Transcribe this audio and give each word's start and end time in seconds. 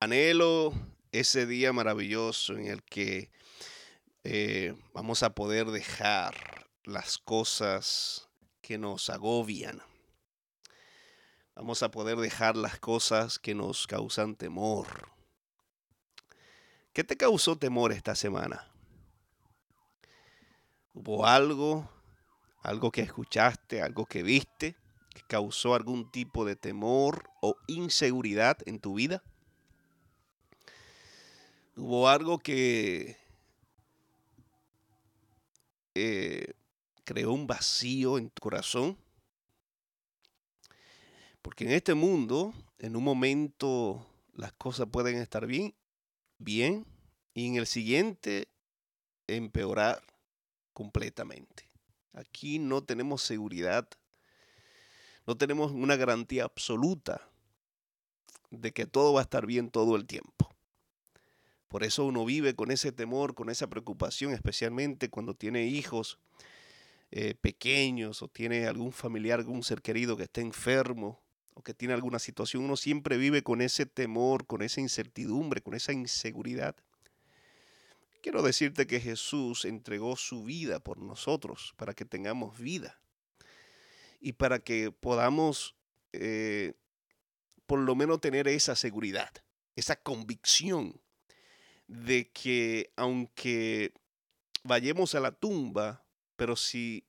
Anhelo 0.00 0.72
ese 1.12 1.46
día 1.46 1.72
maravilloso 1.72 2.52
en 2.54 2.66
el 2.66 2.82
que 2.82 3.30
eh, 4.24 4.74
vamos 4.92 5.22
a 5.22 5.34
poder 5.34 5.66
dejar 5.68 6.68
las 6.84 7.18
cosas 7.18 8.28
que 8.60 8.78
nos 8.78 9.10
agobian. 9.10 9.82
Vamos 11.54 11.82
a 11.82 11.90
poder 11.90 12.18
dejar 12.18 12.56
las 12.56 12.78
cosas 12.78 13.38
que 13.38 13.54
nos 13.54 13.86
causan 13.86 14.36
temor. 14.36 15.10
¿Qué 16.92 17.04
te 17.04 17.16
causó 17.16 17.56
temor 17.56 17.92
esta 17.92 18.14
semana? 18.14 18.70
¿Hubo 20.92 21.26
algo, 21.26 21.90
algo 22.62 22.90
que 22.90 23.02
escuchaste, 23.02 23.82
algo 23.82 24.06
que 24.06 24.22
viste, 24.22 24.76
causó 25.22 25.74
algún 25.74 26.10
tipo 26.10 26.44
de 26.44 26.56
temor 26.56 27.30
o 27.40 27.56
inseguridad 27.66 28.58
en 28.66 28.80
tu 28.80 28.94
vida? 28.94 29.22
hubo 31.76 32.08
algo 32.08 32.38
que 32.38 33.16
eh, 35.94 36.54
creó 37.04 37.32
un 37.32 37.46
vacío 37.46 38.18
en 38.18 38.30
tu 38.30 38.40
corazón. 38.40 38.98
Porque 41.42 41.64
en 41.64 41.70
este 41.70 41.94
mundo, 41.94 42.52
en 42.78 42.96
un 42.96 43.04
momento, 43.04 44.04
las 44.34 44.52
cosas 44.52 44.88
pueden 44.90 45.16
estar 45.16 45.46
bien, 45.46 45.74
bien, 46.38 46.86
y 47.34 47.46
en 47.46 47.56
el 47.56 47.66
siguiente, 47.66 48.48
empeorar 49.28 50.02
completamente. 50.72 51.70
Aquí 52.12 52.58
no 52.58 52.82
tenemos 52.82 53.22
seguridad, 53.22 53.88
no 55.26 55.36
tenemos 55.36 55.72
una 55.72 55.96
garantía 55.96 56.44
absoluta 56.44 57.28
de 58.50 58.72
que 58.72 58.86
todo 58.86 59.12
va 59.12 59.20
a 59.20 59.24
estar 59.24 59.44
bien 59.44 59.70
todo 59.70 59.96
el 59.96 60.06
tiempo. 60.06 60.54
Por 61.68 61.82
eso 61.82 62.04
uno 62.04 62.24
vive 62.24 62.54
con 62.54 62.70
ese 62.70 62.92
temor, 62.92 63.34
con 63.34 63.50
esa 63.50 63.66
preocupación, 63.66 64.32
especialmente 64.32 65.10
cuando 65.10 65.34
tiene 65.34 65.66
hijos 65.66 66.18
eh, 67.10 67.34
pequeños 67.34 68.22
o 68.22 68.28
tiene 68.28 68.66
algún 68.66 68.92
familiar, 68.92 69.40
algún 69.40 69.64
ser 69.64 69.82
querido 69.82 70.16
que 70.16 70.24
esté 70.24 70.42
enfermo 70.42 71.20
o 71.54 71.62
que 71.62 71.74
tiene 71.74 71.94
alguna 71.94 72.20
situación. 72.20 72.64
Uno 72.64 72.76
siempre 72.76 73.16
vive 73.16 73.42
con 73.42 73.60
ese 73.62 73.84
temor, 73.84 74.46
con 74.46 74.62
esa 74.62 74.80
incertidumbre, 74.80 75.60
con 75.60 75.74
esa 75.74 75.92
inseguridad. 75.92 76.76
Quiero 78.22 78.42
decirte 78.42 78.86
que 78.86 79.00
Jesús 79.00 79.64
entregó 79.64 80.16
su 80.16 80.44
vida 80.44 80.78
por 80.78 80.98
nosotros 80.98 81.74
para 81.76 81.94
que 81.94 82.04
tengamos 82.04 82.58
vida 82.58 83.00
y 84.26 84.32
para 84.32 84.58
que 84.58 84.90
podamos 84.90 85.76
eh, 86.12 86.72
por 87.64 87.78
lo 87.78 87.94
menos 87.94 88.20
tener 88.20 88.48
esa 88.48 88.74
seguridad, 88.74 89.30
esa 89.76 89.94
convicción 89.94 91.00
de 91.86 92.32
que 92.32 92.90
aunque 92.96 93.94
vayamos 94.64 95.14
a 95.14 95.20
la 95.20 95.30
tumba, 95.30 96.04
pero 96.34 96.56
si 96.56 97.06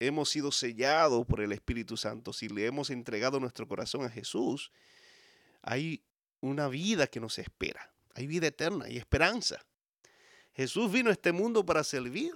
hemos 0.00 0.30
sido 0.30 0.50
sellados 0.50 1.26
por 1.26 1.42
el 1.42 1.52
Espíritu 1.52 1.98
Santo, 1.98 2.32
si 2.32 2.48
le 2.48 2.64
hemos 2.64 2.88
entregado 2.88 3.40
nuestro 3.40 3.68
corazón 3.68 4.06
a 4.06 4.08
Jesús, 4.08 4.72
hay 5.60 6.02
una 6.40 6.68
vida 6.68 7.08
que 7.08 7.20
nos 7.20 7.38
espera, 7.38 7.92
hay 8.14 8.26
vida 8.26 8.46
eterna 8.46 8.88
y 8.88 8.96
esperanza. 8.96 9.66
Jesús 10.54 10.90
vino 10.90 11.10
a 11.10 11.12
este 11.12 11.32
mundo 11.32 11.66
para 11.66 11.84
servir. 11.84 12.32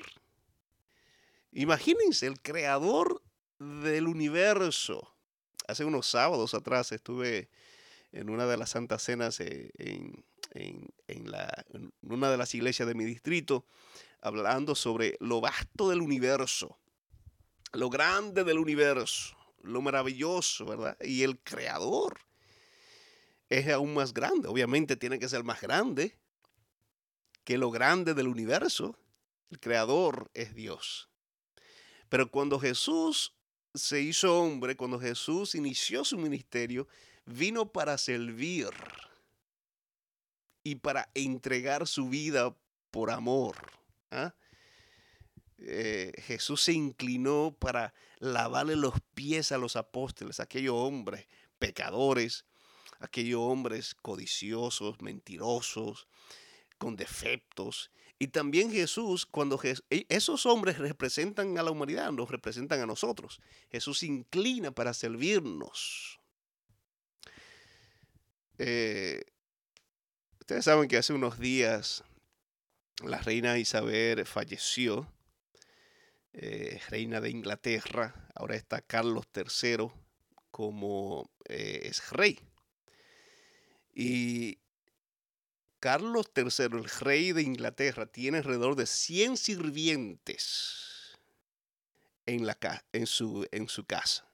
Imagínense, 1.51 2.27
el 2.27 2.43
creador 2.43 3.23
del 3.59 4.07
universo. 4.07 5.15
Hace 5.67 5.85
unos 5.85 6.07
sábados 6.07 6.55
atrás 6.55 6.93
estuve 6.93 7.49
en 8.13 8.31
una 8.31 8.47
de 8.47 8.57
las 8.57 8.71
santas 8.71 9.03
cenas 9.03 9.41
eh, 9.41 9.71
en, 9.79 10.25
en, 11.07 11.31
la, 11.31 11.65
una 12.03 12.31
de 12.31 12.37
las 12.37 12.55
iglesias 12.55 12.89
de 12.89 12.95
mi 12.95 13.05
distrito, 13.05 13.67
hablando 14.21 14.75
sobre 14.75 15.17
lo 15.21 15.41
vasto 15.41 15.91
del 15.91 16.01
universo, 16.01 16.79
lo 17.73 17.91
grande 17.91 18.45
del 18.45 18.59
universo, 18.59 19.37
lo 19.63 19.83
maravilloso, 19.83 20.65
¿verdad? 20.65 20.97
Y 21.03 21.23
el 21.23 21.39
creador 21.41 22.21
es 23.49 23.69
aún 23.69 23.95
más 23.95 24.15
grande. 24.15 24.49
Obviamente 24.49 24.97
tiene 24.97 25.19
que 25.19 25.29
ser 25.29 25.45
más 25.45 25.61
grande 25.61 26.17
que 27.45 27.59
lo 27.59 27.71
grande 27.71 28.15
del 28.15 28.29
universo. 28.29 28.99
El 29.51 29.61
creador 29.61 30.31
es 30.35 30.55
Dios. 30.55 31.09
Pero 32.09 32.31
cuando 32.31 32.59
Jesús 32.59 33.38
se 33.75 34.01
hizo 34.01 34.41
hombre, 34.41 34.77
cuando 34.77 34.99
Jesús 34.99 35.55
inició 35.55 36.05
su 36.05 36.19
ministerio, 36.19 36.89
vino 37.25 37.71
para 37.71 37.99
servir 37.99 38.69
y 40.63 40.77
para 40.77 41.11
entregar 41.15 41.87
su 41.87 42.09
vida 42.09 42.57
por 42.91 43.11
amor. 43.11 43.57
¿ah? 44.11 44.35
Eh, 45.59 46.13
Jesús 46.19 46.63
se 46.63 46.73
inclinó 46.73 47.57
para 47.59 47.95
lavarle 48.19 48.77
los 48.77 48.95
pies 49.15 49.53
a 49.53 49.59
los 49.59 49.77
apóstoles, 49.77 50.41
aquellos 50.41 50.75
hombres 50.75 51.27
pecadores, 51.59 52.45
aquellos 53.01 53.41
hombres 53.41 53.95
codiciosos, 53.95 55.01
mentirosos, 55.01 56.09
con 56.79 56.97
defectos. 56.97 57.91
Y 58.19 58.29
también 58.29 58.73
Jesús, 58.73 59.27
cuando 59.27 59.61
e, 59.63 60.07
esos 60.09 60.47
hombres 60.47 60.79
representan 60.79 61.57
a 61.59 61.63
la 61.63 61.71
humanidad, 61.71 62.11
nos 62.13 62.31
representan 62.31 62.81
a 62.81 62.87
nosotros. 62.87 63.41
Jesús 63.71 64.01
se 64.01 64.07
inclina 64.07 64.73
para 64.73 64.93
servirnos. 64.93 66.19
Eh, 68.59 69.23
Ustedes 70.49 70.65
saben 70.65 70.89
que 70.89 70.97
hace 70.97 71.13
unos 71.13 71.39
días 71.39 72.05
la 73.05 73.19
reina 73.19 73.59
Isabel 73.59 74.25
falleció, 74.25 75.07
eh, 76.33 76.81
reina 76.89 77.21
de 77.21 77.29
Inglaterra, 77.29 78.31
ahora 78.35 78.57
está 78.57 78.81
Carlos 78.81 79.27
III 79.37 79.91
como 80.51 81.31
eh, 81.51 81.81
es 81.83 82.09
rey. 82.09 82.41
Y 83.95 84.59
Carlos 85.81 86.31
III, 86.37 86.67
el 86.79 86.85
rey 87.01 87.33
de 87.33 87.43
Inglaterra, 87.43 88.07
tiene 88.07 88.39
alrededor 88.39 88.77
de 88.77 88.87
100 88.87 89.37
sirvientes 89.37 91.19
en, 92.27 92.47
la, 92.47 92.59
su, 93.07 93.47
en 93.53 93.69
su 93.69 93.85
casa. 93.85 94.25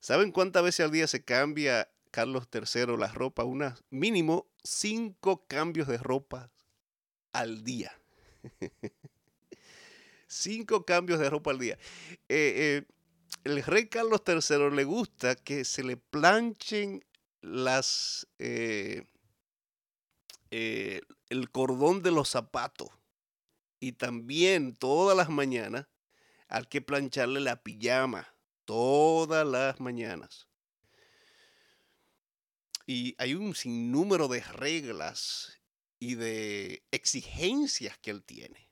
¿Saben 0.00 0.32
cuántas 0.32 0.62
veces 0.62 0.84
al 0.84 0.92
día 0.92 1.06
se 1.06 1.24
cambia 1.24 1.88
Carlos 2.10 2.48
III 2.52 2.96
la 2.96 3.08
ropa, 3.08 3.44
una 3.44 3.76
mínimo 3.90 4.46
cinco 4.62 5.46
cambios 5.46 5.88
de 5.88 5.98
ropa 5.98 6.50
al 7.32 7.64
día. 7.64 7.92
cinco 10.26 10.84
cambios 10.84 11.20
de 11.20 11.30
ropa 11.30 11.50
al 11.50 11.58
día. 11.58 11.78
Eh, 12.28 12.84
eh, 12.84 12.84
el 13.44 13.62
rey 13.62 13.86
Carlos 13.86 14.22
III 14.26 14.70
le 14.74 14.84
gusta 14.84 15.36
que 15.36 15.64
se 15.64 15.82
le 15.82 15.96
planchen 15.96 17.04
las 17.40 18.26
eh, 18.38 19.04
el 20.50 21.50
cordón 21.50 22.02
de 22.02 22.10
los 22.10 22.28
zapatos 22.28 22.90
y 23.80 23.92
también 23.92 24.74
todas 24.74 25.16
las 25.16 25.28
mañanas 25.28 25.86
hay 26.48 26.64
que 26.64 26.80
plancharle 26.80 27.40
la 27.40 27.62
pijama 27.62 28.34
todas 28.68 29.46
las 29.46 29.80
mañanas. 29.80 30.46
Y 32.86 33.14
hay 33.16 33.34
un 33.34 33.54
sinnúmero 33.54 34.28
de 34.28 34.40
reglas 34.42 35.58
y 35.98 36.16
de 36.16 36.82
exigencias 36.90 37.96
que 37.96 38.10
él 38.10 38.22
tiene. 38.22 38.68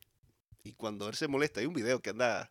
Y 0.65 0.75
cuando 0.75 1.09
él 1.09 1.15
se 1.15 1.29
molesta, 1.29 1.61
hay 1.61 1.67
un 1.67 1.73
video 1.73 2.03
que 2.03 2.11
anda, 2.11 2.51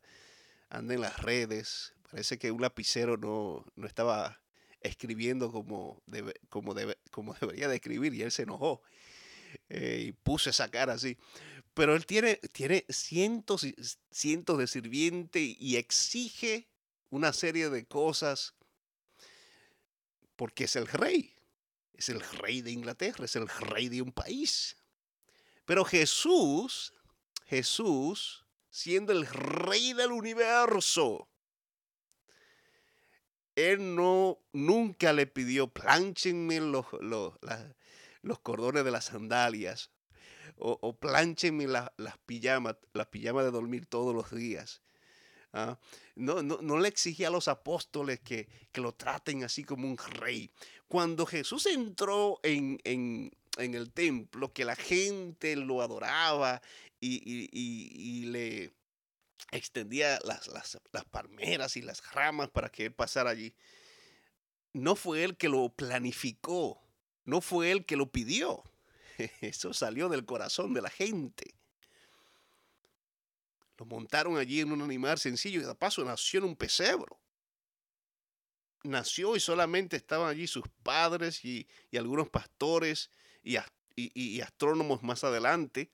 anda 0.70 0.96
en 0.96 1.02
las 1.02 1.22
redes. 1.22 1.94
Parece 2.10 2.40
que 2.40 2.50
un 2.50 2.62
lapicero 2.62 3.16
no, 3.18 3.64
no 3.76 3.86
estaba 3.86 4.42
escribiendo 4.82 5.52
como, 5.52 6.02
como, 6.50 6.74
como 7.12 7.34
debería 7.40 7.68
de 7.68 7.76
escribir 7.76 8.16
y 8.16 8.24
él 8.24 8.32
se 8.32 8.44
enojó 8.44 8.82
eh, 9.70 10.06
y 10.08 10.12
puso 10.12 10.50
esa 10.50 10.70
cara 10.70 10.94
así. 10.94 11.18
Pero 11.74 11.96
él 11.96 12.06
tiene, 12.06 12.38
tiene 12.52 12.86
cientos 12.90 13.64
y 13.64 13.76
cientos 14.12 14.58
de 14.58 14.68
sirvientes 14.68 15.56
y 15.60 15.76
exige 15.76 16.70
una 17.10 17.34
serie 17.34 17.70
de 17.70 17.86
cosas 17.86 18.56
porque 20.36 20.66
es 20.66 20.76
el 20.76 20.88
rey. 20.88 21.34
Es 21.94 22.10
el 22.10 22.22
rey 22.22 22.62
de 22.62 22.72
Inglaterra, 22.72 23.26
es 23.26 23.36
el 23.36 23.48
rey 23.48 23.90
de 23.90 24.02
un 24.02 24.12
país. 24.12 24.76
Pero 25.66 25.86
Jesús, 25.86 26.94
Jesús, 27.46 28.46
siendo 28.70 29.14
el 29.14 29.26
rey 29.26 29.94
del 29.94 30.12
universo, 30.12 31.30
él 33.56 33.96
no 33.96 34.40
nunca 34.52 35.14
le 35.14 35.28
pidió 35.28 35.68
planchenme 35.68 36.60
los, 36.60 36.86
cordones 38.40 38.84
de 38.84 38.92
las 38.92 39.06
sandalias 39.06 39.92
o, 40.58 40.78
o 40.82 40.98
planchenme 40.98 41.68
las 41.68 42.18
pijamas, 42.26 42.76
las 42.94 43.08
pijamas 43.08 43.46
de 43.46 43.52
dormir 43.52 43.86
todos 43.86 44.14
los 44.16 44.32
días. 44.32 44.82
¿ah? 45.54 45.80
No, 46.16 46.44
no, 46.44 46.60
no, 46.62 46.80
le 46.80 46.88
exigía 46.88 47.30
a 47.30 47.32
los 47.32 47.48
apóstoles 47.48 48.20
que, 48.20 48.48
que, 48.72 48.82
lo 48.82 48.94
traten 48.94 49.44
así 49.44 49.64
como 49.64 49.88
un 49.88 49.98
rey. 49.98 50.52
Cuando 50.88 51.26
Jesús 51.26 51.66
entró 51.66 52.40
en, 52.44 52.80
en, 52.84 53.32
en 53.58 53.74
el 53.74 53.92
templo, 53.92 54.54
que 54.54 54.66
la 54.66 54.76
gente 54.76 55.56
lo 55.56 55.82
adoraba 55.82 56.62
y, 57.00 57.16
y, 57.26 57.50
y, 57.52 58.26
le 58.26 58.74
extendía 59.52 60.20
las, 60.24 60.48
las, 60.48 60.78
las 60.92 61.06
palmeras 61.06 61.78
y 61.78 61.82
las 61.82 62.04
ramas 62.12 62.50
para 62.50 62.70
que 62.70 62.86
él 62.86 62.94
pasara 62.94 63.30
allí, 63.30 63.54
no 64.74 64.96
fue 64.96 65.24
él 65.24 65.38
que 65.38 65.48
lo 65.48 65.70
planificó, 65.70 66.85
no 67.26 67.42
fue 67.42 67.72
él 67.72 67.86
que 67.86 67.98
lo 67.98 68.12
pidió. 68.12 68.64
Eso 69.42 69.74
salió 69.74 70.10
del 70.10 70.26
corazón 70.26 70.74
de 70.74 70.82
la 70.82 70.90
gente. 70.90 71.56
Lo 73.78 73.86
montaron 73.86 74.38
allí 74.38 74.62
en 74.62 74.72
un 74.72 74.82
animal 74.82 75.18
sencillo 75.18 75.62
y 75.62 75.66
de 75.66 75.76
paso 75.76 76.06
nació 76.06 76.40
en 76.40 76.46
un 76.46 76.56
pesebro. 76.56 77.20
Nació 78.84 79.36
y 79.36 79.40
solamente 79.40 79.98
estaban 79.98 80.30
allí 80.30 80.48
sus 80.48 80.66
padres 80.84 81.44
y, 81.44 81.68
algunos 81.98 82.30
pastores 82.30 83.10
y, 83.44 83.58
astrónomos 84.42 85.02
más 85.02 85.24
adelante. 85.24 85.90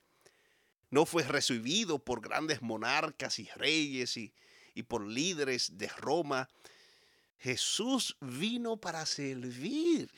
No 0.90 1.06
fue 1.06 1.22
recibido 1.22 1.98
por 1.98 2.20
grandes 2.20 2.60
monarcas 2.60 3.38
y 3.38 3.48
reyes 3.56 4.16
y 4.16 4.82
por 4.86 5.06
líderes 5.06 5.78
de 5.78 5.88
Roma. 5.88 6.50
Jesús 7.38 8.16
vino 8.20 8.76
para 8.76 9.06
servir. 9.06 10.10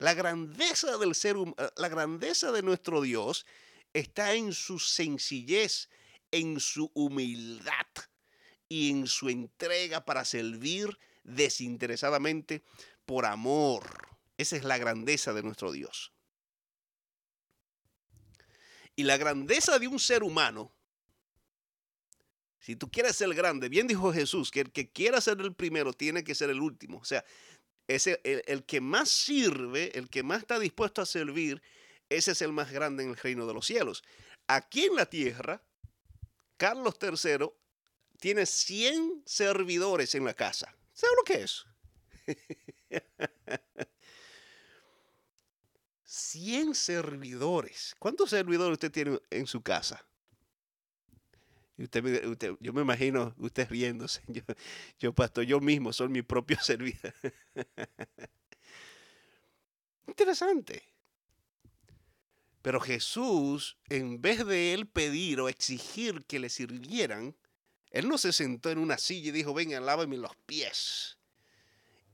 La 0.00 0.14
grandeza 0.14 0.96
del 0.96 1.14
ser 1.14 1.36
la 1.76 1.88
grandeza 1.90 2.52
de 2.52 2.62
nuestro 2.62 3.02
Dios 3.02 3.44
está 3.92 4.32
en 4.34 4.54
su 4.54 4.78
sencillez, 4.78 5.90
en 6.30 6.58
su 6.58 6.90
humildad 6.94 7.86
y 8.66 8.90
en 8.90 9.06
su 9.06 9.28
entrega 9.28 10.06
para 10.06 10.24
servir 10.24 10.98
desinteresadamente 11.22 12.62
por 13.04 13.26
amor. 13.26 13.84
Esa 14.38 14.56
es 14.56 14.64
la 14.64 14.78
grandeza 14.78 15.34
de 15.34 15.42
nuestro 15.42 15.70
Dios. 15.70 16.12
Y 18.96 19.02
la 19.02 19.18
grandeza 19.18 19.78
de 19.78 19.86
un 19.86 19.98
ser 19.98 20.22
humano, 20.22 20.72
si 22.58 22.74
tú 22.74 22.90
quieres 22.90 23.16
ser 23.16 23.34
grande, 23.34 23.68
bien 23.68 23.86
dijo 23.86 24.14
Jesús, 24.14 24.50
que 24.50 24.60
el 24.60 24.72
que 24.72 24.90
quiera 24.90 25.20
ser 25.20 25.40
el 25.40 25.54
primero 25.54 25.92
tiene 25.92 26.24
que 26.24 26.34
ser 26.34 26.48
el 26.48 26.60
último. 26.60 26.98
O 26.98 27.04
sea, 27.04 27.22
el 27.94 28.64
que 28.64 28.80
más 28.80 29.08
sirve, 29.08 29.96
el 29.98 30.08
que 30.08 30.22
más 30.22 30.42
está 30.42 30.58
dispuesto 30.58 31.02
a 31.02 31.06
servir, 31.06 31.62
ese 32.08 32.32
es 32.32 32.42
el 32.42 32.52
más 32.52 32.70
grande 32.70 33.02
en 33.02 33.10
el 33.10 33.16
reino 33.16 33.46
de 33.46 33.54
los 33.54 33.66
cielos. 33.66 34.02
Aquí 34.48 34.84
en 34.84 34.96
la 34.96 35.06
tierra, 35.06 35.62
Carlos 36.56 36.96
III 37.00 37.50
tiene 38.18 38.46
100 38.46 39.22
servidores 39.24 40.14
en 40.14 40.24
la 40.24 40.34
casa. 40.34 40.74
¿Sabe 40.92 41.12
lo 41.16 41.24
que 41.24 41.42
es? 41.42 41.64
100 46.04 46.74
servidores. 46.74 47.94
¿Cuántos 47.98 48.30
servidores 48.30 48.72
usted 48.72 48.90
tiene 48.90 49.20
en 49.30 49.46
su 49.46 49.62
casa? 49.62 50.04
Usted, 51.80 52.56
yo 52.60 52.72
me 52.72 52.82
imagino 52.82 53.34
usted 53.38 53.68
riéndose. 53.70 54.20
Yo, 54.28 54.42
yo, 54.98 55.14
pastor, 55.14 55.44
yo 55.44 55.60
mismo 55.60 55.92
soy 55.92 56.08
mi 56.08 56.20
propio 56.22 56.58
servidor. 56.62 57.14
Interesante. 60.06 60.82
Pero 62.62 62.80
Jesús, 62.80 63.78
en 63.88 64.20
vez 64.20 64.44
de 64.44 64.74
él 64.74 64.86
pedir 64.86 65.40
o 65.40 65.48
exigir 65.48 66.26
que 66.26 66.38
le 66.38 66.50
sirvieran, 66.50 67.34
él 67.90 68.08
no 68.08 68.18
se 68.18 68.32
sentó 68.32 68.70
en 68.70 68.78
una 68.78 68.98
silla 68.98 69.30
y 69.30 69.32
dijo, 69.32 69.54
venga, 69.54 69.80
lávame 69.80 70.18
los 70.18 70.36
pies. 70.46 71.16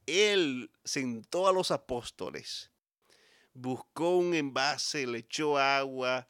Él 0.06 0.70
sentó 0.84 1.48
a 1.48 1.52
los 1.52 1.72
apóstoles, 1.72 2.70
buscó 3.52 4.16
un 4.16 4.34
envase, 4.34 5.06
le 5.08 5.18
echó 5.18 5.58
agua 5.58 6.28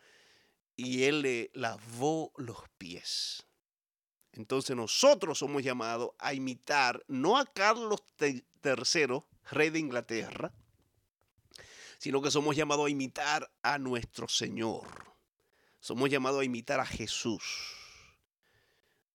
y 0.76 1.05
él 1.05 1.23
le 1.23 1.50
lavó 1.55 2.32
los 2.37 2.58
pies. 2.76 3.46
Entonces 4.32 4.76
nosotros 4.76 5.38
somos 5.38 5.62
llamados 5.62 6.11
a 6.19 6.34
imitar 6.34 7.02
no 7.08 7.38
a 7.38 7.46
Carlos 7.46 8.02
III, 8.20 9.23
rey 9.50 9.70
de 9.70 9.78
Inglaterra, 9.78 10.52
sino 11.99 12.20
que 12.20 12.31
somos 12.31 12.55
llamados 12.55 12.87
a 12.87 12.90
imitar 12.90 13.50
a 13.62 13.78
nuestro 13.78 14.28
Señor. 14.28 14.87
Somos 15.81 16.11
llamados 16.11 16.43
a 16.43 16.44
imitar 16.44 16.81
a 16.81 16.87
Jesús. 16.87 17.72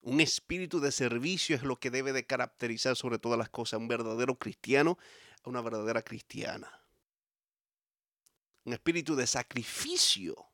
Un 0.00 0.20
espíritu 0.20 0.80
de 0.80 0.90
servicio 0.90 1.54
es 1.54 1.62
lo 1.62 1.78
que 1.78 1.90
debe 1.90 2.12
de 2.12 2.26
caracterizar 2.26 2.96
sobre 2.96 3.20
todas 3.20 3.38
las 3.38 3.50
cosas 3.50 3.78
un 3.78 3.86
verdadero 3.86 4.36
cristiano, 4.36 4.98
a 5.44 5.50
una 5.50 5.60
verdadera 5.60 6.02
cristiana. 6.02 6.80
Un 8.64 8.72
espíritu 8.72 9.14
de 9.14 9.28
sacrificio 9.28 10.51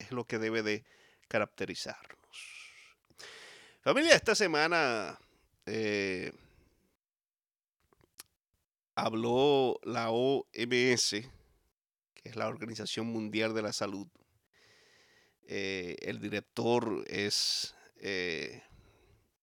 es 0.00 0.10
lo 0.10 0.24
que 0.24 0.38
debe 0.38 0.62
de 0.62 0.84
caracterizarnos. 1.28 2.18
Familia, 3.82 4.14
esta 4.14 4.34
semana 4.34 5.18
eh, 5.66 6.32
habló 8.94 9.78
la 9.84 10.10
OMS, 10.10 11.10
que 11.10 12.28
es 12.28 12.36
la 12.36 12.48
Organización 12.48 13.06
Mundial 13.06 13.54
de 13.54 13.62
la 13.62 13.72
Salud. 13.72 14.08
Eh, 15.46 15.96
el 16.02 16.20
director 16.20 17.04
es 17.06 17.74
eh, 17.96 18.62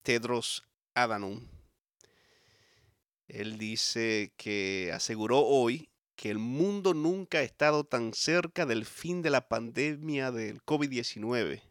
Tedros 0.03 0.63
Adhanom. 0.93 1.47
Él 3.27 3.57
dice 3.57 4.33
que 4.37 4.91
aseguró 4.93 5.39
hoy 5.39 5.89
que 6.17 6.29
el 6.29 6.39
mundo 6.39 6.93
nunca 6.93 7.37
ha 7.37 7.43
estado 7.43 7.85
tan 7.85 8.13
cerca 8.13 8.65
del 8.65 8.85
fin 8.85 9.21
de 9.21 9.29
la 9.29 9.47
pandemia 9.47 10.31
del 10.31 10.61
COVID-19 10.65 11.61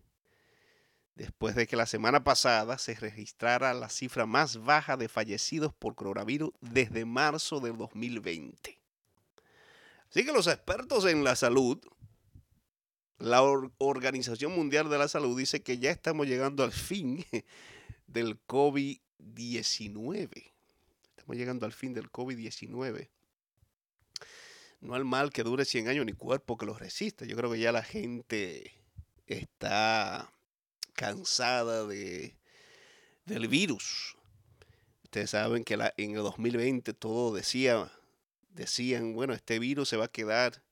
después 1.16 1.56
de 1.56 1.66
que 1.66 1.76
la 1.76 1.86
semana 1.86 2.22
pasada 2.22 2.78
se 2.78 2.94
registrara 2.94 3.74
la 3.74 3.88
cifra 3.88 4.24
más 4.24 4.62
baja 4.62 4.96
de 4.96 5.08
fallecidos 5.08 5.74
por 5.74 5.96
coronavirus 5.96 6.50
desde 6.60 7.04
marzo 7.04 7.58
del 7.58 7.76
2020. 7.76 8.78
Así 10.08 10.24
que 10.24 10.32
los 10.32 10.46
expertos 10.46 11.06
en 11.06 11.24
la 11.24 11.34
salud, 11.34 11.80
la 13.18 13.42
Organización 13.42 14.54
Mundial 14.54 14.88
de 14.88 14.98
la 14.98 15.08
Salud 15.08 15.36
dice 15.36 15.62
que 15.62 15.78
ya 15.78 15.90
estamos 15.90 16.28
llegando 16.28 16.62
al 16.62 16.72
fin 16.72 17.24
del 18.06 18.38
COVID-19. 18.46 20.52
Estamos 21.16 21.36
llegando 21.36 21.66
al 21.66 21.72
fin 21.72 21.94
del 21.94 22.12
COVID-19. 22.12 23.08
No 24.80 24.94
al 24.94 25.04
mal 25.04 25.32
que 25.32 25.42
dure 25.42 25.64
100 25.64 25.88
años 25.88 26.06
ni 26.06 26.12
cuerpo 26.12 26.56
que 26.56 26.66
lo 26.66 26.74
resista. 26.74 27.24
Yo 27.24 27.36
creo 27.36 27.50
que 27.50 27.58
ya 27.58 27.72
la 27.72 27.82
gente 27.82 28.72
está 29.26 30.32
cansada 30.92 31.86
de, 31.86 32.36
del 33.24 33.48
virus. 33.48 34.16
Ustedes 35.04 35.30
saben 35.30 35.64
que 35.64 35.74
en 35.96 36.10
el 36.10 36.22
2020 36.22 36.92
todo 36.94 37.34
decía, 37.34 37.90
decían, 38.50 39.14
bueno, 39.14 39.34
este 39.34 39.58
virus 39.58 39.88
se 39.88 39.96
va 39.96 40.06
a 40.06 40.12
quedar, 40.12 40.62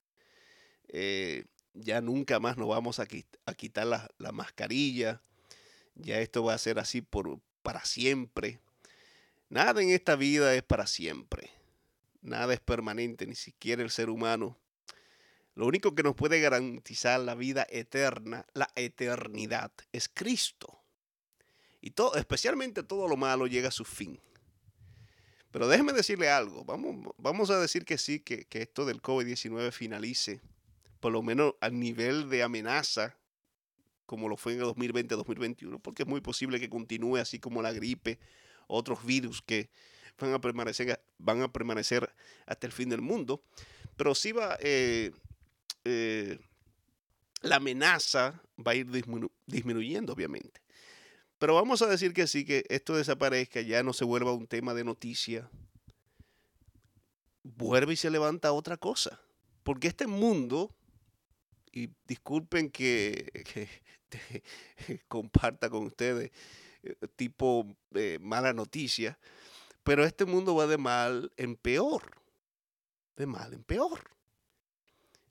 eh, 0.88 1.44
ya 1.74 2.00
nunca 2.00 2.40
más 2.40 2.56
nos 2.56 2.68
vamos 2.68 2.98
a, 2.98 3.06
quitar 3.06 3.86
la, 3.86 4.10
la, 4.18 4.32
mascarilla, 4.32 5.20
ya 5.94 6.20
esto 6.20 6.42
va 6.44 6.54
a 6.54 6.58
ser 6.58 6.78
así 6.78 7.00
por, 7.00 7.40
para 7.62 7.84
siempre. 7.84 8.58
Nada 9.48 9.82
en 9.82 9.90
esta 9.90 10.16
vida 10.16 10.54
es 10.54 10.62
para 10.62 10.86
siempre, 10.86 11.50
nada 12.24 12.54
es 12.54 12.60
permanente, 12.60 13.26
ni 13.26 13.34
siquiera 13.34 13.82
el 13.82 13.90
ser 13.90 14.10
humano. 14.10 14.58
Lo 15.54 15.66
único 15.66 15.94
que 15.94 16.02
nos 16.02 16.16
puede 16.16 16.40
garantizar 16.40 17.20
la 17.20 17.34
vida 17.34 17.66
eterna, 17.70 18.44
la 18.54 18.68
eternidad, 18.74 19.70
es 19.92 20.08
Cristo. 20.08 20.80
Y 21.80 21.90
todo, 21.90 22.16
especialmente 22.16 22.82
todo 22.82 23.06
lo 23.06 23.16
malo 23.16 23.46
llega 23.46 23.68
a 23.68 23.72
su 23.72 23.84
fin. 23.84 24.18
Pero 25.52 25.68
déjeme 25.68 25.92
decirle 25.92 26.28
algo. 26.28 26.64
Vamos, 26.64 27.14
vamos 27.18 27.50
a 27.50 27.60
decir 27.60 27.84
que 27.84 27.98
sí, 27.98 28.18
que, 28.18 28.46
que 28.46 28.62
esto 28.62 28.84
del 28.84 29.00
COVID-19 29.00 29.70
finalice, 29.70 30.40
por 30.98 31.12
lo 31.12 31.22
menos 31.22 31.54
a 31.60 31.70
nivel 31.70 32.28
de 32.28 32.42
amenaza, 32.42 33.16
como 34.06 34.28
lo 34.28 34.36
fue 34.36 34.54
en 34.54 34.60
el 34.60 34.66
2020-2021, 34.66 35.80
porque 35.80 36.02
es 36.02 36.08
muy 36.08 36.20
posible 36.20 36.58
que 36.58 36.68
continúe 36.68 37.18
así 37.18 37.38
como 37.38 37.62
la 37.62 37.72
gripe, 37.72 38.18
otros 38.66 39.04
virus 39.04 39.42
que 39.42 39.70
van 40.18 40.32
a 40.32 40.40
permanecer, 40.40 41.02
van 41.18 41.42
a 41.42 41.52
permanecer 41.52 42.12
hasta 42.46 42.66
el 42.66 42.72
fin 42.72 42.88
del 42.88 43.00
mundo. 43.00 43.42
Pero 43.96 44.14
sí 44.14 44.32
va, 44.32 44.56
eh, 44.60 45.12
eh, 45.84 46.38
la 47.42 47.56
amenaza 47.56 48.42
va 48.58 48.72
a 48.72 48.74
ir 48.74 48.88
disminuyendo, 49.46 50.12
obviamente. 50.12 50.60
Pero 51.38 51.54
vamos 51.54 51.82
a 51.82 51.86
decir 51.86 52.12
que 52.12 52.26
sí, 52.26 52.44
que 52.44 52.64
esto 52.68 52.96
desaparezca, 52.96 53.60
ya 53.60 53.82
no 53.82 53.92
se 53.92 54.04
vuelva 54.04 54.32
un 54.32 54.46
tema 54.46 54.74
de 54.74 54.84
noticia. 54.84 55.50
Vuelve 57.42 57.92
y 57.92 57.96
se 57.96 58.10
levanta 58.10 58.52
otra 58.52 58.76
cosa. 58.76 59.20
Porque 59.62 59.88
este 59.88 60.06
mundo, 60.06 60.74
y 61.72 61.90
disculpen 62.06 62.70
que, 62.70 63.72
comparta 65.08 65.68
con 65.68 65.84
ustedes 65.84 66.30
eh, 66.82 66.94
tipo 67.16 67.76
mala 68.20 68.52
noticia, 68.52 69.18
pero 69.84 70.04
este 70.04 70.24
mundo 70.24 70.56
va 70.56 70.66
de 70.66 70.78
mal 70.78 71.30
en 71.36 71.56
peor, 71.56 72.02
de 73.16 73.26
mal 73.26 73.52
en 73.52 73.62
peor. 73.62 74.10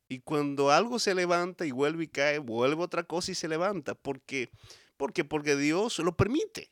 Y 0.08 0.20
cuando 0.20 0.70
algo 0.70 1.00
se 1.00 1.16
levanta 1.16 1.66
y 1.66 1.72
vuelve 1.72 2.04
y 2.04 2.08
cae, 2.08 2.38
vuelve 2.38 2.84
otra 2.84 3.04
cosa 3.04 3.32
y 3.32 3.36
se 3.36 3.48
levanta. 3.48 3.96
¿Por 3.96 4.22
qué? 4.22 4.52
Porque, 4.96 5.26
porque 5.26 5.56
Dios 5.56 5.98
lo 6.00 6.16
permite. 6.16 6.70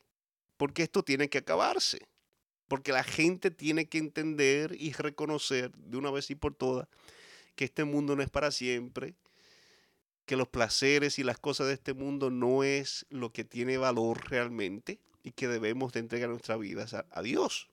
Porque 0.57 0.83
esto 0.83 1.01
tiene 1.01 1.27
que 1.27 1.39
acabarse. 1.39 2.07
Porque 2.67 2.91
la 2.91 3.03
gente 3.03 3.49
tiene 3.49 3.89
que 3.89 3.97
entender 3.97 4.75
y 4.79 4.93
reconocer 4.93 5.71
de 5.71 5.97
una 5.97 6.11
vez 6.11 6.29
y 6.29 6.35
por 6.35 6.53
todas 6.53 6.87
que 7.55 7.65
este 7.65 7.83
mundo 7.83 8.15
no 8.15 8.23
es 8.23 8.29
para 8.29 8.51
siempre, 8.51 9.15
que 10.25 10.37
los 10.37 10.47
placeres 10.47 11.19
y 11.19 11.23
las 11.23 11.37
cosas 11.37 11.67
de 11.67 11.73
este 11.73 11.93
mundo 11.93 12.29
no 12.29 12.63
es 12.63 13.05
lo 13.09 13.33
que 13.33 13.43
tiene 13.43 13.77
valor 13.77 14.29
realmente 14.29 14.99
y 15.23 15.31
que 15.31 15.47
debemos 15.47 15.93
de 15.93 15.99
entregar 15.99 16.29
nuestras 16.29 16.59
vidas 16.59 16.93
a, 16.93 17.21
Dios. 17.21 17.69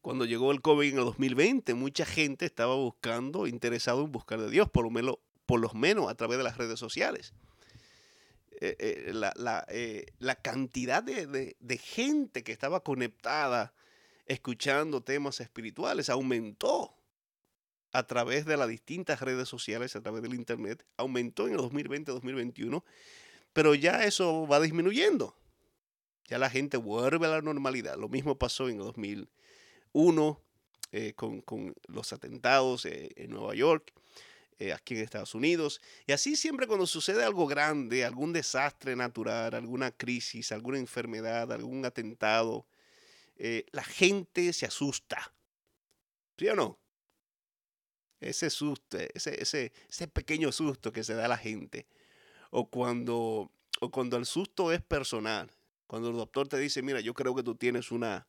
Cuando 0.00 0.24
llegó 0.24 0.52
el 0.52 0.60
COVID 0.60 0.92
en 0.92 0.98
el 0.98 1.04
2020, 1.04 1.74
mucha 1.74 2.04
gente 2.04 2.44
estaba 2.46 2.74
buscando, 2.74 3.46
interesado 3.46 4.04
en 4.04 4.12
buscar 4.12 4.40
de 4.40 4.50
Dios, 4.50 4.68
por 4.68 4.84
lo 4.84 4.90
menos, 4.90 5.16
por 5.46 5.74
menos 5.74 6.10
a 6.10 6.14
través 6.14 6.38
de 6.38 6.44
las 6.44 6.58
redes 6.58 6.78
sociales. 6.78 7.32
Eh, 8.60 8.76
eh, 8.78 9.12
la, 9.12 9.32
la, 9.36 9.64
eh, 9.68 10.06
la, 10.18 10.36
cantidad 10.36 11.02
de, 11.02 11.26
de, 11.26 11.56
de 11.58 11.78
gente 11.78 12.44
que 12.44 12.52
estaba 12.52 12.80
conectada 12.84 13.74
escuchando 14.26 15.02
temas 15.02 15.40
espirituales 15.40 16.08
aumentó 16.08 16.94
a 17.94 18.06
través 18.06 18.44
de 18.44 18.56
las 18.56 18.68
distintas 18.68 19.20
redes 19.20 19.48
sociales, 19.48 19.94
a 19.94 20.02
través 20.02 20.20
del 20.22 20.34
Internet, 20.34 20.84
aumentó 20.96 21.46
en 21.46 21.54
el 21.54 21.60
2020-2021, 21.60 22.82
pero 23.52 23.74
ya 23.74 24.04
eso 24.04 24.48
va 24.48 24.60
disminuyendo. 24.60 25.36
Ya 26.26 26.38
la 26.38 26.50
gente 26.50 26.76
vuelve 26.76 27.26
a 27.26 27.30
la 27.30 27.42
normalidad. 27.42 27.96
Lo 27.96 28.08
mismo 28.08 28.38
pasó 28.38 28.68
en 28.68 28.76
el 28.76 28.84
2001 28.84 30.40
eh, 30.92 31.12
con, 31.14 31.40
con, 31.42 31.74
los 31.86 32.12
atentados 32.12 32.86
eh, 32.86 33.10
en 33.16 33.30
Nueva 33.30 33.54
York, 33.54 33.92
eh, 34.58 34.72
aquí 34.72 34.94
en 34.94 35.02
Estados 35.02 35.34
Unidos. 35.34 35.80
Y 36.06 36.12
así 36.12 36.36
siempre 36.36 36.66
cuando 36.66 36.86
sucede 36.86 37.24
algo 37.24 37.46
grande, 37.46 38.04
algún 38.04 38.32
desastre 38.32 38.96
natural, 38.96 39.54
alguna 39.54 39.90
crisis, 39.90 40.52
alguna 40.52 40.78
enfermedad, 40.78 41.52
algún 41.52 41.84
atentado, 41.84 42.66
la 43.72 43.82
gente 43.82 44.52
se 44.52 44.64
asusta. 44.64 45.34
¿Sí 46.38 46.48
o 46.48 46.54
no? 46.54 46.78
ese 48.28 48.50
susto, 48.50 48.98
ese, 49.14 49.40
ese, 49.40 49.72
ese 49.88 50.08
pequeño 50.08 50.50
susto 50.52 50.92
que 50.92 51.04
se 51.04 51.14
da 51.14 51.26
a 51.26 51.28
la 51.28 51.36
gente. 51.36 51.86
O 52.50 52.70
cuando, 52.70 53.50
o 53.80 53.90
cuando 53.90 54.16
el 54.16 54.26
susto 54.26 54.72
es 54.72 54.82
personal. 54.82 55.50
Cuando 55.94 56.10
el 56.10 56.16
doctor 56.16 56.48
te 56.48 56.58
dice, 56.58 56.82
mira, 56.82 56.98
yo 56.98 57.14
creo 57.14 57.36
que 57.36 57.44
tú 57.44 57.54
tienes 57.54 57.92
una, 57.92 58.26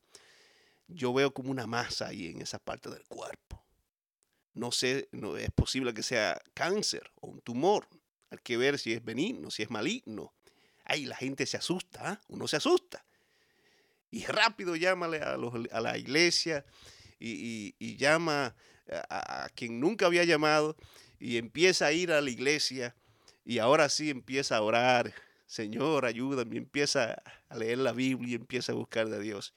yo 0.87 1.11
veo 1.15 1.33
como 1.33 1.49
una 1.49 1.65
masa 1.65 2.09
ahí 2.09 2.27
en 2.27 2.43
esa 2.43 2.59
parte 2.59 2.91
del 2.91 3.03
cuerpo. 3.07 3.65
No 4.53 4.71
sé, 4.71 5.09
no 5.11 5.35
es 5.35 5.49
posible 5.49 5.91
que 5.91 6.03
sea 6.03 6.39
cáncer 6.53 7.11
o 7.15 7.29
un 7.29 7.41
tumor. 7.41 7.87
Hay 8.29 8.37
que 8.43 8.55
ver 8.55 8.77
si 8.77 8.93
es 8.93 9.03
benigno, 9.03 9.49
si 9.49 9.63
es 9.63 9.71
maligno. 9.71 10.31
Ahí 10.83 11.07
la 11.07 11.15
gente 11.15 11.47
se 11.47 11.57
asusta, 11.57 12.13
¿eh? 12.13 12.25
uno 12.27 12.47
se 12.47 12.57
asusta. 12.57 13.03
Y 14.11 14.25
rápido 14.25 14.75
llámale 14.75 15.21
a, 15.21 15.35
la 15.81 15.97
iglesia 15.97 16.67
y, 17.17 17.97
llama 17.97 18.55
a, 19.09 19.49
quien 19.55 19.79
nunca 19.79 20.05
había 20.05 20.23
llamado 20.23 20.77
y 21.17 21.37
empieza 21.37 21.87
a 21.87 21.93
ir 21.93 22.11
a 22.11 22.21
la 22.21 22.29
iglesia 22.29 22.95
y 23.43 23.57
ahora 23.57 23.89
sí 23.89 24.11
empieza 24.11 24.55
a 24.55 24.61
orar. 24.61 25.24
Señor, 25.45 26.05
ayúdame, 26.05 26.57
empieza 26.57 27.21
a 27.49 27.57
leer 27.57 27.77
la 27.77 27.91
Biblia 27.91 28.31
y 28.31 28.35
empieza 28.35 28.71
a 28.71 28.75
buscar 28.75 29.09
de 29.09 29.19
Dios. 29.19 29.53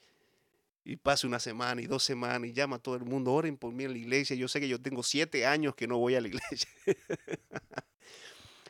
Y 0.83 0.95
pasa 0.95 1.27
una 1.27 1.39
semana 1.39 1.81
y 1.81 1.87
dos 1.87 2.03
semanas 2.03 2.49
y 2.49 2.53
llama 2.53 2.77
a 2.77 2.79
todo 2.79 2.95
el 2.95 3.03
mundo, 3.03 3.33
oren 3.33 3.57
por 3.57 3.73
mí 3.73 3.83
en 3.83 3.93
la 3.93 3.97
iglesia. 3.97 4.35
Yo 4.35 4.47
sé 4.47 4.59
que 4.59 4.67
yo 4.67 4.81
tengo 4.81 5.03
siete 5.03 5.45
años 5.45 5.75
que 5.75 5.87
no 5.87 5.97
voy 5.97 6.15
a 6.15 6.21
la 6.21 6.27
iglesia. 6.27 6.69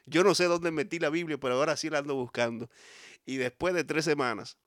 yo 0.05 0.23
no 0.23 0.33
sé 0.35 0.45
dónde 0.45 0.71
metí 0.71 0.99
la 0.99 1.09
Biblia, 1.09 1.37
pero 1.37 1.55
ahora 1.55 1.77
sí 1.77 1.89
la 1.89 1.99
ando 1.99 2.15
buscando. 2.15 2.69
Y 3.25 3.37
después 3.37 3.73
de 3.73 3.83
tres 3.83 4.05
semanas, 4.05 4.57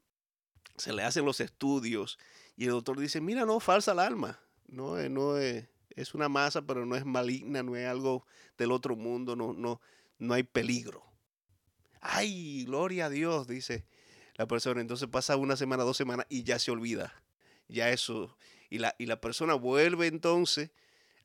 se 0.77 0.93
le 0.93 1.03
hacen 1.03 1.25
los 1.25 1.41
estudios 1.41 2.19
y 2.57 2.65
el 2.65 2.71
doctor 2.71 2.99
dice, 2.99 3.21
mira, 3.21 3.45
no, 3.45 3.61
falsa 3.61 3.93
alarma. 3.93 4.41
No, 4.69 4.97
no 5.09 5.37
es, 5.37 5.69
es 5.91 6.15
una 6.15 6.29
masa, 6.29 6.63
pero 6.63 6.87
no 6.87 6.97
es 6.97 7.05
maligna, 7.05 7.63
no 7.63 7.77
es 7.77 7.87
algo 7.87 8.27
del 8.57 8.73
otro 8.73 8.97
mundo, 8.97 9.37
no, 9.37 9.53
no, 9.53 9.81
no 10.19 10.35
hay 10.35 10.43
peligro. 10.43 11.12
Ay, 12.03 12.65
gloria 12.65 13.07
a 13.07 13.11
Dios, 13.11 13.47
dice 13.47 13.87
la 14.35 14.47
persona. 14.47 14.81
Entonces 14.81 15.09
pasa 15.09 15.37
una 15.37 15.57
semana, 15.57 15.85
dos 15.85 15.97
semanas 15.97 16.27
y 16.29 16.43
ya 16.43 16.59
se 16.59 16.71
olvida. 16.73 17.23
Ya 17.69 17.91
eso. 17.91 18.37
Y 18.69 18.79
la, 18.79 18.95
y 18.99 19.07
la 19.07 19.21
persona 19.21 19.55
vuelve 19.55 20.09
entonces 20.09 20.71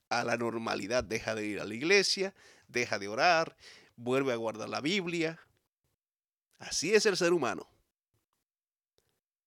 a 0.09 0.23
la 0.23 0.37
normalidad. 0.37 1.03
Deja 1.03 1.33
de 1.33 1.47
ir 1.47 1.59
a 1.59 1.65
la 1.65 1.73
iglesia, 1.73 2.35
deja 2.67 2.99
de 2.99 3.07
orar, 3.07 3.57
vuelve 3.95 4.33
a 4.33 4.35
guardar 4.35 4.69
la 4.69 4.79
Biblia. 4.79 5.39
Así 6.59 6.93
es 6.93 7.07
el 7.07 7.17
ser 7.17 7.33
humano. 7.33 7.67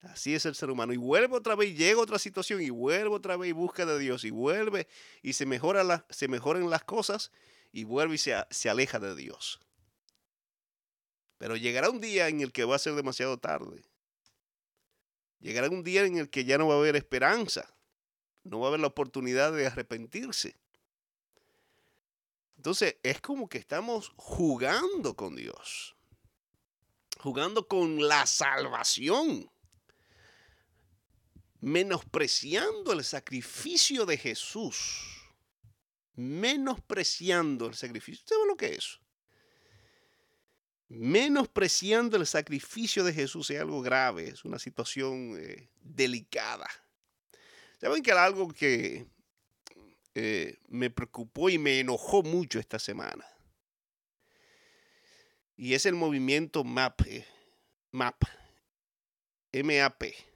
Así 0.02 0.34
es 0.34 0.46
el 0.46 0.56
ser 0.56 0.70
humano. 0.70 0.92
Y 0.92 0.96
vuelve 0.96 1.36
otra 1.36 1.54
vez, 1.54 1.76
llega 1.76 2.00
otra 2.00 2.18
situación 2.18 2.60
y 2.60 2.70
vuelve 2.70 3.14
otra 3.14 3.36
vez 3.36 3.50
y 3.50 3.52
busca 3.52 3.86
de 3.86 3.98
Dios 4.00 4.24
y 4.24 4.30
vuelve 4.30 4.88
y 5.22 5.34
se, 5.34 5.46
mejora 5.46 5.84
la, 5.84 6.06
se 6.10 6.26
mejoran 6.26 6.68
las 6.70 6.82
cosas 6.82 7.30
y 7.70 7.84
vuelve 7.84 8.16
y 8.16 8.18
se, 8.18 8.34
se 8.50 8.68
aleja 8.68 8.98
de 8.98 9.14
Dios. 9.14 9.60
Pero 11.40 11.56
llegará 11.56 11.88
un 11.88 12.02
día 12.02 12.28
en 12.28 12.42
el 12.42 12.52
que 12.52 12.66
va 12.66 12.76
a 12.76 12.78
ser 12.78 12.94
demasiado 12.94 13.38
tarde. 13.38 13.82
Llegará 15.38 15.70
un 15.70 15.82
día 15.82 16.04
en 16.04 16.18
el 16.18 16.28
que 16.28 16.44
ya 16.44 16.58
no 16.58 16.68
va 16.68 16.74
a 16.74 16.78
haber 16.78 16.96
esperanza. 16.96 17.74
No 18.44 18.60
va 18.60 18.66
a 18.66 18.68
haber 18.68 18.80
la 18.80 18.88
oportunidad 18.88 19.50
de 19.54 19.66
arrepentirse. 19.66 20.54
Entonces 22.58 22.96
es 23.02 23.22
como 23.22 23.48
que 23.48 23.56
estamos 23.56 24.12
jugando 24.16 25.16
con 25.16 25.34
Dios. 25.34 25.96
Jugando 27.18 27.66
con 27.66 28.06
la 28.06 28.26
salvación 28.26 29.50
menospreciando 31.60 32.92
el 32.92 33.02
sacrificio 33.02 34.04
de 34.04 34.18
Jesús, 34.18 34.76
menospreciando 36.16 37.66
el 37.66 37.74
sacrificio. 37.74 38.22
¿Usted 38.22 38.36
ve 38.36 38.46
lo 38.46 38.56
que 38.56 38.74
es? 38.74 39.00
Menospreciando 40.90 42.16
el 42.18 42.26
sacrificio 42.26 43.02
de 43.04 43.14
Jesús 43.14 43.48
es 43.50 43.60
algo 43.60 43.80
grave, 43.80 44.28
es 44.28 44.44
una 44.44 44.58
situación 44.58 45.38
eh, 45.40 45.70
delicada. 45.80 46.68
¿Saben 47.80 48.02
que 48.02 48.10
era 48.10 48.24
algo 48.24 48.48
que 48.48 49.06
eh, 50.14 50.58
me 50.68 50.90
preocupó 50.90 51.48
y 51.48 51.56
me 51.56 51.80
enojó 51.80 52.22
mucho 52.22 52.58
esta 52.58 52.78
semana? 52.78 53.24
Y 55.56 55.74
es 55.74 55.86
el 55.86 55.94
movimiento 55.94 56.64
MAP, 56.64 57.02
eh, 57.06 57.26
MAP, 57.92 58.22
M-A-P 59.52 60.30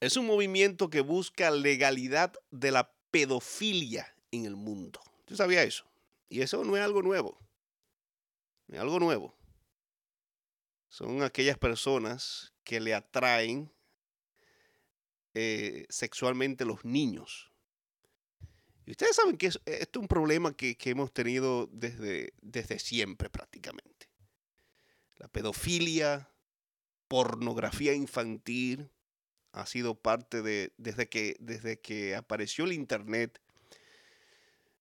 es 0.00 0.16
un 0.16 0.26
movimiento 0.26 0.88
que 0.88 1.02
busca 1.02 1.50
legalidad 1.50 2.32
de 2.50 2.70
la 2.70 2.90
pedofilia 3.10 4.14
en 4.30 4.46
el 4.46 4.56
mundo. 4.56 5.00
¿Tú 5.26 5.36
sabías 5.36 5.66
eso? 5.66 5.84
Y 6.30 6.40
eso 6.40 6.64
no 6.64 6.76
es 6.76 6.82
algo 6.82 7.02
nuevo. 7.02 7.38
Es 8.70 8.78
algo 8.80 8.98
nuevo. 8.98 9.34
Son 10.88 11.22
aquellas 11.22 11.58
personas 11.58 12.52
que 12.64 12.80
le 12.80 12.94
atraen 12.94 13.72
eh, 15.34 15.86
sexualmente 15.88 16.64
los 16.64 16.84
niños. 16.84 17.50
Y 18.86 18.92
ustedes 18.92 19.16
saben 19.16 19.36
que 19.36 19.46
esto 19.46 19.62
es 19.66 19.96
un 19.96 20.08
problema 20.08 20.56
que, 20.56 20.76
que 20.76 20.90
hemos 20.90 21.12
tenido 21.12 21.68
desde, 21.72 22.32
desde 22.40 22.78
siempre 22.78 23.30
prácticamente. 23.30 24.08
La 25.16 25.28
pedofilia, 25.28 26.30
pornografía 27.06 27.92
infantil, 27.94 28.90
ha 29.52 29.66
sido 29.66 29.94
parte 29.94 30.42
de, 30.42 30.72
desde 30.76 31.08
que, 31.08 31.36
desde 31.40 31.80
que 31.80 32.14
apareció 32.14 32.64
el 32.64 32.72
Internet, 32.72 33.40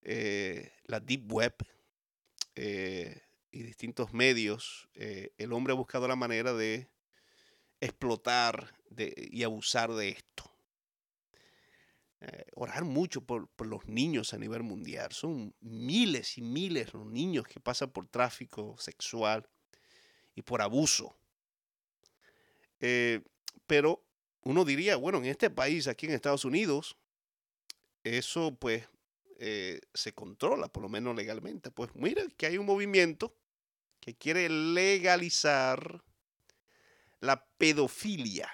eh, 0.02 0.72
la 0.86 1.00
Deep 1.00 1.32
Web 1.32 1.56
eh, 2.56 3.22
y 3.52 3.64
distintos 3.64 4.14
medios, 4.14 4.90
eh, 4.96 5.34
el 5.38 5.54
hombre 5.54 5.74
ha 5.74 5.76
buscado 5.76 6.08
la 6.08 6.16
manera 6.16 6.54
de 6.54 6.90
explotar 7.82 8.74
de, 8.90 9.14
y 9.32 9.44
abusar 9.44 9.94
de 9.94 10.10
esto. 10.10 10.52
orar 12.54 12.84
mucho 12.84 13.22
por, 13.22 13.48
por, 13.48 13.68
los 13.68 13.88
niños 13.88 14.34
a 14.34 14.38
nivel 14.38 14.64
mundial. 14.64 15.12
Son 15.14 15.56
miles 15.62 16.38
y 16.38 16.42
miles 16.42 16.94
los 16.94 17.06
niños 17.06 17.48
que 17.48 17.62
pasan 17.62 17.92
por 17.92 18.08
tráfico 18.08 18.76
sexual 18.78 19.48
y 20.36 20.42
por 20.42 20.62
abuso. 20.62 21.16
pero 23.68 24.04
uno 24.42 24.66
diría, 24.66 24.96
bueno, 24.96 25.20
en 25.20 25.26
este 25.26 25.50
país, 25.50 25.88
aquí 25.88 26.06
en 26.06 26.14
Estados 26.14 26.46
Unidos, 26.46 26.98
eso 28.04 28.56
pues 28.56 28.88
eh, 29.42 29.80
se 29.94 30.14
controla, 30.14 30.68
por 30.68 30.84
lo 30.84 30.90
menos 30.90 31.16
legalmente. 31.16 31.72
Pues 31.72 31.90
mira 31.96 32.24
que 32.36 32.46
hay 32.46 32.58
un 32.58 32.66
movimiento 32.66 33.34
que 34.02 34.14
quiere 34.14 34.50
legalizar 34.50 36.04
la 37.22 37.46
pedofilia. 37.58 38.50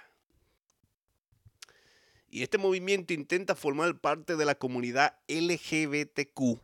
Y 2.30 2.44
este 2.44 2.58
movimiento 2.58 3.14
intenta 3.14 3.56
formar 3.56 4.00
parte 4.00 4.36
de 4.36 4.46
la 4.46 4.56
comunidad 4.56 5.18
LGBTQ, 5.28 6.60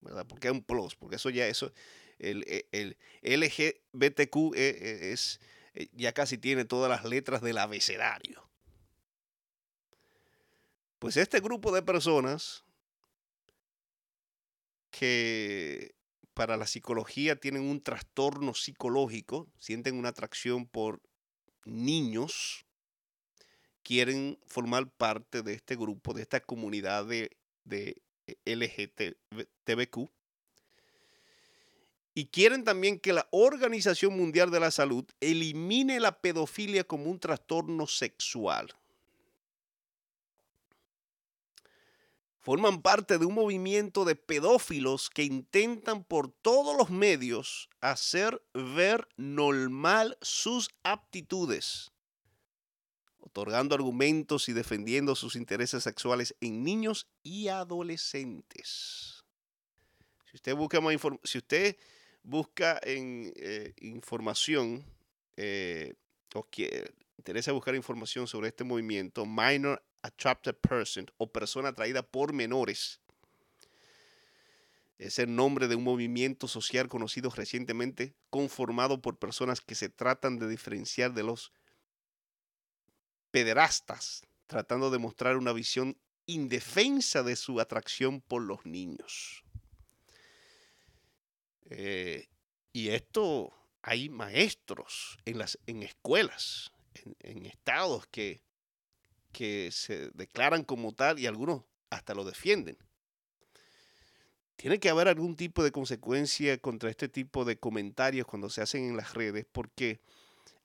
¿verdad? 0.00 0.26
Porque 0.26 0.48
es 0.48 0.52
un 0.52 0.62
plus, 0.62 0.96
porque 0.96 1.16
eso 1.16 1.30
ya, 1.30 1.46
eso, 1.46 1.72
el, 2.18 2.44
el, 2.72 2.96
LGBTQ 3.22 4.54
e, 4.54 4.68
e, 4.68 5.12
es, 5.12 5.40
eh, 5.74 5.88
ya 5.92 6.12
casi 6.12 6.38
tiene 6.38 6.64
todas 6.64 6.90
las 6.90 7.04
letras 7.04 7.42
del 7.42 7.58
abecedario. 7.58 8.45
Pues 10.98 11.16
este 11.16 11.40
grupo 11.40 11.72
de 11.72 11.82
personas 11.82 12.64
que 14.90 15.94
para 16.32 16.56
la 16.56 16.66
psicología 16.66 17.36
tienen 17.36 17.62
un 17.62 17.82
trastorno 17.82 18.54
psicológico, 18.54 19.48
sienten 19.58 19.98
una 19.98 20.10
atracción 20.10 20.66
por 20.66 21.02
niños, 21.64 22.66
quieren 23.82 24.38
formar 24.46 24.90
parte 24.90 25.42
de 25.42 25.54
este 25.54 25.76
grupo, 25.76 26.12
de 26.12 26.22
esta 26.22 26.40
comunidad 26.40 27.06
de, 27.06 27.36
LGTBQ. 28.44 30.10
Y 32.14 32.26
quieren 32.26 32.64
también 32.64 32.98
que 32.98 33.12
la 33.12 33.28
Organización 33.30 34.16
Mundial 34.16 34.50
de 34.50 34.60
la 34.60 34.70
Salud 34.70 35.04
elimine 35.20 36.00
la 36.00 36.20
pedofilia 36.20 36.84
como 36.84 37.10
un 37.10 37.20
trastorno 37.20 37.86
sexual. 37.86 38.74
Forman 42.46 42.80
parte 42.80 43.18
de 43.18 43.26
un 43.26 43.34
movimiento 43.34 44.04
de 44.04 44.14
pedófilos 44.14 45.10
que 45.10 45.24
intentan 45.24 46.04
por 46.04 46.30
todos 46.30 46.76
los 46.76 46.90
medios 46.90 47.68
hacer 47.80 48.40
ver 48.54 49.08
normal 49.16 50.16
sus 50.22 50.70
aptitudes, 50.84 51.90
otorgando 53.18 53.74
argumentos 53.74 54.48
y 54.48 54.52
defendiendo 54.52 55.16
sus 55.16 55.34
intereses 55.34 55.82
sexuales 55.82 56.36
en 56.40 56.62
niños 56.62 57.08
y 57.24 57.48
adolescentes. 57.48 59.24
Si 60.30 60.36
usted 60.36 60.54
busca, 60.54 60.80
más 60.80 60.94
si 61.24 61.38
usted 61.38 61.76
busca 62.22 62.78
en 62.84 63.32
eh, 63.34 63.74
información 63.78 64.86
eh, 65.36 65.94
o 66.32 66.44
quiere, 66.44 66.94
interesa 67.18 67.50
buscar 67.50 67.74
información 67.74 68.28
sobre 68.28 68.50
este 68.50 68.62
movimiento, 68.62 69.26
Minor 69.26 69.82
attracted 70.02 70.54
person 70.56 71.10
o 71.16 71.30
persona 71.30 71.70
atraída 71.70 72.02
por 72.02 72.32
menores. 72.32 73.00
Es 74.98 75.18
el 75.18 75.34
nombre 75.34 75.68
de 75.68 75.74
un 75.74 75.84
movimiento 75.84 76.48
social 76.48 76.88
conocido 76.88 77.30
recientemente, 77.30 78.14
conformado 78.30 79.02
por 79.02 79.18
personas 79.18 79.60
que 79.60 79.74
se 79.74 79.88
tratan 79.88 80.38
de 80.38 80.48
diferenciar 80.48 81.12
de 81.12 81.22
los 81.22 81.52
pederastas, 83.30 84.22
tratando 84.46 84.90
de 84.90 84.98
mostrar 84.98 85.36
una 85.36 85.52
visión 85.52 85.98
indefensa 86.24 87.22
de 87.22 87.36
su 87.36 87.60
atracción 87.60 88.22
por 88.22 88.42
los 88.42 88.64
niños. 88.64 89.44
Eh, 91.68 92.28
y 92.72 92.88
esto 92.88 93.52
hay 93.82 94.08
maestros 94.08 95.18
en, 95.26 95.38
las, 95.38 95.58
en 95.66 95.82
escuelas, 95.82 96.72
en 97.20 97.44
estados 97.44 98.06
que 98.06 98.45
que 99.36 99.68
se 99.70 100.08
declaran 100.14 100.64
como 100.64 100.94
tal 100.94 101.18
y 101.18 101.26
algunos 101.26 101.60
hasta 101.90 102.14
lo 102.14 102.24
defienden. 102.24 102.78
Tiene 104.56 104.80
que 104.80 104.88
haber 104.88 105.08
algún 105.08 105.36
tipo 105.36 105.62
de 105.62 105.72
consecuencia 105.72 106.56
contra 106.56 106.88
este 106.88 107.06
tipo 107.10 107.44
de 107.44 107.58
comentarios 107.58 108.26
cuando 108.26 108.48
se 108.48 108.62
hacen 108.62 108.88
en 108.88 108.96
las 108.96 109.12
redes, 109.12 109.44
porque 109.52 110.00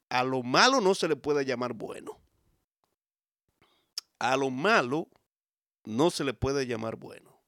a 0.08 0.24
lo 0.24 0.42
malo 0.42 0.80
no 0.80 0.96
se 0.96 1.10
le 1.10 1.18
puede 1.18 1.44
llamar 1.44 1.74
bueno. 1.74 2.18
A 4.20 4.38
lo 4.38 4.50
malo 4.50 5.10
no 5.84 6.10
se 6.10 6.24
le 6.24 6.34
puede 6.34 6.65
llamar 6.65 6.95
bueno. 6.95 7.41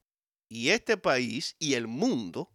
Y 0.50 0.72
este 0.72 0.98
país 0.98 1.56
y 1.58 1.76
el 1.76 1.88
mundo 1.88 2.52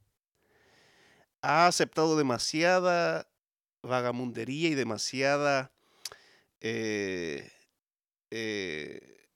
ha 1.41 1.69
aceptado 1.69 2.19
demasiada 2.19 3.31
vagamundería 3.81 4.69
y 4.69 4.75
demasiada 4.75 5.73
eh, 6.61 7.51
eh, 8.31 9.27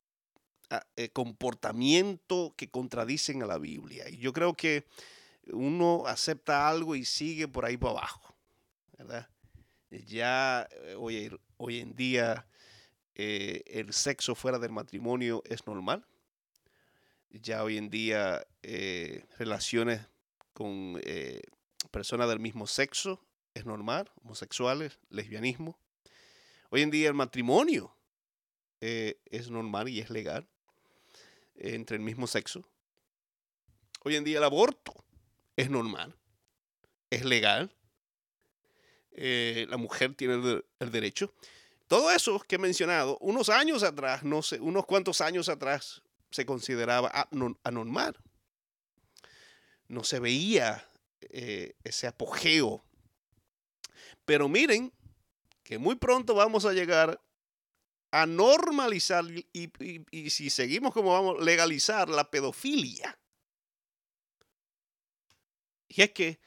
eh, 0.96 1.11
comportamiento 1.11 2.55
que 2.57 2.70
contradicen 2.70 3.42
a 3.42 3.46
la 3.46 3.59
Biblia. 3.59 4.09
Y 4.09 4.16
yo 4.18 4.33
creo 4.33 4.55
que 4.55 4.87
uno 5.46 6.05
acepta 6.07 6.68
algo 6.68 6.96
y 6.96 7.05
sigue 7.05 7.46
por 7.46 7.64
ahí 7.64 7.76
para 7.76 7.98
abajo, 7.98 8.35
¿verdad? 8.96 9.28
Ya 9.90 10.66
eh, 10.70 10.94
hoy, 10.96 11.31
hoy 11.59 11.81
en 11.81 11.94
día 11.94 12.46
el 13.14 13.92
sexo 13.92 14.35
fuera 14.35 14.59
del 14.59 14.72
matrimonio 14.72 15.42
es 15.44 15.66
normal. 15.66 16.07
Ya 17.28 17.62
hoy 17.62 17.76
en 17.76 17.90
día 17.90 18.46
relaciones 19.38 20.00
con 20.55 20.98
personas 21.90 22.28
del 22.31 22.40
mismo 22.40 22.66
sexo 22.66 23.22
es 23.52 23.66
normal, 23.66 24.11
homosexuales, 24.22 24.98
lesbianismo. 25.11 25.78
Hoy 26.70 26.81
en 26.81 26.90
día 26.90 27.09
el 27.09 27.14
matrimonio 27.14 27.94
eh, 28.84 29.20
es 29.26 29.48
normal 29.48 29.88
y 29.88 30.00
es 30.00 30.10
legal 30.10 30.48
entre 31.54 31.96
el 31.96 32.02
mismo 32.02 32.26
sexo. 32.26 32.68
Hoy 34.02 34.16
en 34.16 34.24
día 34.24 34.38
el 34.38 34.44
aborto 34.44 34.92
es 35.54 35.70
normal, 35.70 36.16
es 37.08 37.24
legal. 37.24 37.72
Eh, 39.12 39.66
la 39.68 39.76
mujer 39.76 40.16
tiene 40.16 40.64
el, 40.80 40.90
derecho. 40.90 41.32
Todo 41.86 42.10
eso 42.10 42.40
que 42.40 42.56
he 42.56 42.58
mencionado, 42.58 43.18
unos 43.20 43.50
años 43.50 43.84
atrás, 43.84 44.24
no 44.24 44.42
sé, 44.42 44.58
unos 44.58 44.84
cuantos 44.84 45.20
años 45.20 45.48
atrás, 45.48 46.02
se 46.32 46.44
consideraba 46.44 47.28
anormal. 47.62 48.18
No 49.86 50.02
se 50.02 50.18
veía 50.18 50.90
eh, 51.20 51.76
ese 51.84 52.08
apogeo. 52.08 52.84
Pero 54.24 54.48
miren 54.48 54.92
que 55.62 55.78
muy 55.78 55.94
pronto 55.94 56.34
vamos 56.34 56.64
a 56.64 56.72
llegar 56.72 57.20
a 58.12 58.27
normalizar 58.27 59.25
y, 59.53 60.31
si 60.31 60.51
seguimos 60.51 60.92
como 60.92 61.12
vamos, 61.12 61.42
legalizar 61.42 62.11
la 62.11 62.31
pedofilia. 62.31 63.18
Y 65.88 66.03
es 66.03 66.11
que 66.11 66.38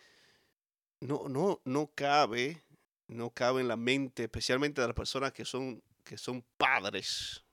no, 1.00 1.28
no, 1.28 1.62
no 1.66 1.92
cabe, 1.96 2.64
no 3.08 3.32
cabe 3.32 3.62
en 3.62 3.68
la 3.68 3.78
mente, 3.78 4.24
especialmente 4.24 4.80
de 4.80 4.88
las 4.88 4.96
personas 4.96 5.34
que 5.34 5.44
son, 5.44 5.82
que 6.04 6.20
son 6.20 6.46
padres, 6.56 7.44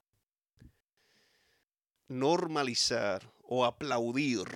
normalizar 2.08 3.32
o 3.44 3.64
aplaudir 3.64 4.46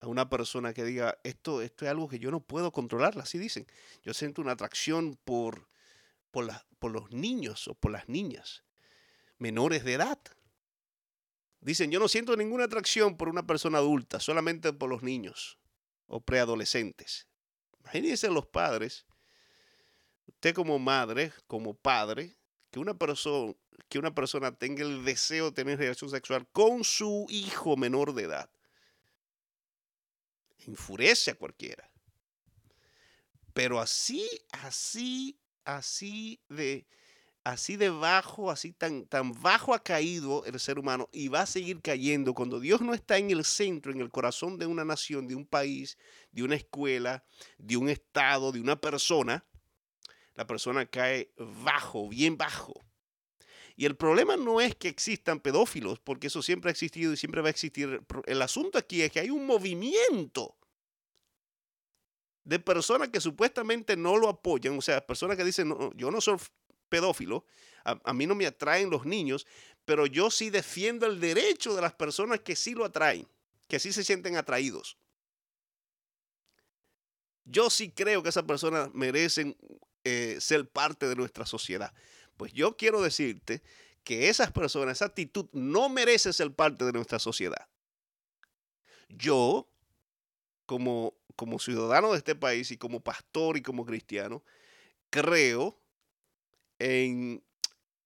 a 0.00 0.06
una 0.06 0.30
persona 0.30 0.72
que 0.72 0.84
diga, 0.84 1.18
esto, 1.22 1.60
esto 1.60 1.84
es 1.84 1.90
algo 1.90 2.08
que 2.08 2.18
yo 2.18 2.30
no 2.30 2.40
puedo 2.40 2.72
controlar, 2.72 3.18
así 3.18 3.38
dicen. 3.38 3.66
Yo 4.02 4.14
siento 4.14 4.40
una 4.40 4.52
atracción 4.52 5.18
por, 5.22 5.68
por, 6.30 6.50
por 6.78 6.92
los 6.92 7.10
niños 7.10 7.68
o 7.68 7.74
por 7.74 7.92
las 7.92 8.08
niñas 8.08 8.64
menores 9.42 9.84
de 9.84 9.94
edad. 9.94 10.18
Dicen, 11.60 11.90
yo 11.90 11.98
no 11.98 12.08
siento 12.08 12.36
ninguna 12.36 12.64
atracción 12.64 13.16
por 13.16 13.28
una 13.28 13.46
persona 13.46 13.78
adulta, 13.78 14.20
solamente 14.20 14.72
por 14.72 14.88
los 14.88 15.02
niños 15.02 15.58
o 16.06 16.20
preadolescentes. 16.20 17.26
Imagínense 17.80 18.30
los 18.30 18.46
padres, 18.46 19.04
usted 20.26 20.54
como 20.54 20.78
madre, 20.78 21.32
como 21.48 21.74
padre, 21.74 22.36
que 22.70 22.78
una 22.78 22.94
persona, 22.94 23.54
que 23.88 23.98
una 23.98 24.14
persona 24.14 24.56
tenga 24.56 24.82
el 24.82 25.04
deseo 25.04 25.46
de 25.46 25.52
tener 25.52 25.78
relación 25.78 26.08
sexual 26.08 26.46
con 26.52 26.84
su 26.84 27.26
hijo 27.28 27.76
menor 27.76 28.14
de 28.14 28.22
edad. 28.24 28.50
Enfurece 30.66 31.32
a 31.32 31.34
cualquiera. 31.34 31.90
Pero 33.52 33.80
así, 33.80 34.28
así, 34.52 35.38
así 35.64 36.40
de, 36.48 36.86
así 37.44 37.76
de 37.76 37.90
bajo, 37.90 38.50
así 38.50 38.72
tan, 38.72 39.06
tan 39.06 39.32
bajo 39.32 39.74
ha 39.74 39.82
caído 39.82 40.44
el 40.44 40.58
ser 40.60 40.78
humano 40.78 41.08
y 41.12 41.28
va 41.28 41.42
a 41.42 41.46
seguir 41.46 41.80
cayendo 41.80 42.34
cuando 42.34 42.60
Dios 42.60 42.80
no 42.80 42.94
está 42.94 43.18
en 43.18 43.30
el 43.30 43.44
centro, 43.44 43.92
en 43.92 44.00
el 44.00 44.10
corazón 44.10 44.58
de 44.58 44.66
una 44.66 44.84
nación, 44.84 45.26
de 45.26 45.34
un 45.34 45.46
país, 45.46 45.98
de 46.30 46.42
una 46.42 46.54
escuela, 46.54 47.24
de 47.58 47.76
un 47.76 47.88
estado, 47.88 48.52
de 48.52 48.60
una 48.60 48.80
persona, 48.80 49.44
la 50.34 50.46
persona 50.46 50.86
cae 50.86 51.32
bajo, 51.36 52.08
bien 52.08 52.36
bajo. 52.36 52.80
Y 53.76 53.86
el 53.86 53.96
problema 53.96 54.36
no 54.36 54.60
es 54.60 54.76
que 54.76 54.88
existan 54.88 55.40
pedófilos, 55.40 55.98
porque 55.98 56.26
eso 56.26 56.42
siempre 56.42 56.70
ha 56.70 56.72
existido 56.72 57.12
y 57.12 57.16
siempre 57.16 57.40
va 57.40 57.48
a 57.48 57.50
existir. 57.50 58.02
El 58.26 58.42
asunto 58.42 58.78
aquí 58.78 59.02
es 59.02 59.10
que 59.10 59.20
hay 59.20 59.30
un 59.30 59.46
movimiento 59.46 60.56
de 62.44 62.58
personas 62.58 63.08
que 63.08 63.20
supuestamente 63.20 63.96
no 63.96 64.16
lo 64.16 64.28
apoyan, 64.28 64.76
o 64.76 64.82
sea, 64.82 65.04
personas 65.06 65.36
que 65.36 65.44
dicen, 65.44 65.68
no, 65.68 65.92
yo 65.94 66.10
no 66.10 66.20
soy 66.20 66.36
pedófilo, 66.92 67.46
a, 67.84 68.12
mí 68.12 68.26
no 68.26 68.34
me 68.34 68.46
atraen 68.46 68.90
los 68.90 69.06
niños, 69.06 69.46
pero 69.86 70.04
yo 70.04 70.30
sí 70.30 70.50
defiendo 70.50 71.06
el 71.06 71.20
derecho 71.20 71.74
de 71.74 71.80
las 71.80 71.94
personas 71.94 72.40
que 72.40 72.54
sí 72.54 72.74
lo 72.74 72.84
atraen, 72.84 73.26
que 73.66 73.80
sí 73.80 73.94
se 73.94 74.04
sienten 74.04 74.36
atraídos. 74.36 74.98
Yo 77.46 77.70
sí 77.70 77.90
creo 77.90 78.22
que 78.22 78.28
esas 78.28 78.44
personas 78.44 78.92
merecen 78.92 79.56
eh, 80.04 80.36
ser 80.38 80.68
parte 80.68 81.08
de 81.08 81.16
nuestra 81.16 81.46
sociedad. 81.46 81.94
Pues 82.36 82.52
yo 82.52 82.76
quiero 82.76 83.00
decirte 83.00 83.62
que 84.04 84.28
esas 84.28 84.52
personas, 84.52 84.98
esa 84.98 85.06
actitud 85.06 85.46
no 85.52 85.88
merece 85.88 86.34
ser 86.34 86.52
parte 86.52 86.84
de 86.84 86.92
nuestra 86.92 87.18
sociedad. 87.18 87.68
Yo, 89.08 89.66
como, 90.66 91.14
como 91.36 91.58
ciudadano 91.58 92.12
de 92.12 92.18
este 92.18 92.34
país 92.34 92.70
y 92.70 92.76
como 92.76 93.00
pastor 93.00 93.56
y 93.56 93.62
como 93.62 93.86
cristiano, 93.86 94.44
creo 95.10 95.81
en, 96.82 97.44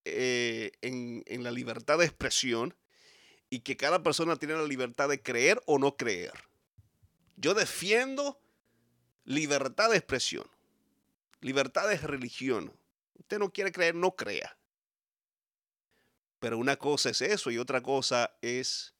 eh, 0.04 0.72
en, 0.82 1.22
en 1.26 1.42
la 1.42 1.50
libertad 1.50 1.98
de 1.98 2.04
expresión 2.04 2.74
y 3.48 3.60
que 3.60 3.76
cada 3.76 4.02
persona 4.02 4.36
tiene 4.36 4.54
la 4.54 4.64
libertad 4.64 5.08
de 5.08 5.22
creer 5.22 5.62
o 5.66 5.78
no 5.78 5.96
creer. 5.96 6.34
Yo 7.36 7.54
defiendo 7.54 8.38
libertad 9.24 9.90
de 9.90 9.96
expresión, 9.96 10.46
libertad 11.40 11.88
de 11.88 11.96
religión. 11.96 12.72
Usted 13.18 13.38
no 13.38 13.50
quiere 13.50 13.72
creer, 13.72 13.94
no 13.94 14.14
crea. 14.14 14.56
Pero 16.38 16.58
una 16.58 16.76
cosa 16.76 17.10
es 17.10 17.22
eso 17.22 17.50
y 17.50 17.58
otra 17.58 17.82
cosa 17.82 18.36
es 18.42 18.94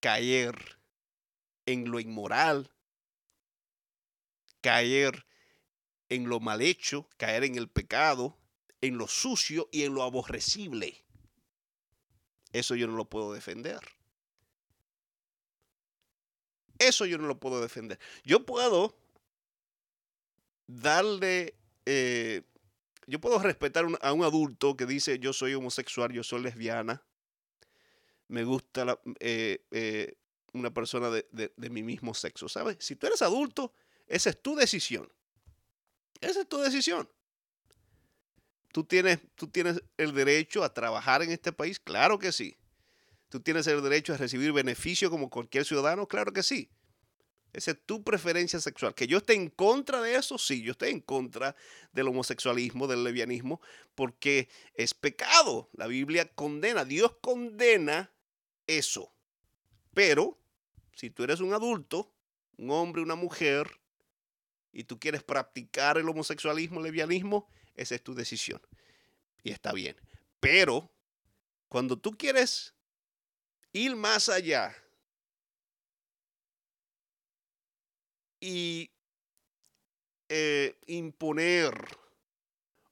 caer 0.00 0.78
en 1.64 1.90
lo 1.90 2.00
inmoral, 2.00 2.70
caer 4.60 5.26
en 6.08 6.28
lo 6.28 6.40
mal 6.40 6.60
hecho, 6.60 7.08
caer 7.16 7.44
en 7.44 7.56
el 7.56 7.68
pecado, 7.68 8.36
en 8.80 8.98
lo 8.98 9.08
sucio 9.08 9.68
y 9.72 9.82
en 9.84 9.94
lo 9.94 10.02
aborrecible. 10.02 11.02
Eso 12.52 12.74
yo 12.74 12.86
no 12.86 12.96
lo 12.96 13.04
puedo 13.08 13.32
defender. 13.32 13.80
Eso 16.78 17.06
yo 17.06 17.18
no 17.18 17.26
lo 17.26 17.38
puedo 17.38 17.60
defender. 17.60 17.98
Yo 18.24 18.44
puedo 18.44 18.96
darle, 20.66 21.54
eh, 21.86 22.42
yo 23.06 23.20
puedo 23.20 23.38
respetar 23.38 23.86
a 24.00 24.12
un 24.12 24.24
adulto 24.24 24.76
que 24.76 24.86
dice 24.86 25.18
yo 25.18 25.32
soy 25.32 25.54
homosexual, 25.54 26.12
yo 26.12 26.22
soy 26.22 26.42
lesbiana, 26.42 27.02
me 28.28 28.44
gusta 28.44 28.98
eh, 29.20 29.64
eh, 29.70 30.16
una 30.52 30.72
persona 30.72 31.10
de, 31.10 31.26
de 31.30 31.70
mi 31.70 31.82
mismo 31.82 32.14
sexo, 32.14 32.48
¿sabes? 32.48 32.76
Si 32.80 32.96
tú 32.96 33.06
eres 33.06 33.22
adulto, 33.22 33.72
esa 34.06 34.30
es 34.30 34.42
tu 34.42 34.56
decisión. 34.56 35.10
Esa 36.20 36.40
es 36.40 36.48
tu 36.48 36.58
decisión. 36.58 37.08
¿Tú 38.76 38.84
tienes, 38.84 39.20
tú 39.36 39.46
tienes 39.46 39.82
el 39.96 40.12
derecho 40.12 40.62
a 40.62 40.74
trabajar 40.74 41.22
en 41.22 41.30
este 41.30 41.50
país, 41.50 41.80
claro 41.80 42.18
que 42.18 42.30
sí. 42.30 42.58
¿Tú 43.30 43.40
tienes 43.40 43.66
el 43.68 43.82
derecho 43.82 44.12
a 44.12 44.18
recibir 44.18 44.52
beneficio 44.52 45.08
como 45.08 45.30
cualquier 45.30 45.64
ciudadano? 45.64 46.06
Claro 46.06 46.30
que 46.30 46.42
sí. 46.42 46.68
Esa 47.54 47.70
es 47.70 47.78
tu 47.86 48.04
preferencia 48.04 48.60
sexual. 48.60 48.94
Que 48.94 49.06
yo 49.06 49.16
esté 49.16 49.32
en 49.32 49.48
contra 49.48 50.02
de 50.02 50.16
eso, 50.16 50.36
sí, 50.36 50.60
yo 50.60 50.72
estoy 50.72 50.90
en 50.90 51.00
contra 51.00 51.56
del 51.94 52.08
homosexualismo, 52.08 52.86
del 52.86 53.02
lesbianismo, 53.02 53.62
porque 53.94 54.50
es 54.74 54.92
pecado. 54.92 55.70
La 55.72 55.86
Biblia 55.86 56.30
condena, 56.34 56.84
Dios 56.84 57.16
condena 57.22 58.12
eso. 58.66 59.10
Pero 59.94 60.38
si 60.94 61.08
tú 61.08 61.24
eres 61.24 61.40
un 61.40 61.54
adulto, 61.54 62.12
un 62.58 62.72
hombre, 62.72 63.00
una 63.00 63.14
mujer, 63.14 63.80
y 64.70 64.84
tú 64.84 65.00
quieres 65.00 65.22
practicar 65.22 65.96
el 65.96 66.10
homosexualismo, 66.10 66.80
el 66.80 66.84
lesbianismo, 66.84 67.48
esa 67.76 67.94
es 67.94 68.02
tu 68.02 68.14
decisión. 68.14 68.60
Y 69.42 69.52
está 69.52 69.72
bien. 69.72 69.96
Pero 70.40 70.90
cuando 71.68 71.96
tú 71.96 72.12
quieres 72.12 72.74
ir 73.72 73.94
más 73.96 74.28
allá 74.28 74.74
y 78.40 78.90
eh, 80.28 80.78
imponer 80.86 81.74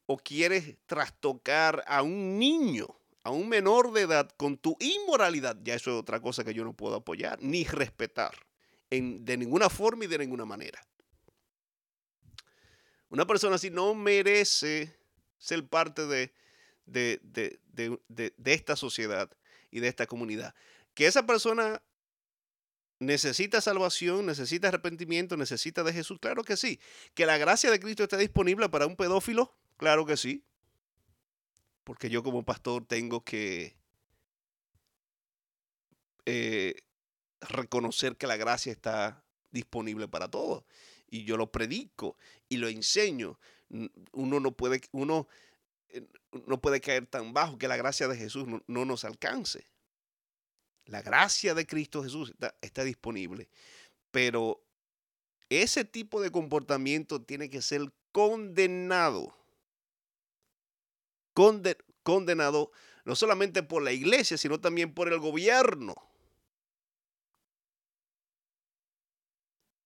o 0.07 0.16
quieres 0.16 0.77
trastocar 0.87 1.83
a 1.87 2.03
un 2.03 2.38
niño, 2.38 2.87
a 3.23 3.31
un 3.31 3.49
menor 3.49 3.92
de 3.92 4.03
edad 4.03 4.31
con 4.37 4.59
tu 4.59 4.77
inmoralidad, 4.81 5.57
ya 5.62 5.75
eso 5.75 5.90
es 5.90 6.01
otra 6.01 6.20
cosa 6.20 6.44
que 6.44 6.55
yo 6.55 6.64
no 6.64 6.75
puedo 6.75 6.97
apoyar 6.97 7.42
ni 7.42 7.64
respetar 7.64 8.35
en, 8.90 9.25
de 9.25 9.37
ninguna 9.37 9.70
forma 9.70 10.05
y 10.05 10.09
de 10.09 10.18
ninguna 10.18 10.44
manera. 10.44 10.81
Una 13.09 13.27
persona 13.27 13.57
así 13.57 13.71
no 13.71 13.95
merece 13.95 14.97
ser 15.38 15.67
parte 15.67 16.07
de, 16.07 16.33
de, 16.87 17.21
de 18.09 18.53
esta 18.53 18.77
sociedad 18.77 19.31
y 19.71 19.81
de 19.81 19.88
esta 19.88 20.07
comunidad 20.07 20.55
que 20.95 21.07
esa 21.07 21.27
persona 21.27 21.83
necesita 23.01 23.61
salvación, 23.61 24.27
necesita 24.27 24.69
arrepentimiento, 24.69 25.37
necesita 25.37 25.83
de 25.83 25.93
Jesús, 25.93 26.19
claro 26.21 26.45
que 26.45 26.57
sí. 26.57 26.81
Que 27.14 27.27
la 27.27 27.37
gracia 27.37 27.71
de 27.71 27.81
Cristo 27.81 28.05
está 28.05 28.17
disponible 28.17 28.69
para 28.69 28.87
un 28.87 28.97
pedófilo, 28.97 29.53
claro 29.77 30.07
que 30.07 30.17
sí. 30.17 30.45
Porque 31.83 32.09
yo 32.09 32.23
como 32.23 32.45
pastor 32.45 32.87
tengo 32.87 33.23
que 33.25 33.77
eh, 36.25 36.77
reconocer 37.40 38.17
que 38.17 38.27
la 38.27 38.37
gracia 38.37 38.73
está 38.73 39.23
disponible 39.51 40.09
para 40.09 40.31
todos. 40.31 40.64
Y 41.11 41.25
yo 41.25 41.37
lo 41.37 41.53
predico 41.53 42.17
y 42.55 42.57
lo 42.57 42.69
enseño. 42.69 43.38
Uno 44.12 44.40
no 44.40 44.53
puede, 44.53 44.81
uno 44.93 45.27
eh, 45.88 46.07
no 46.47 46.61
puede 46.61 46.81
caer 46.81 47.07
tan 47.07 47.33
bajo 47.33 47.59
que 47.59 47.69
la 47.69 47.77
gracia 47.77 48.09
de 48.09 48.17
Jesús 48.17 48.47
no 48.67 48.85
nos 48.85 49.05
alcance. 49.05 49.67
La 50.87 51.03
gracia 51.03 51.55
de 51.55 51.67
Cristo 51.67 52.03
Jesús 52.03 52.33
está, 52.61 52.85
disponible. 52.85 53.49
Pero 54.11 54.62
ese 55.49 55.85
tipo 55.85 56.21
de 56.21 56.31
comportamiento 56.31 57.23
tiene 57.23 57.51
que 57.51 57.62
ser 57.62 57.93
condenado. 58.12 59.35
condenado 62.03 62.71
no 63.05 63.17
solamente 63.17 63.62
por 63.62 63.83
la 63.83 63.93
iglesia, 63.93 64.38
sino 64.38 64.61
también 64.61 64.95
por 64.95 65.12
el 65.12 65.19
gobierno. 65.19 65.95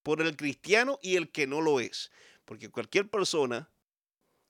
Por 0.03 0.21
el 0.21 0.35
cristiano 0.35 0.99
y 1.01 1.15
el 1.15 1.31
que 1.31 1.47
no 1.47 1.61
lo 1.61 1.79
es. 1.79 2.11
Porque 2.49 2.67
cualquier 2.67 3.07
persona 3.07 3.69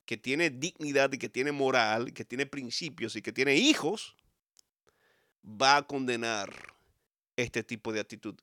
que 0.05 0.15
tiene 0.15 0.49
dignidad 0.49 1.11
y 1.11 1.17
que 1.17 1.27
tiene 1.27 1.51
moral, 1.51 2.13
que 2.13 2.23
tiene 2.23 2.45
principios 2.45 3.17
y 3.17 3.21
que 3.21 3.33
tiene 3.33 3.55
hijos, 3.55 4.15
va 5.43 5.75
a 5.75 5.85
condenar 5.85 6.49
este 7.35 7.61
tipo 7.61 7.91
de 7.91 7.99
actitud 7.99 8.39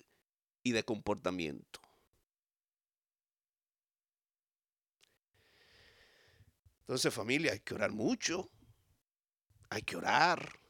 y 0.63 0.73
de 0.73 0.85
comportamiento. 0.85 1.81
Entonces 6.81 7.15
familia, 7.15 7.53
hay 7.53 7.61
que 7.61 7.73
orar 7.73 7.93
mucho. 7.93 8.51
Hay 9.71 9.81
que 9.81 9.97
orar. 9.97 10.61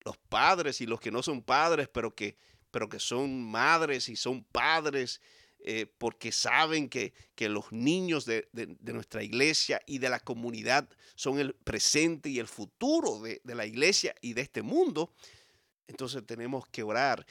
Los 0.00 0.16
padres 0.16 0.80
y 0.80 0.86
los 0.86 0.98
que 0.98 1.10
no 1.10 1.22
son 1.22 1.42
padres, 1.42 1.88
pero 1.88 2.14
que, 2.14 2.38
pero 2.70 2.88
que 2.88 3.00
son 3.00 3.44
madres 3.44 4.08
y 4.08 4.16
son 4.16 4.44
padres, 4.44 5.20
eh, 5.66 5.86
porque 5.96 6.30
saben 6.30 6.90
que, 6.90 7.14
que 7.34 7.48
los 7.48 7.72
niños 7.72 8.26
de, 8.26 8.48
de, 8.52 8.92
nuestra 8.92 9.22
iglesia 9.22 9.80
y 9.86 9.96
de 9.96 10.10
la 10.10 10.20
comunidad 10.20 10.86
son 11.14 11.38
el 11.38 11.54
presente 11.54 12.28
y 12.28 12.38
el 12.38 12.48
futuro 12.48 13.18
de, 13.22 13.40
de 13.44 13.54
la 13.54 13.64
iglesia 13.64 14.14
y 14.20 14.34
de 14.34 14.42
este 14.42 14.60
mundo. 14.60 15.14
Entonces 15.86 16.22
tenemos 16.26 16.66
que 16.68 16.82
orar. 16.82 17.24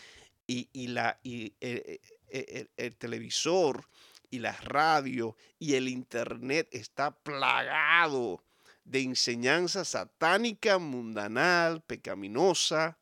Y, 0.48 0.88
la, 0.88 1.20
y 1.22 1.54
eh, 1.62 2.00
eh, 2.28 2.68
el, 2.76 2.96
televisor 2.96 3.88
y 4.32 4.40
la 4.40 4.54
radio 4.54 5.38
y 5.60 5.76
el 5.76 5.88
internet 5.88 6.68
está 6.72 7.12
plagado 7.12 8.44
de 8.84 9.02
enseñanza 9.02 9.86
satánica, 9.86 10.80
mundanal, 10.80 11.82
pecaminosa, 11.82 12.98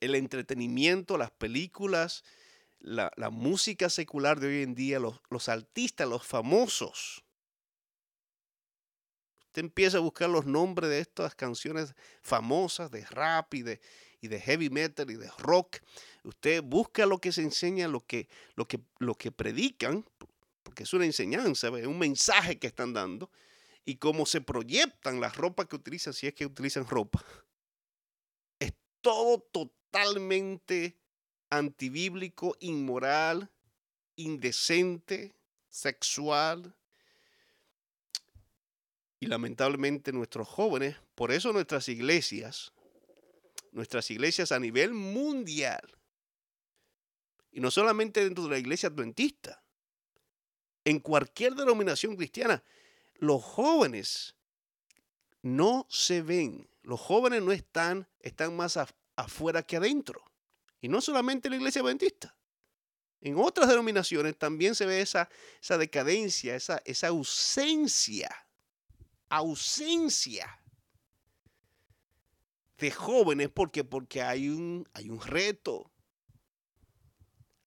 el 0.00 0.14
entretenimiento, 0.14 1.18
las 1.18 1.32
películas, 1.32 2.24
la, 2.80 3.30
música 3.30 3.90
secular 3.90 4.40
de 4.40 4.48
hoy 4.48 4.62
en 4.62 4.74
día, 4.74 4.98
los, 4.98 5.20
los 5.30 5.48
artistas, 5.48 6.08
los 6.08 6.24
famosos. 6.24 7.24
Usted 9.46 9.62
empieza 9.62 9.98
a 9.98 10.00
buscar 10.00 10.28
los 10.28 10.46
nombres 10.46 10.90
de 10.90 11.00
estas 11.00 11.34
canciones 11.34 11.94
famosas 12.22 12.90
de 12.90 13.04
rap 13.06 13.54
y 13.54 13.62
de, 13.62 13.80
y 14.20 14.28
de 14.28 14.40
heavy 14.40 14.70
metal 14.70 15.10
y 15.10 15.16
de 15.16 15.30
rock. 15.38 15.78
Usted 16.24 16.62
busca 16.62 17.06
lo 17.06 17.18
que 17.18 17.32
se 17.32 17.42
enseña, 17.42 17.88
lo 17.88 18.04
que, 18.04 18.28
lo 18.54 18.68
que, 18.68 18.80
lo 18.98 19.14
que 19.14 19.32
predican, 19.32 20.04
porque 20.62 20.82
es 20.82 20.92
una 20.92 21.06
enseñanza, 21.06 21.68
es 21.78 21.86
un 21.86 21.98
mensaje 21.98 22.58
que 22.58 22.66
están 22.66 22.92
dando, 22.92 23.30
y 23.84 23.96
cómo 23.96 24.26
se 24.26 24.40
proyectan 24.40 25.20
las 25.20 25.36
ropas 25.36 25.66
que 25.66 25.76
utilizan, 25.76 26.12
si 26.12 26.26
es 26.26 26.34
que 26.34 26.44
utilizan 26.44 26.86
ropa. 26.86 27.24
Es 28.58 28.72
todo 29.00 29.38
totalmente 29.40 30.98
antibíblico, 31.50 32.56
inmoral, 32.60 33.50
indecente, 34.16 35.34
sexual. 35.68 36.74
Y 39.20 39.26
lamentablemente 39.26 40.12
nuestros 40.12 40.48
jóvenes, 40.48 40.96
por 41.14 41.32
eso 41.32 41.52
nuestras 41.52 41.88
iglesias 41.88 42.72
nuestras 43.76 44.10
iglesias 44.10 44.52
a 44.52 44.58
nivel 44.58 44.94
mundial. 44.94 45.86
Y 47.52 47.60
no 47.60 47.70
solamente 47.70 48.24
dentro 48.24 48.44
de 48.44 48.50
la 48.50 48.58
iglesia 48.58 48.88
adventista. 48.88 49.62
En 50.84 50.98
cualquier 50.98 51.54
denominación 51.54 52.16
cristiana 52.16 52.64
los 53.18 53.42
jóvenes 53.42 54.34
no 55.42 55.86
se 55.90 56.22
ven. 56.22 56.68
Los 56.82 57.00
jóvenes 57.00 57.42
no 57.42 57.52
están, 57.52 58.08
están 58.20 58.56
más 58.56 58.78
afuera 59.16 59.62
que 59.62 59.76
adentro. 59.76 60.24
Y 60.86 60.88
no 60.88 61.00
solamente 61.00 61.48
en 61.48 61.50
la 61.50 61.56
iglesia 61.56 61.82
adventista. 61.82 62.32
En 63.20 63.36
otras 63.38 63.68
denominaciones 63.68 64.38
también 64.38 64.76
se 64.76 64.86
ve 64.86 65.00
esa, 65.00 65.28
esa 65.60 65.78
decadencia, 65.78 66.54
esa, 66.54 66.80
esa 66.84 67.08
ausencia, 67.08 68.30
ausencia 69.28 70.60
de 72.78 72.92
jóvenes. 72.92 73.48
¿Por 73.48 73.72
Porque 73.88 74.22
hay 74.22 74.48
un, 74.48 74.88
hay 74.92 75.10
un 75.10 75.20
reto, 75.20 75.90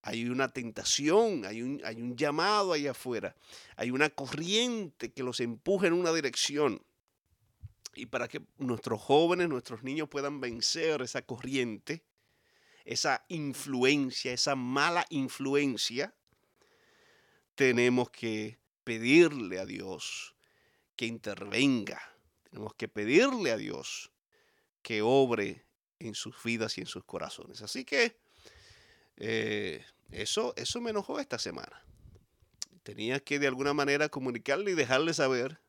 hay 0.01 0.29
una 0.29 0.47
tentación, 0.47 1.43
hay 1.43 1.62
un, 1.62 1.82
hay 1.84 1.97
un 1.97 2.15
llamado 2.15 2.71
ahí 2.71 2.88
afuera, 2.88 3.36
hay 3.75 3.91
una 3.91 4.10
corriente 4.10 5.12
que 5.12 5.23
los 5.23 5.41
empuja 5.41 5.88
en 5.88 5.93
una 5.93 6.13
dirección. 6.13 6.82
Y 7.95 8.05
para 8.05 8.29
que 8.29 8.39
nuestros 8.60 9.01
jóvenes, 9.01 9.49
nuestros 9.49 9.84
niños 9.84 10.08
puedan 10.08 10.39
vencer 10.39 11.01
esa 11.01 11.21
corriente, 11.21 12.05
esa 12.89 13.23
influencia, 13.28 14.34
esa 14.34 14.56
mala 14.56 15.06
influencia, 15.12 16.12
tenemos 17.54 18.10
que 18.10 18.58
pedirle 18.84 19.60
a 19.60 19.67
Dios 19.67 20.34
que 20.95 21.06
intervenga. 21.06 22.02
Tenemos 22.49 22.73
que 22.73 22.88
pedirle 22.88 23.52
a 23.52 23.58
Dios 23.58 24.12
que 24.82 25.04
obre 25.04 25.67
en 25.99 26.15
sus 26.15 26.41
vidas 26.43 26.80
y 26.80 26.82
en 26.82 26.88
sus 26.88 27.04
corazones. 27.04 27.62
Así 27.62 27.86
que 27.86 28.17
eh, 29.17 29.86
eso, 30.10 30.56
eso 30.56 30.82
me 30.82 30.89
enojó 30.89 31.19
esta 31.19 31.38
semana. 31.38 31.84
Tenía 32.82 33.19
que 33.19 33.38
de 33.38 33.45
alguna 33.45 33.75
manera 33.75 34.10
comunicarle 34.10 34.71
y 34.71 34.73
dejarle 34.73 35.13
saber 35.13 35.62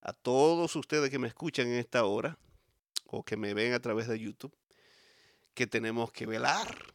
a 0.00 0.14
todos 0.14 0.74
ustedes 0.74 1.10
que 1.10 1.18
me 1.18 1.28
escuchan 1.28 1.66
en 1.66 1.74
esta 1.74 2.06
hora 2.06 2.38
o 3.04 3.24
que 3.26 3.36
me 3.36 3.52
ven 3.52 3.74
a 3.74 3.80
través 3.80 4.08
de 4.08 4.18
YouTube 4.18 4.56
que 5.54 5.66
tenemos 5.66 6.12
que 6.12 6.26
velar 6.26 6.94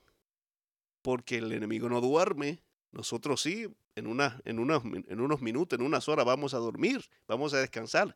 porque 1.01 1.37
el 1.37 1.51
enemigo 1.51 1.87
no 1.87 2.01
duerme. 2.01 2.63
Nosotros 2.91 3.41
sí, 3.41 3.67
en, 3.95 4.07
una, 4.07 4.41
en, 4.45 4.57
en 4.57 5.19
unos 5.21 5.41
minutos, 5.41 5.77
en 5.77 5.85
unas 5.85 6.07
horas 6.09 6.25
vamos 6.25 6.53
a 6.53 6.57
dormir, 6.57 7.05
vamos 7.27 7.53
a 7.53 7.59
descansar. 7.59 8.15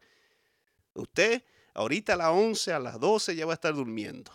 Usted 0.93 1.43
ahorita 1.73 2.13
a 2.13 2.17
las 2.17 2.29
11, 2.29 2.73
a 2.73 2.79
las 2.79 2.99
12 2.99 3.35
ya 3.35 3.45
va 3.45 3.53
a 3.53 3.55
estar 3.55 3.73
durmiendo. 3.73 4.31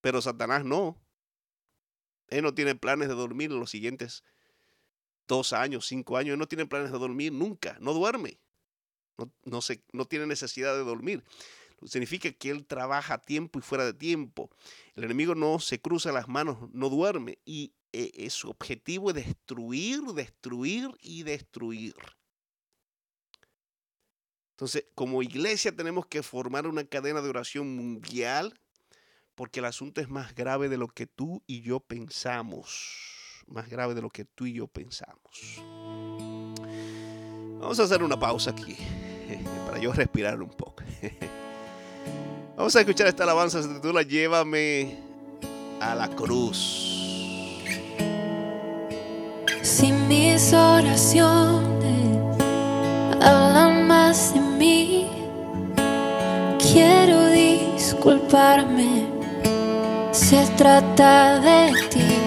Pero 0.00 0.22
Satanás 0.22 0.64
no. 0.64 0.96
Él 2.28 2.42
no 2.42 2.54
tiene 2.54 2.74
planes 2.74 3.08
de 3.08 3.14
dormir 3.14 3.50
en 3.50 3.60
los 3.60 3.70
siguientes 3.70 4.24
dos 5.26 5.52
años, 5.52 5.86
cinco 5.86 6.16
años. 6.16 6.34
Él 6.34 6.38
no 6.38 6.48
tiene 6.48 6.66
planes 6.66 6.92
de 6.92 6.98
dormir 6.98 7.32
nunca. 7.32 7.76
No 7.80 7.92
duerme. 7.92 8.40
No, 9.16 9.32
no, 9.44 9.60
se, 9.60 9.82
no 9.92 10.06
tiene 10.06 10.26
necesidad 10.26 10.74
de 10.74 10.84
dormir. 10.84 11.24
Significa 11.84 12.30
que 12.32 12.50
él 12.50 12.66
trabaja 12.66 13.14
a 13.14 13.22
tiempo 13.22 13.58
y 13.58 13.62
fuera 13.62 13.84
de 13.84 13.94
tiempo. 13.94 14.50
El 14.94 15.04
enemigo 15.04 15.34
no 15.34 15.58
se 15.60 15.80
cruza 15.80 16.12
las 16.12 16.28
manos, 16.28 16.58
no 16.72 16.88
duerme. 16.88 17.38
Y 17.44 17.72
eh, 17.92 18.28
su 18.30 18.50
objetivo 18.50 19.10
es 19.10 19.16
destruir, 19.16 20.02
destruir 20.14 20.90
y 21.00 21.22
destruir. 21.22 21.94
Entonces, 24.58 24.86
como 24.96 25.22
iglesia 25.22 25.70
tenemos 25.70 26.06
que 26.06 26.22
formar 26.24 26.66
una 26.66 26.84
cadena 26.84 27.22
de 27.22 27.28
oración 27.28 27.76
mundial 27.76 28.58
porque 29.36 29.60
el 29.60 29.66
asunto 29.66 30.00
es 30.00 30.08
más 30.08 30.34
grave 30.34 30.68
de 30.68 30.76
lo 30.76 30.88
que 30.88 31.06
tú 31.06 31.44
y 31.46 31.60
yo 31.60 31.78
pensamos. 31.78 33.44
Más 33.46 33.70
grave 33.70 33.94
de 33.94 34.02
lo 34.02 34.10
que 34.10 34.24
tú 34.24 34.46
y 34.46 34.54
yo 34.54 34.66
pensamos. 34.66 35.62
Vamos 37.60 37.78
a 37.78 37.84
hacer 37.84 38.02
una 38.02 38.18
pausa 38.18 38.50
aquí 38.50 38.76
para 39.66 39.78
yo 39.78 39.92
respirar 39.92 40.42
un 40.42 40.50
poco. 40.50 40.82
Vamos 42.58 42.74
a 42.74 42.80
escuchar 42.80 43.06
esta 43.06 43.22
alabanza, 43.22 43.62
se 43.62 43.68
titula 43.68 44.02
Llévame 44.02 44.96
a 45.80 45.94
la 45.94 46.08
cruz. 46.08 46.56
Si 49.62 49.92
mis 49.92 50.52
oraciones 50.52 52.36
hablan 53.22 53.86
más 53.86 54.34
de 54.34 54.40
mí, 54.40 55.08
quiero 56.58 57.28
disculparme 57.28 59.06
se 60.10 60.44
trata 60.56 61.38
de 61.38 61.72
ti. 61.90 62.18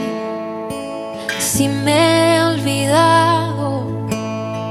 Si 1.40 1.68
me 1.68 2.38
he 2.38 2.44
olvidado 2.44 3.84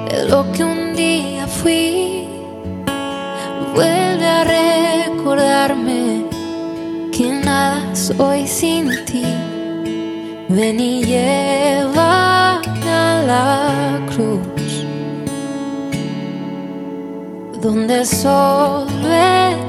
de 0.09 0.25
lo 0.25 0.51
que 0.53 0.65
un 0.65 0.97
día 0.97 1.47
fui, 1.47 2.27
vuelve 3.75 4.27
a 4.27 4.45
soy 8.17 8.47
sin 8.47 8.91
ti. 9.05 9.25
Ven 10.49 10.81
y 10.81 11.05
llévame 11.05 12.91
a 12.91 13.23
la 13.33 14.01
cruz, 14.11 14.85
donde 17.63 18.05
solo 18.05 19.09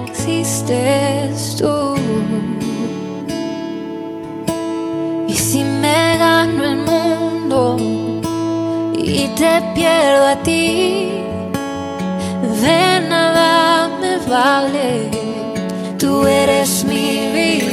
existes 0.08 1.58
tú. 1.58 1.92
si 5.52 5.64
me 5.66 6.18
gano 6.18 6.64
el 6.64 6.78
mundo 6.92 7.76
y 8.98 9.28
te 9.40 9.62
pierdo 9.76 10.28
a 10.28 10.36
ti, 10.44 11.10
de 12.64 12.82
nada 13.10 13.90
me 14.00 14.14
vale. 14.34 15.10
Tú 16.00 16.26
eres 16.26 16.86
mi 16.86 17.06
vivir, 17.36 17.71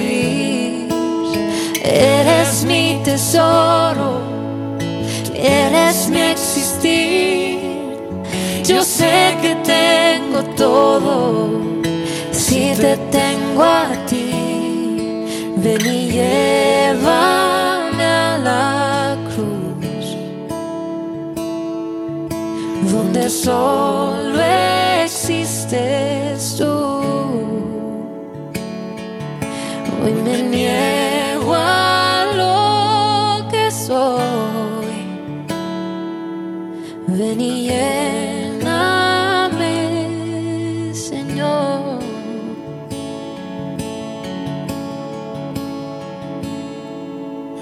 eres 1.89 2.65
mi 2.65 3.01
tesoro, 3.05 4.21
eres 5.35 6.09
mi 6.09 6.21
existir. 6.21 7.59
Yo 8.65 8.83
sé 8.83 9.37
que 9.41 9.55
tengo 9.65 10.43
todo 10.57 11.49
si 12.33 12.73
te 12.75 12.97
tengo 13.11 13.63
a 13.63 13.89
ti. 14.07 14.31
Ven 15.57 15.87
y 15.87 16.11
lleva 16.13 17.49
donde 22.93 23.29
solo 23.29 24.41
existes 25.03 26.57
tú. 26.57 26.65
Hoy 30.03 30.13
me 30.25 30.43
niego 30.43 31.08
Ven 37.19 37.41
y 37.41 37.69
lléname, 37.69 38.95
Señor. 40.95 41.99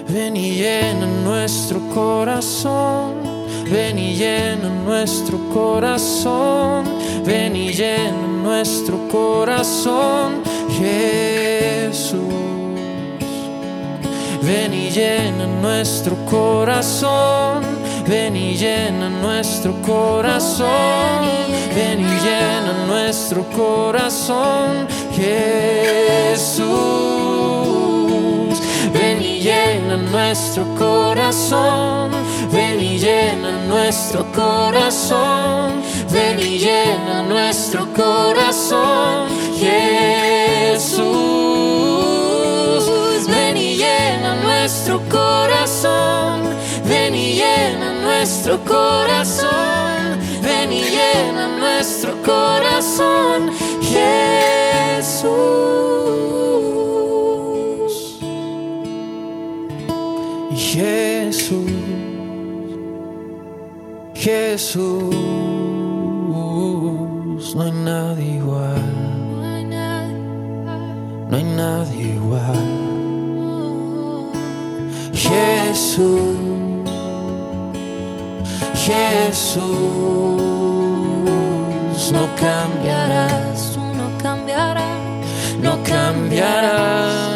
Ven 0.09 0.37
y 0.37 0.51
llena 0.57 1.07
nuestro 1.25 1.81
corazón 1.95 3.37
Ven 3.71 3.99
y 3.99 4.15
llena 4.15 4.69
nuestro 4.85 5.39
corazón, 5.53 6.85
ven 7.25 7.57
y 7.57 7.73
llena 7.73 8.27
nuestro 8.45 9.09
corazón, 9.09 10.43
Jesús. 10.79 12.21
Ven 14.43 14.73
y 14.73 14.91
llena 14.91 15.47
nuestro 15.61 16.15
corazón, 16.27 17.65
ven 18.09 18.37
y 18.37 18.57
llena 18.57 19.09
nuestro 19.09 19.75
corazón, 19.83 21.27
ven 21.75 22.01
y 22.01 22.21
llena 22.21 22.73
nuestro 22.87 23.45
corazón, 23.51 24.87
Jesús. 25.13 26.67
Ven 28.93 29.23
y 29.23 29.41
llena 29.41 29.97
nuestro 29.97 30.65
corazón 30.77 32.27
Ven 32.53 32.81
y 32.81 32.99
llena 32.99 33.51
nuestro 33.67 34.25
corazón, 34.33 35.83
ven 36.11 36.39
y 36.39 36.59
llena 36.59 37.23
nuestro 37.29 37.87
corazón, 37.93 39.29
Jesús. 39.59 41.07
Ven 43.29 43.57
y 43.57 43.77
llena 43.77 44.37
nuestro 44.43 45.01
corazón, 45.11 46.26
nuestro 48.27 48.59
corazón, 48.65 50.19
ven 50.43 50.73
y 50.73 50.83
llena 50.83 51.47
nuestro 51.61 52.13
corazón, 52.25 53.53
Jesús. 53.81 55.29
Jesús. 60.57 61.71
Jesús. 64.15 65.15
no 67.55 67.63
hay 67.63 67.71
nadie 67.71 68.27
igual, 68.39 68.83
no 71.31 71.37
hay 71.37 71.45
nadie 71.45 72.15
igual. 72.17 72.87
Jesús, 75.13 76.46
Jesús, 78.87 79.67
no 82.13 82.29
cambiarás, 82.37 83.73
tú 83.75 83.81
no 83.81 84.17
cambiarás. 84.23 84.87
no 85.61 85.83
cambiarás. 85.83 87.36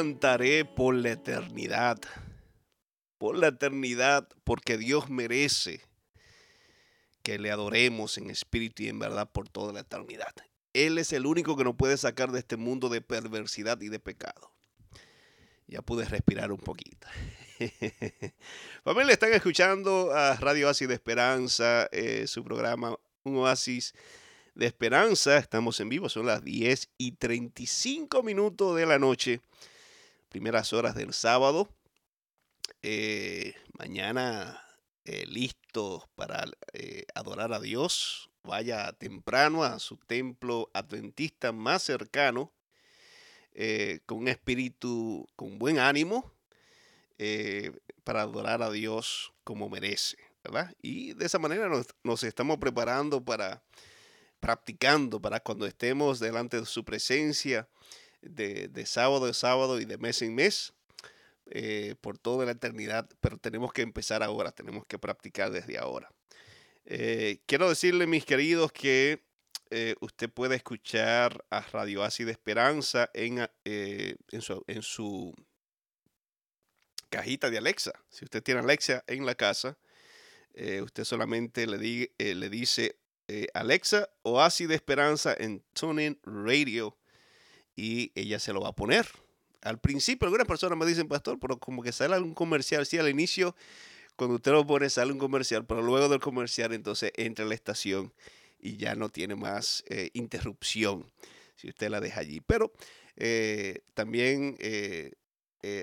Cantaré 0.00 0.64
por 0.64 0.94
la 0.94 1.10
eternidad. 1.10 1.98
Por 3.18 3.36
la 3.36 3.48
eternidad, 3.48 4.26
porque 4.44 4.78
Dios 4.78 5.10
merece 5.10 5.82
que 7.22 7.38
le 7.38 7.50
adoremos 7.50 8.16
en 8.16 8.30
espíritu 8.30 8.82
y 8.82 8.88
en 8.88 8.98
verdad 8.98 9.30
por 9.30 9.50
toda 9.50 9.74
la 9.74 9.80
eternidad. 9.80 10.34
Él 10.72 10.96
es 10.96 11.12
el 11.12 11.26
único 11.26 11.54
que 11.54 11.64
nos 11.64 11.76
puede 11.76 11.98
sacar 11.98 12.32
de 12.32 12.38
este 12.38 12.56
mundo 12.56 12.88
de 12.88 13.02
perversidad 13.02 13.78
y 13.82 13.90
de 13.90 14.00
pecado. 14.00 14.50
Ya 15.66 15.82
pude 15.82 16.06
respirar 16.06 16.50
un 16.50 16.60
poquito. 16.60 17.06
Familia, 18.84 19.12
están 19.12 19.34
escuchando 19.34 20.12
a 20.14 20.34
Radio 20.36 20.68
Oasis 20.68 20.88
de 20.88 20.94
Esperanza, 20.94 21.90
eh, 21.92 22.26
su 22.26 22.42
programa 22.42 22.96
Un 23.24 23.36
Oasis 23.36 23.92
de 24.54 24.64
Esperanza. 24.64 25.36
Estamos 25.36 25.78
en 25.80 25.90
vivo, 25.90 26.08
son 26.08 26.24
las 26.24 26.42
10 26.42 26.88
y 26.96 27.12
35 27.12 28.22
minutos 28.22 28.76
de 28.76 28.86
la 28.86 28.98
noche, 28.98 29.42
primeras 30.30 30.72
horas 30.72 30.94
del 30.94 31.12
sábado. 31.12 31.68
Eh, 32.82 33.54
mañana 33.78 34.62
eh, 35.04 35.26
listos 35.26 36.04
para 36.14 36.44
eh, 36.72 37.04
adorar 37.14 37.52
a 37.52 37.60
Dios. 37.60 38.30
Vaya 38.44 38.92
temprano 38.92 39.64
a 39.64 39.78
su 39.80 39.96
templo 39.96 40.70
adventista 40.72 41.52
más 41.52 41.82
cercano, 41.82 42.52
eh, 43.52 44.00
con 44.06 44.18
un 44.18 44.28
espíritu, 44.28 45.26
con 45.36 45.58
buen 45.58 45.78
ánimo, 45.78 46.32
para 48.04 48.22
adorar 48.22 48.62
a 48.62 48.70
Dios 48.70 49.34
como 49.44 49.68
merece, 49.68 50.16
¿verdad? 50.42 50.74
Y 50.80 51.12
de 51.12 51.26
esa 51.26 51.38
manera 51.38 51.68
nos, 51.68 51.86
nos 52.02 52.22
estamos 52.22 52.56
preparando 52.56 53.22
para, 53.22 53.62
practicando 54.38 55.20
para 55.20 55.40
cuando 55.40 55.66
estemos 55.66 56.18
delante 56.18 56.58
de 56.58 56.66
su 56.66 56.82
presencia 56.82 57.68
de, 58.22 58.68
de 58.68 58.86
sábado 58.86 59.26
en 59.26 59.34
sábado 59.34 59.80
y 59.80 59.84
de 59.84 59.98
mes 59.98 60.22
en 60.22 60.34
mes 60.34 60.72
eh, 61.52 61.96
por 62.00 62.16
toda 62.18 62.46
la 62.46 62.52
eternidad, 62.52 63.08
pero 63.20 63.36
tenemos 63.38 63.72
que 63.72 63.82
empezar 63.82 64.22
ahora, 64.22 64.52
tenemos 64.52 64.86
que 64.86 64.98
practicar 64.98 65.50
desde 65.50 65.78
ahora. 65.78 66.12
Eh, 66.84 67.40
quiero 67.46 67.68
decirle, 67.68 68.06
mis 68.06 68.24
queridos, 68.24 68.72
que 68.72 69.24
eh, 69.70 69.94
usted 70.00 70.30
puede 70.30 70.56
escuchar 70.56 71.44
a 71.50 71.60
Radio 71.60 72.02
Así 72.04 72.24
de 72.24 72.32
Esperanza 72.32 73.10
en, 73.14 73.48
en, 73.64 74.82
su, 74.82 75.34
cajita 77.08 77.50
de 77.50 77.58
Alexa. 77.58 77.92
Si 78.08 78.24
usted 78.24 78.42
tiene 78.42 78.60
Alexa 78.60 79.02
en 79.06 79.26
la 79.26 79.34
casa, 79.34 79.78
usted 80.82 81.04
solamente 81.04 81.66
le, 81.66 81.78
di- 81.78 82.10
le 82.18 82.48
dice 82.50 82.98
Alexa 83.54 84.08
Oasis 84.22 84.68
de 84.68 84.74
Esperanza 84.74 85.34
en 85.38 85.64
TuneIn 85.72 86.20
Radio 86.24 86.96
y 87.76 88.12
ella 88.14 88.38
se 88.38 88.52
lo 88.52 88.60
va 88.60 88.68
a 88.68 88.74
poner. 88.74 89.06
Al 89.62 89.78
principio 89.78 90.26
algunas 90.26 90.46
personas 90.46 90.78
me 90.78 90.86
dicen, 90.86 91.08
pastor, 91.08 91.38
pero 91.38 91.58
como 91.58 91.82
que 91.82 91.92
sale 91.92 92.14
algún 92.14 92.34
comercial, 92.34 92.86
sí, 92.86 92.98
al 92.98 93.08
inicio, 93.08 93.54
cuando 94.16 94.36
usted 94.36 94.52
lo 94.52 94.66
pone 94.66 94.90
sale 94.90 95.12
un 95.12 95.18
comercial, 95.18 95.64
pero 95.64 95.82
luego 95.82 96.08
del 96.08 96.20
comercial 96.20 96.72
entonces 96.72 97.12
entra 97.16 97.44
a 97.44 97.48
la 97.48 97.54
estación 97.54 98.12
y 98.58 98.76
ya 98.76 98.94
no 98.94 99.08
tiene 99.08 99.34
más 99.34 99.84
eh, 99.88 100.10
interrupción 100.12 101.10
si 101.56 101.68
usted 101.68 101.88
la 101.88 102.00
deja 102.00 102.20
allí. 102.20 102.40
Pero 102.40 102.72
eh, 103.16 103.80
también 103.94 104.56
eh, 104.58 105.12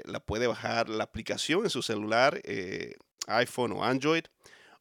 la 0.06 0.20
puede 0.20 0.48
bajar 0.48 0.90
la 0.90 1.04
aplicación 1.04 1.64
en 1.64 1.70
su 1.70 1.82
celular, 1.82 2.42
iPhone 3.28 3.72
o 3.74 3.84
Android, 3.84 4.24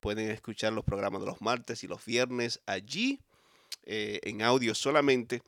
pueden 0.00 0.30
escuchar 0.30 0.72
los 0.72 0.84
programas 0.84 1.20
de 1.20 1.26
los 1.26 1.42
martes 1.42 1.84
y 1.84 1.86
los 1.86 2.02
viernes 2.06 2.58
allí, 2.64 3.20
eh, 3.82 4.20
en 4.22 4.40
audio 4.40 4.74
solamente. 4.74 5.42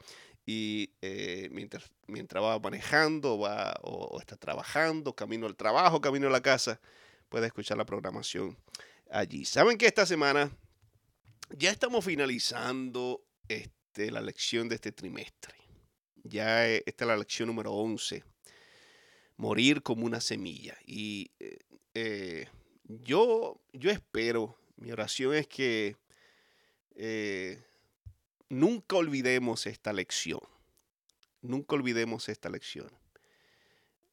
Y 0.45 0.91
eh, 1.01 1.49
mientras, 1.53 1.91
mientras 2.09 2.45
va 2.45 2.59
manejando 2.59 3.39
va, 3.39 3.75
o 3.83 4.21
está 4.21 4.37
trabajando, 4.37 5.15
camino 5.15 5.47
al 5.47 5.57
trabajo, 5.57 6.03
camino 6.03 6.27
a 6.27 6.31
la 6.31 6.43
casa, 6.43 6.79
puede 7.31 7.47
escuchar 7.47 7.79
la 7.79 7.87
programación 7.87 8.59
allí. 9.11 9.47
Saben 9.47 9.79
que 9.79 9.87
esta 9.87 10.05
semana 10.05 10.51
ya 11.57 11.71
estamos 11.71 12.05
finalizando 12.05 13.25
este, 13.49 14.11
la 14.11 14.21
lección 14.21 14.69
de 14.69 14.75
este 14.75 14.93
trimestre. 14.93 15.55
Ya 16.25 16.69
eh, 16.69 16.83
esta 16.85 17.05
es 17.05 17.09
la 17.09 17.17
lección 17.17 17.47
número 17.47 17.73
11. 17.73 18.23
Morir 19.37 19.83
como 19.83 20.05
una 20.05 20.21
semilla. 20.21 20.77
Y 20.85 21.31
eh, 21.39 21.59
eh, 21.95 22.49
yo, 22.85 23.61
yo 23.73 23.91
espero, 23.91 24.59
mi 24.77 24.93
oración 24.93 25.35
es 25.35 25.47
que 25.47 25.97
nunca 28.51 28.97
olvidemos 28.97 29.67
esta 29.67 29.93
lección. 29.93 30.41
Nunca 31.41 31.77
olvidemos 31.77 32.29
esta 32.29 32.51
lección. 32.51 32.91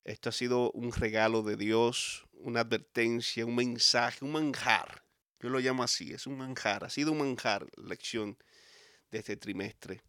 Esto 0.05 0.30
ha 0.30 0.32
sido 0.32 0.72
un 0.72 0.93
regalo 0.93 1.41
de 1.41 1.57
Dios, 1.57 2.27
una 2.42 2.62
advertencia, 2.62 3.46
un 3.46 3.56
mensaje, 3.56 4.24
un 4.24 4.32
manjar 4.32 5.04
Yo 5.40 5.50
lo 5.50 5.60
llamo 5.60 5.84
así, 5.84 6.14
es 6.14 6.28
un 6.28 6.38
manjar, 6.38 6.84
ha 6.84 6.90
sido 6.90 7.12
un 7.12 7.20
manjar 7.20 7.68
la 7.76 7.90
lección 7.90 8.38
de 9.12 9.20
este 9.20 9.38
trimestre 9.38 10.02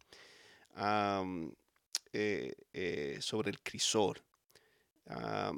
eh, 2.13 2.55
eh, 2.73 3.17
sobre 3.21 3.51
el 3.51 3.59
crisol. 3.61 4.21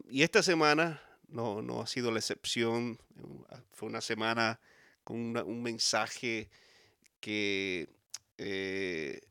Y 0.09 0.24
esta 0.24 0.41
semana 0.41 1.01
no, 1.32 1.61
no 1.61 1.82
ha 1.82 1.88
sido 1.88 2.11
la 2.11 2.19
excepción, 2.19 2.99
uh, 3.22 3.43
fue 3.74 3.89
una 3.89 4.01
semana 4.01 4.59
con 5.03 5.36
un 5.38 5.63
mensaje 5.63 6.49
que 7.19 7.89
eh, 8.38 9.22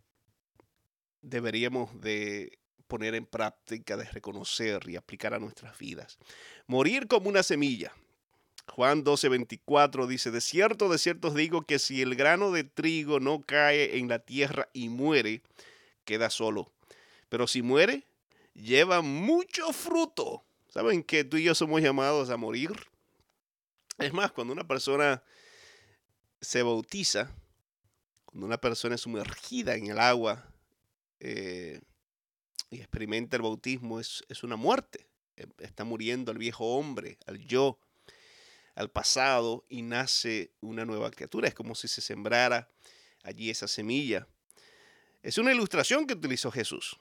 deberíamos 1.23 2.01
de 2.01 2.59
poner 2.91 3.15
en 3.15 3.25
práctica, 3.25 3.97
de 3.97 4.05
reconocer 4.05 4.87
y 4.91 4.97
aplicar 4.97 5.33
a 5.33 5.39
nuestras 5.39 5.79
vidas. 5.79 6.19
Morir 6.67 7.07
como 7.07 7.31
una 7.31 7.43
semilla. 7.43 7.95
Juan 8.67 9.03
12, 9.03 9.31
24 9.31 10.07
dice, 10.07 10.31
de 10.31 10.41
cierto, 10.43 10.91
de 10.91 10.99
cierto 10.99 11.29
os 11.29 11.35
digo 11.35 11.63
que 11.63 11.79
si 11.79 12.03
el 12.03 12.15
grano 12.17 12.51
de 12.51 12.65
trigo 12.65 13.19
no 13.19 13.41
cae 13.41 13.97
en 13.99 14.09
la 14.09 14.19
tierra 14.19 14.69
y 14.75 14.91
muere, 14.91 15.43
queda 16.05 16.29
solo. 16.29 16.71
Pero 17.31 17.47
si 17.47 17.63
muere, 17.63 18.05
lleva 18.55 19.01
mucho 19.01 19.73
fruto. 19.73 20.45
¿Saben 20.69 21.03
que 21.03 21.25
tú 21.25 21.37
y 21.37 21.45
yo 21.45 21.55
somos 21.55 21.81
llamados 21.81 22.29
a 22.31 22.37
morir? 22.37 22.71
Es 23.99 24.13
más, 24.13 24.33
cuando 24.33 24.53
una 24.53 24.67
persona 24.67 25.23
se 26.41 26.63
bautiza, 26.63 27.31
cuando 28.25 28.47
una 28.47 28.59
persona 28.59 28.95
es 28.97 29.01
sumergida 29.01 29.75
en 29.75 29.87
el 29.89 29.99
agua 29.99 30.51
eh, 31.21 31.81
y 32.71 32.79
experimenta 32.79 33.37
el 33.37 33.43
bautismo, 33.43 34.01
es, 34.01 34.25
es 34.29 34.43
una 34.43 34.57
muerte. 34.57 35.07
Eh, 35.37 35.47
Está 35.59 35.85
muriendo 35.85 36.31
al 36.31 36.39
viejo 36.39 36.77
hombre, 36.77 37.19
al 37.27 37.39
yo, 37.39 37.79
al 38.75 38.91
pasado 38.91 39.65
y 39.69 39.83
nace 39.83 40.53
una 40.61 40.85
nueva 40.85 41.11
criatura. 41.11 41.49
Es 41.49 41.55
como 41.55 41.75
si 41.75 41.89
se 41.89 42.01
sembrara 42.01 42.69
allí 43.23 43.51
esa 43.51 43.69
semilla. 43.69 44.27
Es 45.23 45.37
una 45.37 45.53
ilustración 45.53 46.07
que 46.07 46.15
utilizó 46.15 46.51
Jesús. 46.51 46.97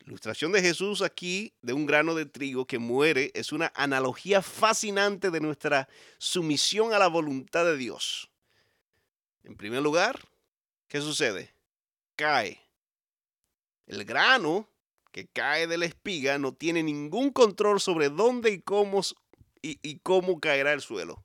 La 0.00 0.06
ilustración 0.06 0.52
de 0.52 0.62
Jesús 0.62 1.02
aquí 1.02 1.54
de 1.60 1.72
un 1.72 1.86
grano 1.86 2.14
de 2.14 2.26
trigo 2.26 2.66
que 2.66 2.78
muere 2.78 3.30
es 3.34 3.52
una 3.52 3.72
analogía 3.74 4.42
fascinante 4.42 5.30
de 5.30 5.40
nuestra 5.40 5.88
sumisión 6.18 6.92
a 6.92 6.98
la 6.98 7.08
voluntad 7.08 7.64
de 7.64 7.76
Dios. 7.76 8.30
En 9.44 9.56
primer 9.56 9.82
lugar, 9.82 10.20
¿qué 10.88 11.00
sucede? 11.00 11.54
Cae. 12.16 12.60
El 13.86 14.04
grano 14.04 14.68
que 15.12 15.28
cae 15.28 15.66
de 15.66 15.78
la 15.78 15.84
espiga 15.84 16.38
no 16.38 16.54
tiene 16.54 16.82
ningún 16.82 17.30
control 17.30 17.80
sobre 17.80 18.08
dónde 18.08 18.50
y 18.50 18.62
cómo, 18.62 19.02
y, 19.60 19.98
cómo 19.98 20.40
caerá 20.40 20.72
el 20.72 20.80
suelo. 20.80 21.22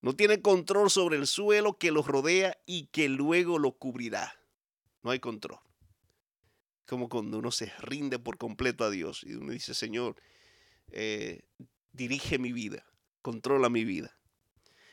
No 0.00 0.16
tiene 0.16 0.40
control 0.40 0.90
sobre 0.90 1.16
el 1.16 1.26
suelo 1.26 1.78
que 1.78 1.92
lo 1.92 2.02
rodea 2.02 2.58
y 2.66 2.86
que 2.86 3.08
luego 3.08 3.58
lo 3.58 3.72
cubrirá. 3.72 4.34
No 5.02 5.10
hay 5.10 5.20
control. 5.20 5.60
Como 6.86 7.08
cuando 7.08 7.38
uno 7.38 7.50
se 7.50 7.66
rinde 7.78 8.18
por 8.18 8.38
completo 8.38 8.84
a 8.84 8.90
Dios 8.90 9.22
y 9.24 9.34
uno 9.34 9.52
dice, 9.52 9.74
Señor, 9.74 10.16
eh, 10.90 11.42
dirige 11.92 12.38
mi 12.38 12.52
vida, 12.52 12.84
controla 13.22 13.68
mi 13.68 13.84
vida. 13.84 14.18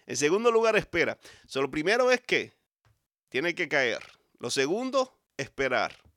En 0.05 0.17
segundo 0.17 0.51
lugar, 0.51 0.75
espera. 0.75 1.17
So, 1.47 1.61
lo 1.61 1.71
primero 1.71 2.11
es 2.11 2.21
que 2.21 2.53
tiene 3.29 3.55
que 3.55 3.69
caer. 3.69 4.01
Lo 4.39 4.49
segundo, 4.49 5.17
esperar. 5.37 6.10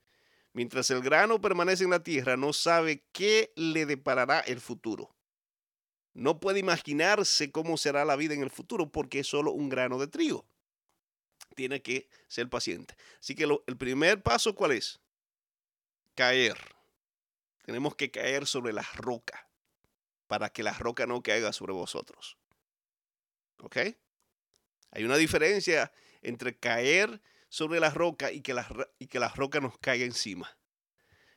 Mientras 0.55 0.89
el 0.91 1.03
grano 1.03 1.41
permanece 1.41 1.83
en 1.83 1.91
la 1.91 2.05
tierra, 2.05 2.37
no 2.37 2.53
sabe 2.53 3.05
qué 3.13 3.53
le 3.57 3.87
deparará 3.87 4.39
el 4.39 4.61
futuro. 4.61 5.13
No 6.13 6.39
puede 6.39 6.61
imaginarse 6.61 7.51
cómo 7.51 7.77
será 7.77 8.05
la 8.05 8.15
vida 8.15 8.35
en 8.35 8.43
el 8.43 8.51
futuro 8.51 8.91
porque 8.91 9.19
es 9.19 9.27
solo 9.27 9.51
un 9.51 9.69
grano 9.69 9.99
de 9.99 10.07
trigo. 10.07 10.47
Tiene 11.57 11.83
que 11.83 12.09
ser 12.29 12.49
paciente. 12.49 12.97
Así 13.19 13.35
que 13.35 13.49
el 13.67 13.77
primer 13.77 14.23
paso, 14.23 14.55
¿cuál 14.55 14.73
es? 14.73 15.01
Caer. 16.15 16.57
Tenemos 17.65 17.97
que 17.97 18.13
caer 18.13 18.47
sobre 18.47 18.73
la 18.73 18.87
roca 18.95 19.49
para 20.29 20.51
que 20.51 20.63
la 20.63 20.73
roca 20.73 21.05
no 21.05 21.21
caiga 21.21 21.53
sobre 21.53 21.73
vosotros. 21.73 22.39
¿Ok? 23.59 23.79
Hay 24.93 25.05
una 25.05 25.17
diferencia 25.17 25.91
entre 26.23 26.57
caer 26.57 27.21
sobre 27.55 27.79
la 27.79 27.91
roca 27.91 28.33
y 28.33 28.41
que 28.41 28.53
la, 28.53 28.67
y 28.99 29.07
que 29.07 29.21
la 29.21 29.29
roca 29.29 29.61
nos 29.61 29.79
caiga 29.79 30.05
encima. 30.05 30.59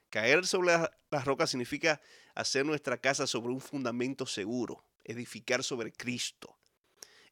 Caer 0.09 0.47
sobre 0.47 0.70
la, 0.70 0.97
la 1.11 1.20
roca 1.24 1.45
significa 1.45 2.01
hacer 2.34 2.65
nuestra 2.65 2.97
casa 2.97 3.28
sobre 3.28 3.53
un 3.53 3.61
fundamento 3.61 4.26
seguro, 4.26 4.84
edificar 5.03 5.63
sobre 5.63 5.91
Cristo, 5.91 6.57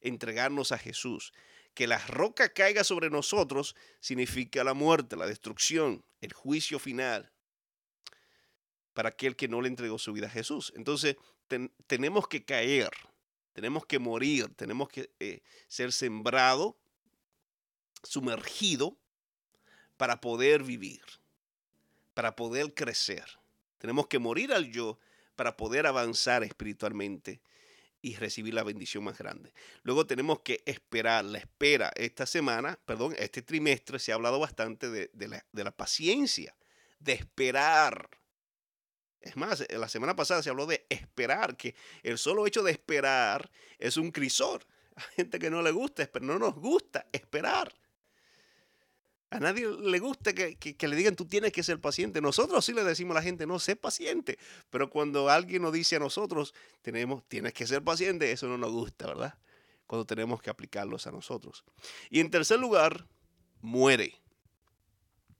entregarnos 0.00 0.70
a 0.70 0.78
Jesús. 0.78 1.32
Que 1.74 1.88
la 1.88 1.98
roca 2.06 2.50
caiga 2.50 2.84
sobre 2.84 3.10
nosotros 3.10 3.74
significa 3.98 4.62
la 4.62 4.72
muerte, 4.72 5.16
la 5.16 5.26
destrucción, 5.26 6.04
el 6.20 6.32
juicio 6.32 6.78
final 6.78 7.32
para 8.94 9.08
aquel 9.08 9.34
que 9.34 9.48
no 9.48 9.62
le 9.62 9.68
entregó 9.68 9.98
su 9.98 10.12
vida 10.12 10.28
a 10.28 10.30
Jesús. 10.30 10.72
Entonces, 10.76 11.16
ten- 11.48 11.72
tenemos 11.88 12.28
que 12.28 12.44
caer, 12.44 12.90
tenemos 13.52 13.84
que 13.84 13.98
morir, 13.98 14.46
tenemos 14.54 14.88
que 14.88 15.10
eh, 15.18 15.42
ser 15.66 15.90
sembrado, 15.92 16.78
sumergido, 18.06 18.96
para 19.96 20.20
poder 20.20 20.62
vivir, 20.62 21.02
para 22.14 22.36
poder 22.36 22.74
crecer. 22.74 23.24
Tenemos 23.78 24.06
que 24.06 24.18
morir 24.18 24.52
al 24.52 24.70
yo 24.70 24.98
para 25.34 25.56
poder 25.56 25.86
avanzar 25.86 26.42
espiritualmente 26.44 27.40
y 28.02 28.16
recibir 28.16 28.54
la 28.54 28.62
bendición 28.62 29.04
más 29.04 29.18
grande. 29.18 29.52
Luego 29.82 30.06
tenemos 30.06 30.40
que 30.40 30.62
esperar, 30.66 31.24
la 31.24 31.38
espera. 31.38 31.90
Esta 31.96 32.26
semana, 32.26 32.78
perdón, 32.84 33.14
este 33.18 33.42
trimestre 33.42 33.98
se 33.98 34.12
ha 34.12 34.14
hablado 34.14 34.38
bastante 34.38 34.90
de, 34.90 35.28
la, 35.28 35.44
de 35.50 35.64
la 35.64 35.72
paciencia, 35.72 36.56
de 37.00 37.14
esperar. 37.14 38.08
Es 39.20 39.36
más, 39.36 39.62
eh, 39.62 39.76
la 39.76 39.88
semana 39.88 40.14
pasada 40.14 40.42
se 40.42 40.50
habló 40.50 40.66
de 40.66 40.86
esperar, 40.88 41.56
que 41.56 41.74
el 42.02 42.16
solo 42.16 42.46
hecho 42.46 42.62
de 42.62 42.72
esperar 42.72 43.50
es 43.78 43.96
un 43.96 44.12
crisor. 44.12 44.66
Hay 44.96 45.16
gente 45.16 45.38
que 45.38 45.50
no 45.50 45.62
le 45.62 45.72
gusta, 45.72 46.08
pero 46.10 46.24
no 46.24 46.38
nos 46.38 46.54
gusta 46.54 47.06
esperar. 47.12 47.74
A 49.30 49.40
nadie 49.40 49.66
le 49.68 49.98
gusta 49.98 50.32
que, 50.32 50.56
que- 50.56 50.88
le 50.88 50.96
digan 50.96 51.16
tú 51.16 51.26
tienes 51.26 51.52
que 51.52 51.62
ser 51.62 51.80
paciente. 51.80 52.20
Nosotros 52.20 52.64
sí 52.64 52.72
le 52.72 52.84
decimos 52.84 53.12
a 53.16 53.20
la 53.20 53.22
gente, 53.22 53.46
no, 53.46 53.58
sé 53.58 53.74
paciente. 53.76 54.38
Pero 54.70 54.88
cuando 54.88 55.28
alguien 55.28 55.62
nos 55.62 55.72
dice 55.72 55.96
a 55.96 55.98
nosotros, 55.98 56.54
tenemos, 56.82 57.24
tienes 57.28 57.52
que 57.52 57.66
ser 57.66 57.82
paciente, 57.82 58.30
eso 58.30 58.46
no 58.46 58.56
nos 58.56 58.70
gusta, 58.70 59.06
¿verdad? 59.06 59.38
Cuando 59.86 60.04
tenemos 60.06 60.40
que 60.40 60.50
aplicarlos 60.50 61.06
a 61.06 61.12
nosotros. 61.12 61.64
Y 62.08 62.20
en 62.20 62.30
tercer 62.30 62.60
lugar, 62.60 63.06
muere. 63.60 64.14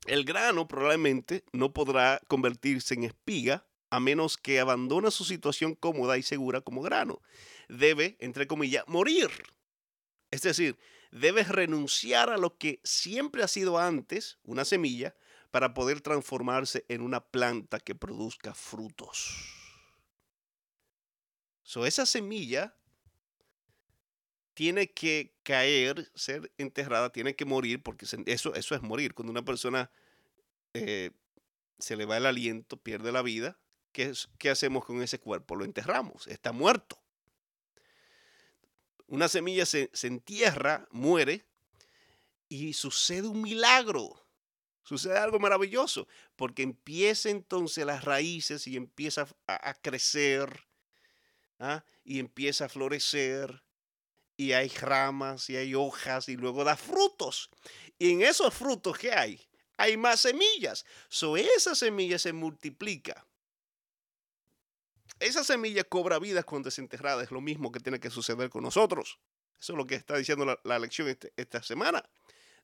El 0.06 0.24
grano 0.24 0.68
probablemente 0.68 1.44
no 1.52 1.72
podrá 1.72 2.20
convertirse 2.28 2.94
en 2.94 3.04
espiga 3.04 3.66
a 3.90 4.00
menos 4.00 4.36
que 4.36 4.60
abandone 4.60 5.10
su 5.10 5.24
situación 5.24 5.74
cómoda 5.74 6.18
y 6.18 6.22
segura 6.22 6.60
como 6.60 6.82
grano. 6.82 7.20
Debe, 7.68 8.16
entre 8.20 8.46
comillas, 8.46 8.84
morir. 8.88 9.30
Es 10.30 10.42
decir, 10.42 10.76
debes 11.16 11.48
renunciar 11.48 12.30
a 12.30 12.36
lo 12.36 12.58
que 12.58 12.80
siempre 12.84 13.42
ha 13.42 13.48
sido 13.48 13.78
antes, 13.78 14.38
una 14.44 14.64
semilla, 14.64 15.14
para 15.50 15.72
poder 15.72 16.00
transformarse 16.00 16.84
en 16.88 17.00
una 17.00 17.20
planta 17.20 17.80
que 17.80 17.94
produzca 17.94 18.54
frutos. 18.54 19.34
So, 21.62 21.86
esa 21.86 22.04
semilla 22.04 22.76
tiene 24.54 24.92
que 24.92 25.34
caer, 25.42 26.10
ser 26.14 26.52
enterrada, 26.58 27.10
tiene 27.10 27.34
que 27.34 27.44
morir, 27.44 27.82
porque 27.82 28.04
eso, 28.26 28.54
eso 28.54 28.74
es 28.74 28.82
morir. 28.82 29.14
Cuando 29.14 29.30
una 29.30 29.44
persona 29.44 29.90
eh, 30.74 31.10
se 31.78 31.96
le 31.96 32.04
va 32.04 32.18
el 32.18 32.26
aliento, 32.26 32.76
pierde 32.76 33.10
la 33.10 33.22
vida, 33.22 33.58
¿qué, 33.92 34.12
¿qué 34.38 34.50
hacemos 34.50 34.84
con 34.84 35.02
ese 35.02 35.18
cuerpo? 35.18 35.56
Lo 35.56 35.64
enterramos, 35.64 36.26
está 36.26 36.52
muerto. 36.52 36.98
Una 39.06 39.28
semilla 39.28 39.66
se, 39.66 39.90
se 39.92 40.06
entierra, 40.06 40.86
muere, 40.90 41.44
y 42.48 42.72
sucede 42.72 43.28
un 43.28 43.42
milagro. 43.42 44.22
Sucede 44.82 45.18
algo 45.18 45.40
maravilloso, 45.40 46.06
porque 46.36 46.62
empieza 46.62 47.28
entonces 47.28 47.84
las 47.84 48.04
raíces 48.04 48.68
y 48.68 48.76
empieza 48.76 49.26
a, 49.48 49.74
crecer, 49.74 50.64
¿ah? 51.58 51.84
y 52.04 52.20
empieza 52.20 52.66
a 52.66 52.68
florecer, 52.68 53.64
y 54.36 54.52
hay 54.52 54.68
ramas, 54.68 55.50
y 55.50 55.56
hay 55.56 55.74
hojas, 55.74 56.28
y 56.28 56.36
luego 56.36 56.62
da 56.62 56.76
frutos. 56.76 57.50
Y 57.98 58.12
en 58.12 58.22
esos 58.22 58.54
frutos, 58.54 58.96
¿qué 58.96 59.12
hay? 59.12 59.40
Hay 59.76 59.96
más 59.96 60.20
semillas. 60.20 60.84
So, 61.08 61.36
esa 61.36 61.74
semilla 61.74 62.18
se 62.20 62.32
multiplica. 62.32 63.25
Esa 65.18 65.44
semilla 65.44 65.84
cobra 65.84 66.18
vida 66.18 66.42
cuando 66.42 66.68
es 66.68 66.78
enterrada. 66.78 67.22
Es 67.22 67.30
lo 67.30 67.40
mismo 67.40 67.72
que 67.72 67.80
tiene 67.80 67.98
que 68.00 68.10
suceder 68.10 68.50
con 68.50 68.62
nosotros. 68.62 69.18
Eso 69.58 69.72
es 69.72 69.76
lo 69.76 69.86
que 69.86 69.94
está 69.94 70.16
diciendo 70.16 70.44
la, 70.44 70.58
la 70.64 70.78
lección 70.78 71.08
este- 71.08 71.32
esta 71.36 71.62
semana. 71.62 72.04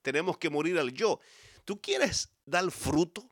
Tenemos 0.02 0.36
que 0.38 0.50
morir 0.50 0.78
al 0.78 0.92
yo. 0.92 1.20
¿Tú 1.64 1.80
quieres 1.80 2.30
dar 2.44 2.70
fruto? 2.70 3.28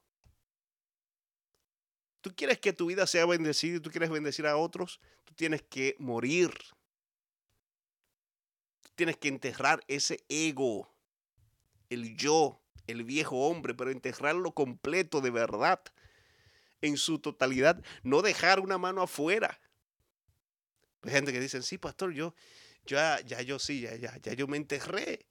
¿Tú 2.23 2.35
quieres 2.35 2.59
que 2.59 2.73
tu 2.73 2.87
vida 2.87 3.07
sea 3.07 3.27
bendecida 3.27 3.77
y 3.77 3.81
tú 3.81 3.91
quieres 3.91 4.11
bendecir 4.11 4.47
a 4.47 4.57
otros? 4.57 5.01
Tú 5.25 5.35
tienes 5.35 5.62
que 5.62 5.97
morir. 5.99 6.53
tienes 8.95 9.16
que 9.16 9.29
enterrar 9.29 9.83
ese 9.89 10.23
ego, 10.29 10.87
el 11.89 12.16
yo, 12.18 12.61
el 12.87 13.03
viejo 13.05 13.49
hombre, 13.49 13.73
pero 13.75 13.91
enterrarlo 13.91 14.53
completo 14.53 15.23
de 15.23 15.31
verdad, 15.31 15.81
en 16.83 16.97
su 16.97 17.18
totalidad, 17.18 17.83
no 18.03 18.22
dejar 18.22 18.61
una 18.61 18.78
mano 18.78 19.03
afuera. 19.03 19.61
Hay 21.03 21.11
gente 21.12 21.33
que 21.33 21.41
dice, 21.41 21.62
sí, 21.62 21.78
pastor, 21.78 22.12
yo, 22.12 22.35
ya, 22.87 23.20
ya 23.20 23.41
yo 23.43 23.59
sí, 23.59 23.81
ya, 23.83 23.95
ya, 23.97 24.16
ya 24.22 24.33
yo 24.35 24.47
me 24.47 24.57
enterré, 24.57 25.26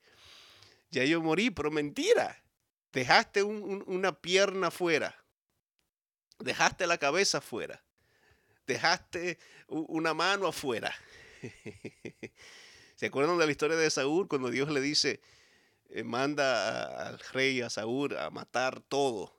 ya 0.91 1.05
yo 1.05 1.21
morí, 1.21 1.51
pero 1.51 1.71
mentira. 1.71 2.43
Dejaste 2.93 3.43
un- 3.43 3.63
un- 3.63 3.83
una 3.87 4.19
pierna 4.21 4.67
afuera, 4.67 5.15
dejaste 6.39 6.87
la 6.87 6.97
cabeza 6.97 7.39
afuera, 7.39 7.83
dejaste 8.67 9.39
una 9.67 10.13
mano 10.13 10.47
afuera. 10.47 10.93
¿Se 12.95 13.07
acuerdan 13.07 13.37
de 13.37 13.45
la 13.45 13.51
historia 13.51 13.77
de 13.77 13.89
Saúl 13.89 14.27
cuando 14.27 14.49
Dios 14.49 14.69
le 14.69 14.81
dice, 14.81 15.21
eh, 15.89 16.03
manda 16.03 17.07
al 17.09 17.19
rey, 17.33 17.61
a 17.61 17.69
Saúl, 17.69 18.17
a 18.17 18.29
matar 18.31 18.81
todo? 18.81 19.35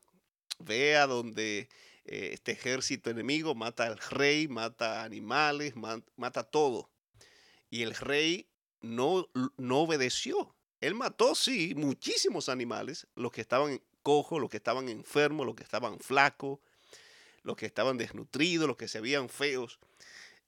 Ve 0.58 0.96
a 0.96 1.06
donde 1.06 1.68
eh, 2.04 2.30
este 2.32 2.52
ejército 2.52 3.10
enemigo 3.10 3.54
mata 3.54 3.86
al 3.86 3.98
rey, 3.98 4.48
mata 4.48 5.04
animales, 5.04 5.76
ma- 5.76 6.02
mata 6.16 6.44
todo. 6.44 6.90
Y 7.70 7.82
el 7.82 7.94
rey 7.94 8.48
no, 8.80 9.28
no 9.56 9.80
obedeció. 9.80 10.54
Él 10.80 10.94
mató, 10.94 11.34
sí, 11.34 11.74
muchísimos 11.74 12.48
animales, 12.48 13.06
los 13.14 13.32
que 13.32 13.42
estaban 13.42 13.82
cojos, 14.02 14.40
los 14.40 14.48
que 14.50 14.56
estaban 14.56 14.88
enfermos, 14.88 15.46
los 15.46 15.54
que 15.54 15.62
estaban 15.62 15.98
flacos, 16.00 16.58
los 17.42 17.56
que 17.56 17.66
estaban 17.66 17.98
desnutridos, 17.98 18.66
los 18.66 18.76
que 18.76 18.88
se 18.88 19.00
veían 19.00 19.28
feos, 19.28 19.78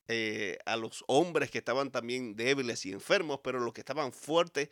eh, 0.09 0.59
a 0.67 0.77
los 0.77 1.05
hombres 1.07 1.51
que 1.51 1.59
estaban 1.59 1.91
también 1.91 2.35
débiles 2.35 2.85
y 2.87 2.93
enfermos, 2.93 3.41
pero 3.45 3.61
los 3.61 3.73
que 3.73 3.81
estaban 3.83 4.13
fuertes 4.13 4.71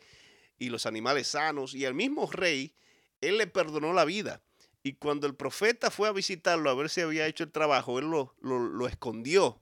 y 0.57 0.69
los 0.69 0.85
animales 0.85 1.27
sanos. 1.27 1.73
Y 1.73 1.85
al 1.85 1.93
mismo 1.93 2.29
rey, 2.31 2.75
él 3.21 3.37
le 3.37 3.47
perdonó 3.47 3.93
la 3.93 4.05
vida. 4.05 4.41
Y 4.83 4.93
cuando 4.93 5.27
el 5.27 5.35
profeta 5.35 5.91
fue 5.91 6.07
a 6.07 6.11
visitarlo 6.11 6.69
a 6.69 6.73
ver 6.75 6.89
si 6.89 7.01
había 7.01 7.27
hecho 7.27 7.43
el 7.43 7.51
trabajo, 7.51 7.99
él 7.99 8.05
lo, 8.05 8.35
lo- 8.41 8.59
lo 8.59 8.87
escondió. 8.87 9.61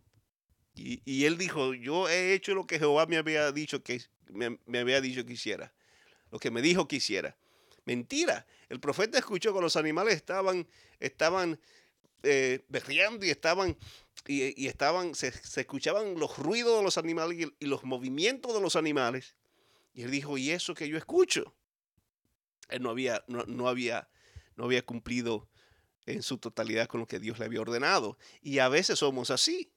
Y, 0.75 1.01
y 1.05 1.25
él 1.25 1.37
dijo, 1.37 1.73
yo 1.73 2.09
he 2.09 2.33
hecho 2.33 2.55
lo 2.55 2.67
que 2.67 2.79
Jehová 2.79 3.05
me 3.07 3.17
había 3.17 3.51
dicho 3.51 3.83
que 3.83 4.01
me, 4.29 4.59
me 4.65 4.79
había 4.79 5.01
dicho 5.01 5.25
que 5.25 5.33
hiciera. 5.33 5.73
Lo 6.31 6.39
que 6.39 6.51
me 6.51 6.61
dijo 6.61 6.87
que 6.87 6.97
hiciera. 6.97 7.37
Mentira. 7.85 8.45
El 8.69 8.79
profeta 8.79 9.17
escuchó 9.17 9.53
que 9.53 9.61
los 9.61 9.75
animales 9.75 10.15
estaban, 10.15 10.67
estaban 10.99 11.59
eh, 12.23 12.65
berreando 12.69 13.25
y 13.25 13.29
estaban, 13.29 13.77
y, 14.27 14.61
y 14.63 14.67
estaban, 14.67 15.15
se, 15.15 15.31
se 15.31 15.61
escuchaban 15.61 16.19
los 16.19 16.37
ruidos 16.37 16.77
de 16.77 16.83
los 16.83 16.97
animales 16.97 17.39
y, 17.39 17.65
y 17.65 17.67
los 17.67 17.83
movimientos 17.83 18.53
de 18.53 18.61
los 18.61 18.75
animales. 18.75 19.35
Y 19.93 20.03
él 20.03 20.11
dijo, 20.11 20.37
¿y 20.37 20.51
eso 20.51 20.75
que 20.75 20.87
yo 20.89 20.97
escucho? 20.97 21.55
Él 22.69 22.81
no 22.83 22.89
había, 22.91 23.23
no, 23.27 23.43
no 23.45 23.67
había, 23.67 24.09
no 24.59 24.65
había 24.65 24.85
cumplido 24.85 25.47
en 26.05 26.21
su 26.21 26.37
totalidad 26.37 26.87
con 26.87 26.99
lo 26.99 27.07
que 27.07 27.19
Dios 27.19 27.39
le 27.39 27.45
había 27.45 27.61
ordenado. 27.61 28.17
Y 28.41 28.59
a 28.59 28.67
veces 28.67 28.99
somos 28.99 29.31
así. 29.31 29.71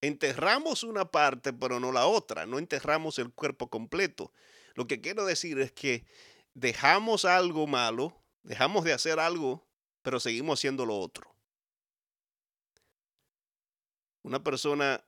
Enterramos 0.00 0.82
una 0.82 1.10
parte, 1.10 1.52
pero 1.52 1.78
no 1.78 1.92
la 1.92 2.06
otra. 2.06 2.46
No 2.46 2.58
enterramos 2.58 3.18
el 3.18 3.34
cuerpo 3.34 3.68
completo. 3.68 4.32
Lo 4.74 4.86
que 4.86 5.02
quiero 5.02 5.26
decir 5.26 5.58
es 5.58 5.72
que 5.72 6.06
dejamos 6.54 7.26
algo 7.26 7.66
malo, 7.66 8.18
dejamos 8.42 8.82
de 8.84 8.94
hacer 8.94 9.20
algo, 9.20 9.68
pero 10.00 10.18
seguimos 10.18 10.58
haciendo 10.58 10.86
lo 10.86 10.98
otro. 10.98 11.30
Una 14.22 14.42
persona 14.42 15.04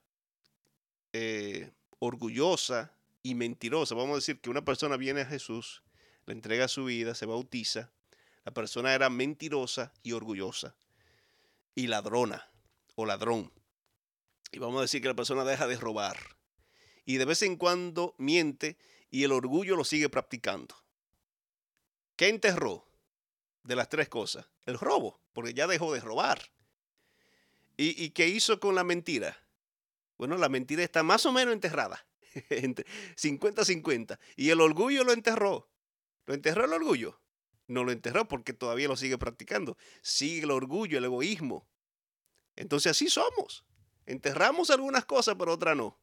eh, 1.15 1.73
orgullosa 2.01 2.93
y 3.23 3.35
mentirosa, 3.35 3.95
vamos 3.95 4.13
a 4.13 4.17
decir 4.17 4.41
que 4.43 4.51
una 4.51 4.63
persona 4.63 4.99
viene 4.99 5.23
a 5.23 5.27
Jesús, 5.27 5.83
entrega 6.33 6.69
su 6.69 6.85
vida, 6.85 7.15
se 7.15 7.27
bautiza. 7.27 7.91
La 8.45 8.53
persona 8.53 8.95
era 8.95 9.11
mentirosa 9.11 9.93
y 10.03 10.13
orgullosa 10.13 10.75
y 11.75 11.87
ladrona 11.87 12.51
o 12.95 13.07
ladrón. 13.07 13.53
Y 14.53 14.59
vamos 14.59 14.79
a 14.79 14.83
decir 14.83 15.01
que 15.01 15.09
la 15.09 15.15
persona 15.15 15.45
deja 15.45 15.67
de 15.67 15.77
robar. 15.77 16.19
Y 17.05 17.17
de 17.17 17.25
vez 17.25 17.43
en 17.43 17.57
cuando 17.57 18.15
miente 18.19 18.77
y 19.11 19.25
el 19.25 19.33
orgullo 19.33 19.77
lo 19.77 19.85
sigue 19.85 20.09
practicando. 20.09 20.75
¿Qué 22.17 22.29
enterró? 22.29 22.87
De 23.63 23.77
las 23.77 23.89
tres 23.89 24.09
cosas. 24.09 24.47
El 24.67 24.79
robo, 24.79 25.21
porque 25.33 25.55
ya 25.55 25.67
dejó 25.67 25.93
de 25.93 26.01
robar. 26.01 26.51
¿Y, 27.77 28.03
y 28.03 28.11
qué 28.11 28.29
hizo 28.29 28.61
con 28.61 28.75
la 28.75 28.85
mentira? 28.85 29.37
Bueno, 30.19 30.37
la 30.37 30.49
mentira 30.49 30.83
está 30.83 31.03
más 31.03 31.25
o 31.27 31.33
menos 31.33 31.55
enterrada. 31.55 32.05
Entre 32.51 32.85
50-50. 33.17 34.19
Y 34.37 34.51
el 34.51 34.61
orgullo 34.61 35.05
lo 35.05 35.13
enterró. 35.13 35.69
¿Lo 36.31 36.35
enterró 36.35 36.65
el 36.65 36.73
orgullo? 36.73 37.21
No 37.67 37.83
lo 37.83 37.91
enterró 37.91 38.29
porque 38.29 38.53
todavía 38.53 38.87
lo 38.87 38.95
sigue 38.95 39.19
practicando. 39.19 39.77
Sigue 40.01 40.45
el 40.45 40.53
orgullo, 40.53 40.97
el 40.97 41.05
egoísmo. 41.05 41.69
Entonces 42.55 42.93
así 42.93 43.11
somos. 43.11 43.65
Enterramos 44.07 44.71
algunas 44.71 45.05
cosas, 45.07 45.35
pero 45.37 45.55
otras 45.55 45.77
no. 45.77 46.01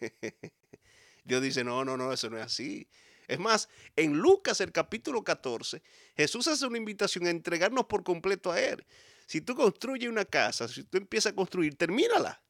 Dios 1.24 1.42
dice, 1.42 1.62
no, 1.62 1.84
no, 1.84 1.98
no, 1.98 2.10
eso 2.10 2.30
no 2.30 2.38
es 2.38 2.44
así. 2.44 2.88
Es 3.28 3.38
más, 3.38 3.68
en 3.96 4.16
Lucas 4.16 4.62
el 4.62 4.72
capítulo 4.72 5.22
14, 5.22 5.82
Jesús 6.16 6.48
hace 6.48 6.66
una 6.66 6.78
invitación 6.78 7.26
a 7.26 7.30
entregarnos 7.30 7.84
por 7.84 8.02
completo 8.02 8.50
a 8.50 8.58
Él. 8.58 8.86
Si 9.26 9.42
tú 9.42 9.54
construyes 9.54 10.08
una 10.08 10.24
casa, 10.24 10.68
si 10.68 10.84
tú 10.84 10.96
empiezas 10.96 11.32
a 11.32 11.36
construir, 11.36 11.76
termínala. 11.76 12.42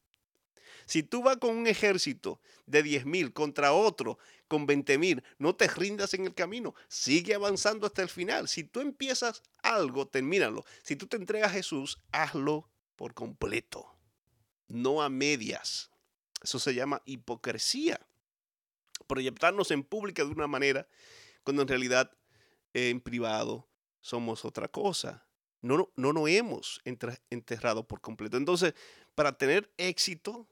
Si 0.85 1.03
tú 1.03 1.23
vas 1.23 1.37
con 1.37 1.55
un 1.55 1.67
ejército 1.67 2.39
de 2.65 2.83
10 2.83 3.05
mil 3.05 3.33
contra 3.33 3.73
otro 3.73 4.17
con 4.47 4.65
20 4.65 4.97
mil, 4.97 5.23
no 5.37 5.55
te 5.55 5.67
rindas 5.67 6.13
en 6.13 6.25
el 6.25 6.33
camino. 6.33 6.75
Sigue 6.87 7.33
avanzando 7.33 7.87
hasta 7.87 8.01
el 8.01 8.09
final. 8.09 8.47
Si 8.47 8.63
tú 8.63 8.81
empiezas 8.81 9.41
algo, 9.63 10.07
termínalo. 10.07 10.65
Si 10.83 10.95
tú 10.95 11.07
te 11.07 11.17
entregas 11.17 11.49
a 11.51 11.53
Jesús, 11.53 11.99
hazlo 12.11 12.69
por 12.95 13.13
completo, 13.13 13.95
no 14.67 15.01
a 15.01 15.09
medias. 15.09 15.91
Eso 16.41 16.59
se 16.59 16.73
llama 16.73 17.01
hipocresía. 17.05 17.99
Proyectarnos 19.07 19.71
en 19.71 19.83
pública 19.83 20.23
de 20.23 20.29
una 20.29 20.47
manera 20.47 20.87
cuando 21.43 21.63
en 21.63 21.67
realidad 21.67 22.11
eh, 22.73 22.89
en 22.89 23.01
privado 23.01 23.67
somos 24.01 24.45
otra 24.45 24.67
cosa. 24.67 25.25
No, 25.61 25.77
no, 25.77 25.91
no 25.95 26.13
nos 26.13 26.29
hemos 26.29 26.81
enterrado 26.83 27.87
por 27.87 27.99
completo. 27.99 28.37
Entonces, 28.37 28.75
para 29.15 29.37
tener 29.37 29.71
éxito, 29.77 30.47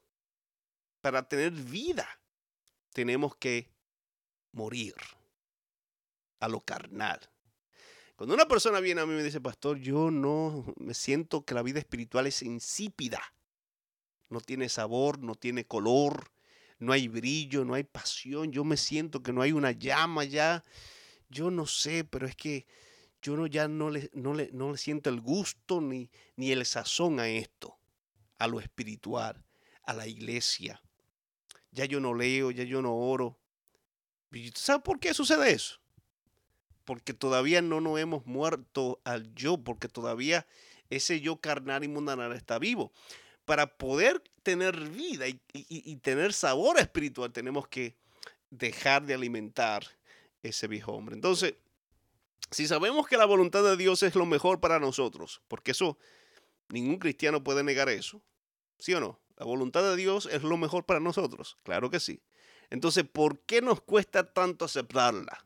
para 1.04 1.28
tener 1.28 1.52
vida, 1.52 2.08
tenemos 2.94 3.36
que 3.36 3.70
morir 4.54 4.96
a 6.40 6.48
lo 6.48 6.62
carnal. 6.62 7.20
Cuando 8.16 8.34
una 8.34 8.48
persona 8.48 8.80
viene 8.80 9.02
a 9.02 9.06
mí 9.06 9.12
y 9.12 9.18
me 9.18 9.24
dice, 9.24 9.42
pastor, 9.42 9.80
yo 9.80 10.12
no 10.12 10.64
me 10.78 10.94
siento 10.94 11.44
que 11.44 11.56
la 11.56 11.62
vida 11.62 11.80
espiritual 11.80 12.26
es 12.26 12.42
insípida. 12.42 13.22
No 14.30 14.40
tiene 14.40 14.70
sabor, 14.70 15.20
no 15.20 15.36
tiene 15.36 15.66
color, 15.66 16.32
no 16.80 16.94
hay 16.94 17.10
brillo, 17.10 17.66
no 17.66 17.74
hay 17.74 17.84
pasión. 17.84 18.54
Yo 18.54 18.64
me 18.64 18.78
siento 18.78 19.22
que 19.22 19.34
no 19.34 19.42
hay 19.42 19.52
una 19.52 19.72
llama 19.72 20.24
ya. 20.24 20.64
Yo 21.28 21.52
no 21.52 21.66
sé, 21.66 22.06
pero 22.06 22.28
es 22.28 22.38
que 22.38 22.66
yo 23.22 23.36
no, 23.36 23.46
ya 23.46 23.68
no 23.68 23.90
le, 23.90 24.10
no, 24.14 24.34
le, 24.34 24.52
no 24.54 24.72
le 24.72 24.78
siento 24.78 25.10
el 25.10 25.20
gusto 25.20 25.82
ni, 25.82 26.10
ni 26.38 26.54
el 26.54 26.66
sazón 26.66 27.20
a 27.20 27.28
esto, 27.28 27.78
a 28.38 28.48
lo 28.48 28.62
espiritual, 28.62 29.44
a 29.84 29.92
la 29.92 30.08
iglesia. 30.08 30.82
Ya 31.74 31.86
yo 31.86 32.00
no 32.00 32.14
leo, 32.14 32.52
ya 32.52 32.64
yo 32.64 32.82
no 32.82 32.96
oro. 32.96 33.38
¿Y 34.32 34.52
tú 34.52 34.60
¿Sabes 34.62 34.84
por 34.84 35.00
qué 35.00 35.14
sucede 35.14 35.52
eso? 35.52 35.80
Porque 36.86 37.14
todavía 37.14 37.62
no 37.62 37.82
nos 37.82 38.00
hemos 38.00 38.26
muerto 38.26 39.02
al 39.06 39.34
yo, 39.36 39.58
porque 39.58 39.88
todavía 39.88 40.46
ese 40.90 41.22
yo 41.22 41.38
carnal 41.38 41.84
y 41.84 41.88
mundanal 41.88 42.34
está 42.34 42.60
vivo. 42.60 42.92
Para 43.46 43.78
poder 43.78 44.22
tener 44.44 44.78
vida 44.90 45.28
y, 45.28 45.42
y- 45.54 45.66
y 45.92 45.96
tener 45.98 46.34
sabor 46.34 46.80
espiritual, 46.80 47.32
tenemos 47.32 47.68
que 47.68 47.96
dejar 48.50 49.06
de 49.06 49.14
alimentar 49.16 49.86
ese 50.44 50.68
viejo 50.68 50.92
hombre. 50.94 51.16
Entonces, 51.16 51.56
si 52.52 52.68
sabemos 52.68 53.08
que 53.08 53.18
la 53.18 53.26
voluntad 53.26 53.64
de 53.64 53.78
Dios 53.78 54.04
es 54.04 54.16
lo 54.16 54.26
mejor 54.26 54.60
para 54.60 54.80
nosotros, 54.80 55.42
porque 55.48 55.72
eso 55.72 55.98
ningún 56.70 56.98
cristiano 57.00 57.44
puede 57.44 57.64
negar 57.64 57.90
eso, 57.90 58.22
¿sí 58.80 58.94
o 58.94 59.00
no? 59.00 59.20
La 59.44 59.48
voluntad 59.48 59.84
de 59.84 59.98
Dios 59.98 60.30
es 60.32 60.42
lo 60.42 60.56
mejor 60.56 60.86
para 60.86 61.02
nosotros, 61.02 61.58
claro 61.64 61.90
que 61.90 62.00
sí. 62.00 62.22
Entonces, 62.70 63.04
¿por 63.04 63.42
qué 63.42 63.62
nos 63.62 63.82
cuesta 63.82 64.32
tanto 64.32 64.64
aceptarla? 64.64 65.46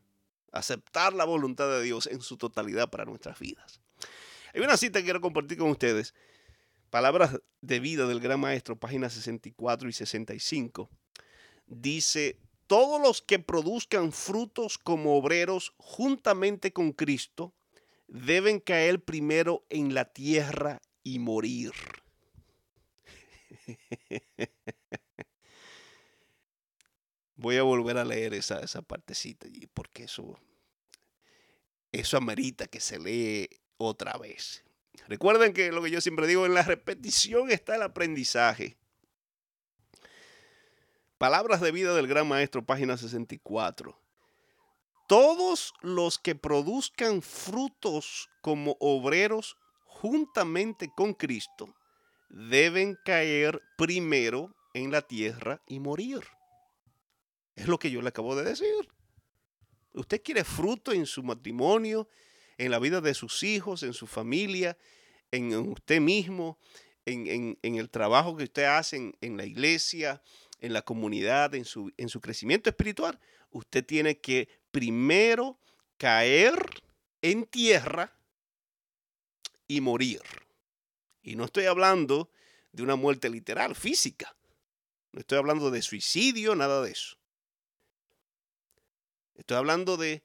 Aceptar 0.52 1.14
la 1.14 1.26
voluntad 1.26 1.68
de 1.68 1.82
Dios 1.82 2.06
en 2.06 2.22
su 2.22 2.38
totalidad 2.38 2.92
para 2.92 3.06
nuestras 3.06 3.40
vidas. 3.40 3.82
Hay 4.54 4.62
una 4.62 4.78
cita 4.78 5.00
que 5.00 5.06
quiero 5.06 5.20
compartir 5.20 5.58
con 5.58 5.72
ustedes. 5.72 6.14
Palabras 6.92 7.40
de 7.62 7.80
vida 7.80 8.06
del 8.06 8.20
gran 8.20 8.40
maestro, 8.40 8.76
páginas 8.76 9.14
64 9.14 9.90
y 9.90 9.94
65. 9.94 10.92
Dice, 11.66 12.38
todos 12.68 13.02
los 13.02 13.24
que 13.24 13.40
produzcan 13.40 14.12
frutos 14.12 14.78
como 14.78 15.18
obreros 15.18 15.74
juntamente 15.78 16.72
con 16.72 16.92
Cristo 16.92 17.56
deben 18.08 18.60
caer 18.60 19.04
primero 19.04 19.66
en 19.72 19.96
la 19.96 20.06
tierra 20.06 20.84
y 21.02 21.18
morir. 21.18 21.72
Voy 27.36 27.58
a 27.58 27.64
volver 27.64 27.98
a 27.98 28.06
leer 28.06 28.34
esa, 28.34 28.60
esa 28.62 28.82
partecita 28.82 29.48
y- 29.48 29.68
porque 29.68 30.04
eso, 30.06 30.40
eso 31.92 32.18
amerita 32.18 32.68
que 32.68 32.80
se 32.80 33.00
lee 33.00 33.48
otra 33.78 34.18
vez. 34.18 34.64
Recuerden 35.08 35.54
que 35.54 35.72
lo 35.72 35.84
que 35.84 35.92
yo 35.92 36.02
siempre 36.02 36.26
digo, 36.28 36.46
en 36.46 36.56
la 36.56 36.64
repetición 36.64 37.52
está 37.52 37.76
el 37.76 37.84
aprendizaje. 37.84 38.78
Palabras 41.20 41.62
de 41.62 41.72
vida 41.72 41.94
del 41.96 42.08
gran 42.08 42.28
maestro, 42.28 42.66
página 42.66 42.98
64. 42.98 44.00
Todos 45.08 45.74
los 45.82 46.18
que 46.20 46.36
produzcan 46.36 47.22
frutos 47.22 48.30
como 48.42 48.76
obreros 48.80 49.56
juntamente 49.86 50.92
con 50.96 51.14
Cristo 51.14 51.74
deben 52.30 52.98
caer 53.06 53.62
primero 53.78 54.56
en 54.74 54.92
la 54.92 55.02
tierra 55.02 55.62
y 55.68 55.80
morir. 55.80 56.22
Es 57.56 57.68
lo 57.68 57.80
que 57.80 57.90
yo 57.92 58.02
le 58.02 58.10
acabo 58.10 58.36
de 58.36 58.44
decir. 58.44 58.90
Usted 59.94 60.22
quiere 60.22 60.44
fruto 60.44 60.92
en 60.92 61.06
su 61.06 61.24
matrimonio, 61.24 62.08
en 62.58 62.70
la 62.72 62.80
vida 62.80 63.02
de 63.02 63.14
sus 63.14 63.42
hijos, 63.44 63.82
en 63.84 63.94
su 63.94 64.06
familia, 64.08 64.78
en 65.32 65.54
usted 65.56 66.00
mismo, 66.00 66.60
en, 67.06 67.28
en- 67.28 67.60
en 67.62 67.76
el 67.76 67.90
trabajo 67.90 68.36
que 68.38 68.44
usted 68.44 68.66
hace 68.66 69.14
en, 69.22 69.38
la 69.38 69.46
iglesia, 69.46 70.22
en 70.60 70.74
la 70.74 70.82
comunidad, 70.84 71.56
en 71.56 71.66
su, 71.66 71.92
en 71.98 72.10
su 72.10 72.22
crecimiento 72.22 72.70
espiritual. 72.70 73.20
Usted 73.50 73.84
tiene 73.86 74.20
que 74.20 74.50
primero 74.72 75.60
caer 75.98 76.54
en 77.22 77.46
tierra 77.46 78.14
y 79.68 79.82
morir. 79.82 80.22
Y 81.28 81.36
no 81.36 81.44
estoy 81.44 81.66
hablando 81.66 82.32
de 82.72 82.84
una 82.84 82.96
muerte 82.96 83.30
literal, 83.30 83.76
física. 83.76 84.34
No 85.12 85.20
estoy 85.20 85.38
hablando 85.38 85.70
de 85.72 85.82
suicidio, 85.82 86.56
nada 86.56 86.82
de 86.82 86.92
eso. 86.92 87.18
Estoy 89.36 89.58
hablando 89.58 89.98
de, 89.98 90.24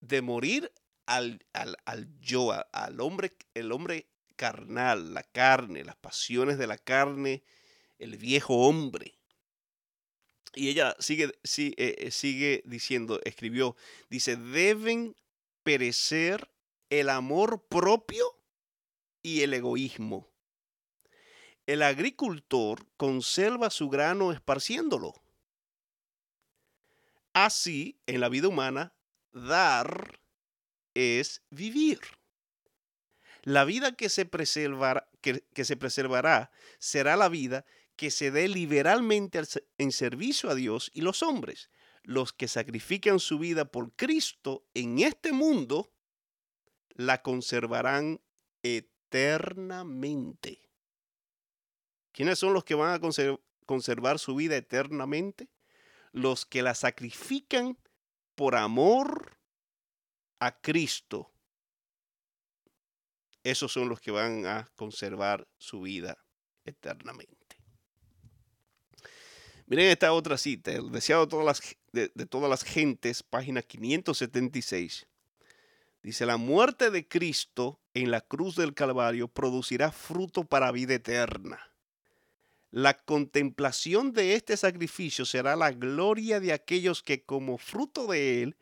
de 0.00 0.22
morir 0.22 0.72
al, 1.04 1.44
al, 1.52 1.76
al 1.84 2.08
yo, 2.20 2.52
al 2.72 3.00
hombre, 3.02 3.36
el 3.52 3.70
hombre 3.70 4.06
carnal, 4.34 5.12
la 5.12 5.24
carne, 5.24 5.84
las 5.84 5.96
pasiones 5.96 6.56
de 6.56 6.68
la 6.68 6.78
carne, 6.78 7.42
el 7.98 8.16
viejo 8.16 8.66
hombre. 8.66 9.18
Y 10.54 10.70
ella 10.70 10.96
sigue, 11.00 11.24
eh, 11.24 11.74
eh, 11.76 12.10
sigue 12.10 12.62
diciendo, 12.64 13.20
escribió, 13.24 13.76
dice, 14.08 14.36
deben 14.36 15.16
perecer 15.62 16.50
el 16.88 17.10
amor 17.10 17.66
propio 17.68 18.33
y 19.24 19.40
el 19.40 19.54
egoísmo. 19.54 20.30
El 21.66 21.82
agricultor 21.82 22.86
conserva 22.96 23.70
su 23.70 23.88
grano 23.88 24.30
esparciéndolo. 24.30 25.14
Así, 27.32 27.98
en 28.06 28.20
la 28.20 28.28
vida 28.28 28.48
humana, 28.48 28.94
dar 29.32 30.20
es 30.92 31.42
vivir. 31.50 32.00
La 33.42 33.64
vida 33.64 33.96
que 33.96 34.10
se, 34.10 34.28
que, 34.30 35.64
se 35.64 35.76
preservará 35.76 36.52
será 36.78 37.16
la 37.16 37.30
vida 37.30 37.64
que 37.96 38.10
se 38.10 38.30
dé 38.30 38.46
liberalmente 38.48 39.40
en 39.78 39.90
servicio 39.90 40.50
a 40.50 40.54
Dios 40.54 40.90
y 40.92 41.00
los 41.00 41.22
hombres. 41.22 41.70
Los 42.02 42.34
que 42.34 42.46
sacrifican 42.46 43.18
su 43.18 43.38
vida 43.38 43.64
por 43.64 43.92
Cristo 43.96 44.66
en 44.74 44.98
este 44.98 45.32
mundo, 45.32 45.90
la 46.90 47.22
conservarán 47.22 48.20
eternamente. 48.62 48.93
¿Quiénes 52.10 52.38
son 52.38 52.52
los 52.52 52.64
que 52.64 52.74
van 52.74 52.92
a 52.94 53.00
conser- 53.00 53.40
conservar 53.64 54.18
su 54.18 54.34
vida 54.34 54.56
eternamente? 54.56 55.48
Los 56.10 56.44
que 56.46 56.62
la 56.62 56.74
sacrifican 56.74 57.78
por 58.34 58.56
amor 58.56 59.36
a 60.40 60.60
Cristo. 60.60 61.30
Esos 63.44 63.72
son 63.72 63.88
los 63.88 64.00
que 64.00 64.10
van 64.10 64.46
a 64.46 64.68
conservar 64.74 65.46
su 65.58 65.82
vida 65.82 66.18
eternamente. 66.64 67.56
Miren 69.66 69.90
esta 69.90 70.12
otra 70.12 70.36
cita, 70.38 70.72
el 70.72 70.90
deseado 70.90 71.26
de 71.26 71.30
todas 71.30 71.46
las, 71.46 71.76
de, 71.92 72.10
de 72.14 72.26
todas 72.26 72.50
las 72.50 72.64
gentes, 72.64 73.22
página 73.22 73.62
576. 73.62 75.06
Dice, 76.02 76.26
la 76.26 76.36
muerte 76.36 76.90
de 76.90 77.06
Cristo 77.06 77.80
en 77.94 78.10
la 78.10 78.20
cruz 78.20 78.56
del 78.56 78.74
Calvario 78.74 79.28
producirá 79.28 79.92
fruto 79.92 80.44
para 80.44 80.72
vida 80.72 80.94
eterna. 80.94 81.70
La 82.72 82.94
contemplación 82.94 84.12
de 84.12 84.34
este 84.34 84.56
sacrificio 84.56 85.24
será 85.24 85.54
la 85.54 85.70
gloria 85.70 86.40
de 86.40 86.52
aquellos 86.52 87.04
que 87.04 87.22
como 87.22 87.56
fruto 87.56 88.08
de 88.08 88.42
él 88.42 88.56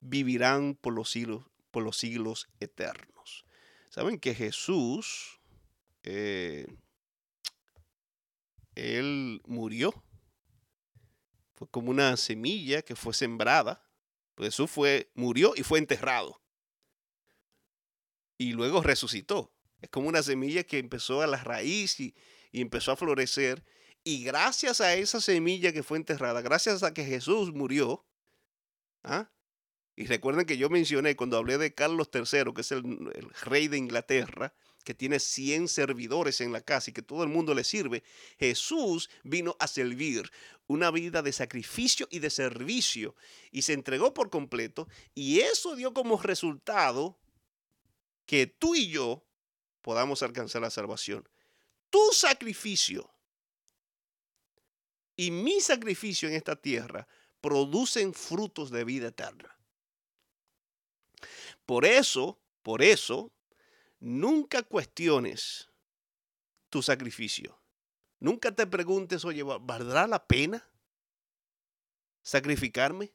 vivirán 0.00 0.74
por 0.74 0.92
los 0.92 1.10
siglos, 1.10 2.48
eternos. 2.60 3.46
Saben 3.88 4.18
que 4.18 4.34
Jesús, 4.34 5.40
eh, 6.02 6.66
él 8.74 9.40
murió. 9.46 9.94
Fue 11.54 11.68
como 11.68 11.90
una 11.90 12.16
semilla 12.18 12.82
que 12.82 12.94
fue 12.94 13.14
sembrada. 13.14 13.82
Jesús 14.36 14.70
fue, 14.70 15.10
murió 15.14 15.54
y 15.56 15.62
fue 15.62 15.78
enterrado. 15.78 16.38
Y 18.38 18.52
luego 18.52 18.82
resucitó. 18.82 19.52
Es 19.80 19.90
como 19.90 20.08
una 20.08 20.22
semilla 20.22 20.64
que 20.64 20.78
empezó 20.78 21.22
a 21.22 21.26
la 21.26 21.36
raíz 21.36 22.00
y, 22.00 22.14
empezó 22.52 22.92
a 22.92 22.96
florecer. 22.96 23.64
Y 24.04 24.24
gracias 24.24 24.80
a 24.80 24.94
esa 24.94 25.20
semilla 25.20 25.72
que 25.72 25.82
fue 25.82 25.98
enterrada, 25.98 26.40
gracias 26.40 26.82
a 26.82 26.94
que 26.94 27.04
Jesús 27.04 27.52
murió, 27.52 28.06
¿ah? 29.02 29.30
y 29.96 30.06
recuerden 30.06 30.46
que 30.46 30.56
yo 30.56 30.70
mencioné 30.70 31.16
cuando 31.16 31.36
hablé 31.36 31.58
de 31.58 31.74
Carlos 31.74 32.08
III, 32.12 32.54
que 32.54 32.60
es 32.60 32.72
el, 32.72 32.84
el 33.14 33.30
rey 33.42 33.68
de 33.68 33.76
Inglaterra, 33.76 34.54
que 34.84 34.94
tiene 34.94 35.18
100 35.18 35.68
servidores 35.68 36.40
en 36.40 36.52
la 36.52 36.60
casa 36.60 36.90
y 36.90 36.94
que 36.94 37.02
todo 37.02 37.22
el 37.22 37.28
mundo 37.28 37.52
le 37.52 37.64
sirve, 37.64 38.02
Jesús 38.38 39.10
vino 39.22 39.56
a 39.58 39.66
servir 39.66 40.30
una 40.66 40.90
vida 40.90 41.20
de 41.20 41.32
sacrificio 41.32 42.06
y 42.10 42.20
de 42.20 42.30
servicio 42.30 43.14
y 43.50 43.62
se 43.62 43.72
entregó 43.72 44.14
por 44.14 44.30
completo 44.30 44.88
y 45.14 45.40
eso 45.40 45.76
dio 45.76 45.92
como 45.92 46.16
resultado 46.16 47.18
que 48.28 48.46
tú 48.46 48.74
y 48.74 48.90
yo 48.90 49.24
podamos 49.80 50.22
alcanzar 50.22 50.60
la 50.60 50.68
salvación. 50.70 51.26
Tu 51.88 52.12
sacrificio 52.12 53.10
y 55.16 55.30
mi 55.30 55.62
sacrificio 55.62 56.28
en 56.28 56.34
esta 56.34 56.54
tierra 56.54 57.08
producen 57.40 58.12
frutos 58.12 58.70
de 58.70 58.84
vida 58.84 59.08
eterna. 59.08 59.58
Por 61.64 61.86
eso, 61.86 62.38
por 62.62 62.82
eso, 62.82 63.32
nunca 63.98 64.62
cuestiones 64.62 65.70
tu 66.68 66.82
sacrificio. 66.82 67.58
Nunca 68.20 68.54
te 68.54 68.66
preguntes, 68.66 69.24
oye, 69.24 69.42
¿va- 69.42 69.58
¿valdrá 69.58 70.06
la 70.06 70.26
pena 70.26 70.68
sacrificarme? 72.20 73.10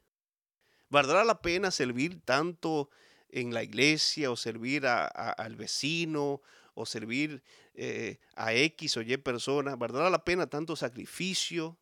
¿Valdrá 0.89 1.23
la 1.23 1.39
pena 1.39 1.69
servir 1.69 2.19
tanto 2.25 2.89
en 3.33 3.53
la 3.53 3.63
iglesia 3.63 4.31
o 4.31 4.35
servir 4.35 4.85
a- 4.85 5.07
al 5.07 5.55
vecino 5.55 6.41
o 6.75 6.85
servir 6.85 7.43
eh, 7.73 8.19
a 8.35 8.53
X 8.53 8.97
o 8.97 9.01
Y 9.01 9.17
persona? 9.17 9.75
¿Valdrá 9.75 10.09
la 10.09 10.23
pena 10.23 10.47
tanto 10.47 10.75
sacrificio? 10.75 11.77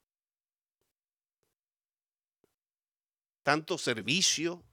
Tanto 3.44 3.78
servicio, 3.78 4.64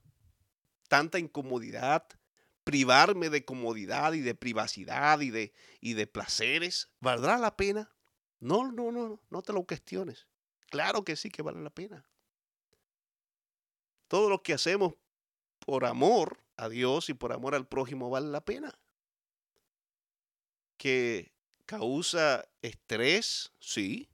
tanta 0.87 1.17
incomodidad, 1.17 2.07
privarme 2.63 3.29
de 3.29 3.43
comodidad 3.43 4.13
y 4.13 4.21
de 4.21 4.35
privacidad 4.35 5.19
y 5.21 5.31
de, 5.31 5.53
y 5.81 5.93
de 5.93 6.05
placeres, 6.05 6.89
¿valdrá 6.99 7.37
la 7.39 7.57
pena? 7.57 7.89
No, 8.39 8.71
no, 8.71 8.91
no, 8.91 9.19
no 9.29 9.41
te 9.41 9.53
lo 9.53 9.65
cuestiones. 9.65 10.27
Claro 10.69 11.03
que 11.03 11.15
sí 11.15 11.31
que 11.31 11.41
vale 11.41 11.61
la 11.61 11.71
pena. 11.71 12.05
Todo 14.07 14.29
lo 14.29 14.43
que 14.43 14.53
hacemos 14.53 14.93
por 15.65 15.85
amor 15.85 16.39
a 16.63 16.69
Dios 16.69 17.09
y 17.09 17.13
por 17.13 17.33
amor 17.33 17.55
al 17.55 17.67
prójimo 17.67 18.09
vale 18.09 18.27
la 18.27 18.43
pena. 18.43 18.77
Que 20.77 21.31
causa 21.65 22.47
estrés, 22.61 23.51
sí. 23.59 24.09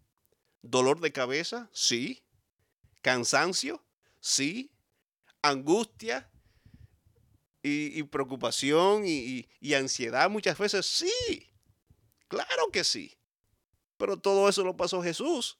Dolor 0.61 0.99
de 0.99 1.11
cabeza, 1.11 1.69
sí. 1.73 2.23
Cansancio, 3.01 3.83
sí. 4.19 4.71
Angustia, 5.41 6.29
y, 7.61 7.99
y 7.99 8.03
preocupación 8.03 9.03
y, 9.05 9.47
ansiedad 9.73 10.29
muchas 10.29 10.57
veces, 10.57 10.85
sí, 10.85 11.49
claro 12.27 12.69
que 12.71 12.83
sí. 12.83 13.17
Pero 13.97 14.17
todo 14.17 14.47
eso 14.49 14.63
lo 14.63 14.77
pasó 14.77 15.01
Jesús. 15.01 15.57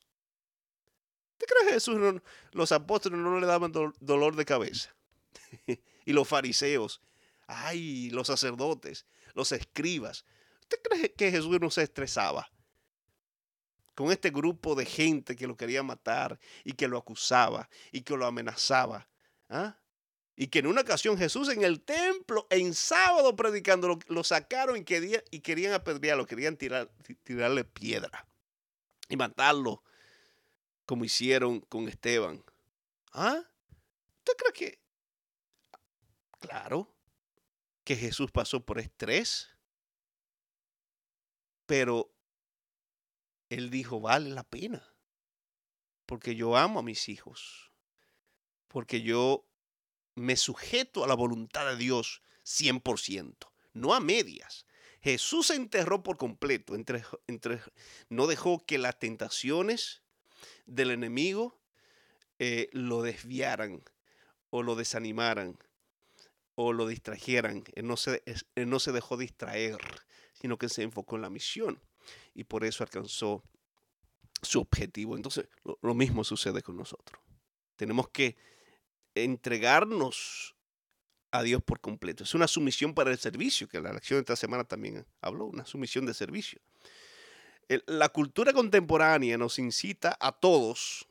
¿Te 1.37 1.45
crees 1.47 1.73
Jesús 1.73 1.97
no- 1.97 2.21
los 2.51 2.71
apóstoles 2.71 3.19
no 3.19 3.39
le 3.39 3.47
daban 3.47 3.71
do- 3.71 3.93
dolor 3.99 4.35
de 4.35 4.45
cabeza? 4.45 4.95
y 6.05 6.13
los 6.13 6.27
fariseos, 6.27 7.01
ay, 7.47 8.09
los 8.11 8.27
sacerdotes, 8.27 9.05
los 9.33 9.51
escribas. 9.51 10.25
¿Usted 10.61 10.79
cree 10.83 11.13
que 11.13 11.31
Jesús 11.31 11.59
no 11.59 11.69
se 11.69 11.83
estresaba? 11.83 12.49
con 13.95 14.11
este 14.11 14.29
grupo 14.29 14.75
de 14.75 14.85
gente 14.85 15.35
que 15.35 15.47
lo 15.47 15.55
quería 15.55 15.81
matar 15.81 16.37
y 16.63 16.73
que 16.73 16.87
lo 16.87 16.97
acusaba 16.97 17.69
y 17.91 18.01
que 18.01 18.15
lo 18.17 18.25
amenazaba. 18.25 19.07
¿ah? 19.49 19.79
Y 20.35 20.47
que 20.47 20.59
en 20.59 20.67
una 20.67 20.81
ocasión 20.81 21.17
Jesús 21.17 21.47
en 21.47 21.63
el 21.63 21.81
templo, 21.81 22.45
en 22.49 22.73
sábado 22.73 23.35
predicando, 23.37 23.97
lo, 24.07 24.23
sacaron 24.25 24.75
y 24.75 24.83
querían, 24.83 25.73
apedrearlo, 25.73 26.25
querían 26.25 26.57
tirar, 26.57 26.91
ti- 27.03 27.15
tirarle 27.15 27.63
piedra 27.63 28.27
y 29.07 29.15
matarlo, 29.15 29.81
como 30.85 31.05
hicieron 31.05 31.61
con 31.61 31.87
Esteban. 31.87 32.43
¿Ah? 33.13 33.41
¿Usted 34.19 34.33
cree 34.37 34.53
que? 34.53 34.79
Claro, 36.39 36.95
que 37.83 37.95
Jesús 37.95 38.31
pasó 38.31 38.65
por 38.65 38.79
estrés, 38.79 39.49
pero 41.65 42.11
él 43.49 43.69
dijo, 43.69 44.01
vale 44.01 44.29
la 44.31 44.43
pena, 44.43 44.83
porque 46.05 46.35
yo 46.35 46.57
amo 46.57 46.79
a 46.79 46.83
mis 46.83 47.09
hijos, 47.09 47.71
porque 48.67 49.01
yo 49.01 49.47
me 50.15 50.35
sujeto 50.35 51.03
a 51.03 51.07
la 51.07 51.15
voluntad 51.15 51.65
de 51.67 51.77
Dios 51.77 52.21
100%, 52.43 53.51
no 53.73 53.93
a 53.93 53.99
medias. 53.99 54.65
Jesús 55.01 55.47
se 55.47 55.55
enterró 55.55 56.01
por 56.01 56.17
completo, 56.17 56.73
entre, 56.73 57.03
entre, 57.27 57.61
no 58.09 58.25
dejó 58.25 58.65
que 58.65 58.79
las 58.79 58.97
tentaciones 58.97 60.01
del 60.65 60.89
enemigo 60.89 61.59
eh, 62.39 62.69
lo 62.71 63.03
desviaran 63.03 63.83
o 64.49 64.63
lo 64.63 64.75
desanimaran 64.75 65.59
o 66.55 66.73
lo 66.73 66.87
distrajeran. 66.87 67.63
Él 67.75 67.87
no, 67.87 67.97
se, 67.97 68.23
él 68.55 68.69
no 68.69 68.79
se 68.79 68.91
dejó 68.91 69.17
distraer, 69.17 69.77
sino 70.33 70.57
que 70.57 70.69
se 70.69 70.83
enfocó 70.83 71.15
en 71.15 71.21
la 71.21 71.29
misión 71.29 71.81
y 72.33 72.43
por 72.43 72.63
eso 72.63 72.83
alcanzó 72.83 73.43
su 74.41 74.59
objetivo. 74.59 75.15
Entonces, 75.15 75.47
lo, 75.81 75.93
mismo 75.93 76.23
sucede 76.23 76.61
con 76.61 76.77
nosotros. 76.77 77.21
Tenemos 77.75 78.09
que 78.09 78.37
entregarnos 79.13 80.55
a 81.31 81.43
Dios 81.43 81.61
por 81.63 81.81
completo. 81.81 82.23
Es 82.23 82.33
una 82.33 82.47
sumisión 82.47 82.93
para 82.93 83.11
el 83.11 83.17
servicio, 83.17 83.67
que 83.67 83.81
la 83.81 83.91
lección 83.91 84.17
de 84.17 84.21
esta 84.21 84.35
semana 84.35 84.63
también 84.63 85.05
habló, 85.21 85.45
una 85.45 85.65
sumisión 85.65 86.05
de 86.05 86.13
servicio. 86.13 86.61
La 87.87 88.09
cultura 88.09 88.53
contemporánea 88.53 89.37
nos 89.37 89.57
incita 89.57 90.15
a 90.19 90.31
todos 90.31 91.07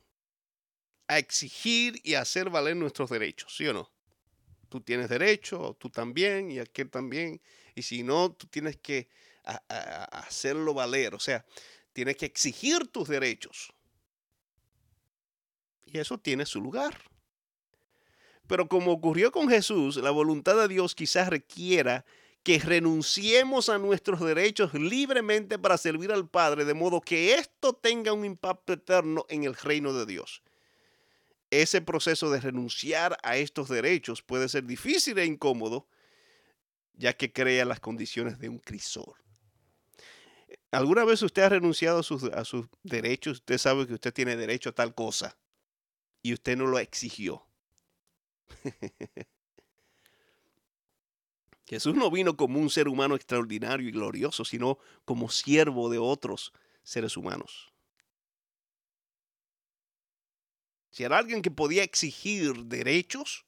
a 1.09 1.19
exigir 1.19 2.01
y 2.03 2.15
a 2.15 2.23
hacer 2.23 2.49
valer 2.49 2.77
nuestros 2.77 3.11
derechos, 3.11 3.55
¿sí 3.55 3.67
o 3.67 3.75
no? 3.75 3.94
Tú 4.75 4.81
tienes 4.81 5.09
derecho, 5.09 5.77
tú 5.79 5.89
también, 5.89 6.51
y 6.51 6.59
aquel 6.59 6.91
también, 6.91 7.41
y 7.77 7.83
si 7.83 8.03
no, 8.03 8.33
tú 8.33 8.49
tienes 8.49 8.77
que 8.77 9.09
hacerlo 9.45 10.75
valer, 10.75 11.15
o 11.15 11.21
sea, 11.21 11.47
tienes 11.93 12.17
que 12.17 12.27
exigir 12.27 12.89
tus 12.89 13.07
derechos. 13.07 13.73
Y 15.85 15.97
eso 15.97 16.19
tiene 16.19 16.45
su 16.45 16.61
lugar. 16.61 17.01
Pero 18.49 18.67
como 18.67 18.91
ocurrió 18.91 19.31
con 19.31 19.49
Jesús, 19.49 19.95
la 19.99 20.11
voluntad 20.11 20.57
de 20.57 20.67
Dios 20.67 20.97
quizás 20.97 21.29
requiera 21.29 22.05
que 22.43 22.59
renunciemos 22.59 23.69
a 23.69 23.79
nuestros 23.79 24.19
derechos 24.19 24.75
libremente 24.75 25.57
para 25.57 25.79
servir 25.79 26.11
al 26.11 26.29
Padre, 26.29 26.65
de 26.65 26.75
modo 26.75 27.01
que 27.01 27.35
esto 27.35 27.75
tenga 27.75 28.13
un 28.13 28.25
impacto 28.25 28.73
eterno 28.73 29.25
en 29.29 29.45
el 29.45 29.55
reino 29.55 29.93
de 29.93 30.05
Dios. 30.05 30.43
Ese 31.63 31.81
proceso 31.81 32.31
de 32.31 32.41
renunciar 32.41 33.17
a 33.23 33.37
estos 33.37 33.69
derechos 33.69 34.23
puede 34.23 34.49
ser 34.49 34.65
difícil 34.65 35.19
e 35.19 35.25
incómodo, 35.25 35.87
ya 36.95 37.13
que 37.13 37.33
crea 37.33 37.65
las 37.65 37.79
condiciones 37.79 38.41
de 38.41 38.49
un 38.49 38.59
crisol. 38.59 39.15
¿Alguna 40.73 41.05
vez 41.05 41.23
usted 41.23 41.43
ha 41.43 41.51
renunciado 41.51 42.01
a 42.01 42.03
sus, 42.03 42.25
a 42.25 42.45
sus 42.45 42.67
derechos? 42.83 43.39
Usted 43.39 43.59
sabe 43.59 43.87
que 43.87 43.95
usted 43.95 44.13
tiene 44.13 44.35
derecho 44.37 44.71
a 44.71 44.75
tal 44.75 44.97
cosa 44.97 45.37
y 46.23 46.33
usted 46.33 46.57
no 46.57 46.67
lo 46.67 46.81
exigió. 46.81 47.47
Jesús 51.67 51.95
no 51.95 52.11
vino 52.11 52.37
como 52.37 52.59
un 52.59 52.69
ser 52.69 52.89
humano 52.89 53.15
extraordinario 53.15 53.89
y 53.89 53.93
glorioso, 53.93 54.45
sino 54.45 54.79
como 55.05 55.31
siervo 55.31 55.89
de 55.89 55.99
otros 55.99 56.53
seres 56.83 57.17
humanos. 57.17 57.74
Si 60.95 61.03
era 61.03 61.19
alguien 61.19 61.43
que 61.43 61.51
podía 61.51 61.83
exigir 61.83 62.67
derechos, 62.67 63.45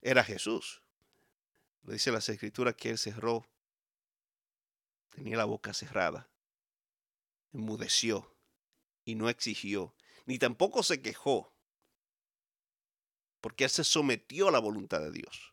era 0.00 0.24
Jesús. 0.24 0.80
Le 1.82 1.92
dice 1.92 2.10
las 2.10 2.26
escrituras 2.30 2.74
que 2.74 2.88
él 2.88 2.96
cerró, 2.96 3.46
tenía 5.10 5.36
la 5.36 5.44
boca 5.44 5.74
cerrada, 5.74 6.30
enmudeció 7.52 8.34
y 9.04 9.14
no 9.14 9.28
exigió, 9.28 9.94
ni 10.24 10.38
tampoco 10.38 10.82
se 10.82 11.02
quejó, 11.02 11.52
porque 13.42 13.64
él 13.64 13.70
se 13.70 13.84
sometió 13.84 14.48
a 14.48 14.52
la 14.52 14.58
voluntad 14.58 15.02
de 15.02 15.12
Dios. 15.12 15.52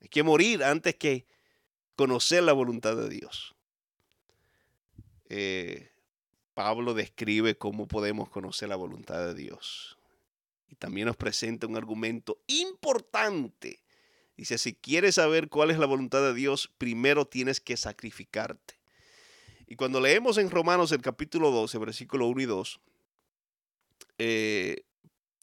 Hay 0.00 0.08
que 0.08 0.24
morir 0.24 0.64
antes 0.64 0.96
que 0.96 1.24
conocer 1.94 2.42
la 2.42 2.52
voluntad 2.52 2.96
de 2.96 3.08
Dios. 3.08 3.54
Eh, 5.28 5.95
Pablo 6.56 6.94
describe 6.94 7.58
cómo 7.58 7.86
podemos 7.86 8.30
conocer 8.30 8.70
la 8.70 8.76
voluntad 8.76 9.26
de 9.26 9.34
Dios. 9.34 9.98
Y 10.68 10.74
también 10.74 11.06
nos 11.06 11.14
presenta 11.14 11.66
un 11.66 11.76
argumento 11.76 12.38
importante. 12.46 13.82
Dice, 14.38 14.56
si 14.56 14.72
quieres 14.72 15.16
saber 15.16 15.50
cuál 15.50 15.70
es 15.70 15.78
la 15.78 15.84
voluntad 15.84 16.22
de 16.22 16.32
Dios, 16.32 16.72
primero 16.78 17.26
tienes 17.26 17.60
que 17.60 17.76
sacrificarte. 17.76 18.80
Y 19.66 19.76
cuando 19.76 20.00
leemos 20.00 20.38
en 20.38 20.50
Romanos 20.50 20.92
el 20.92 21.02
capítulo 21.02 21.50
12, 21.50 21.76
versículo 21.76 22.26
1 22.26 22.40
y 22.40 22.46
2, 22.46 22.80
eh, 24.16 24.84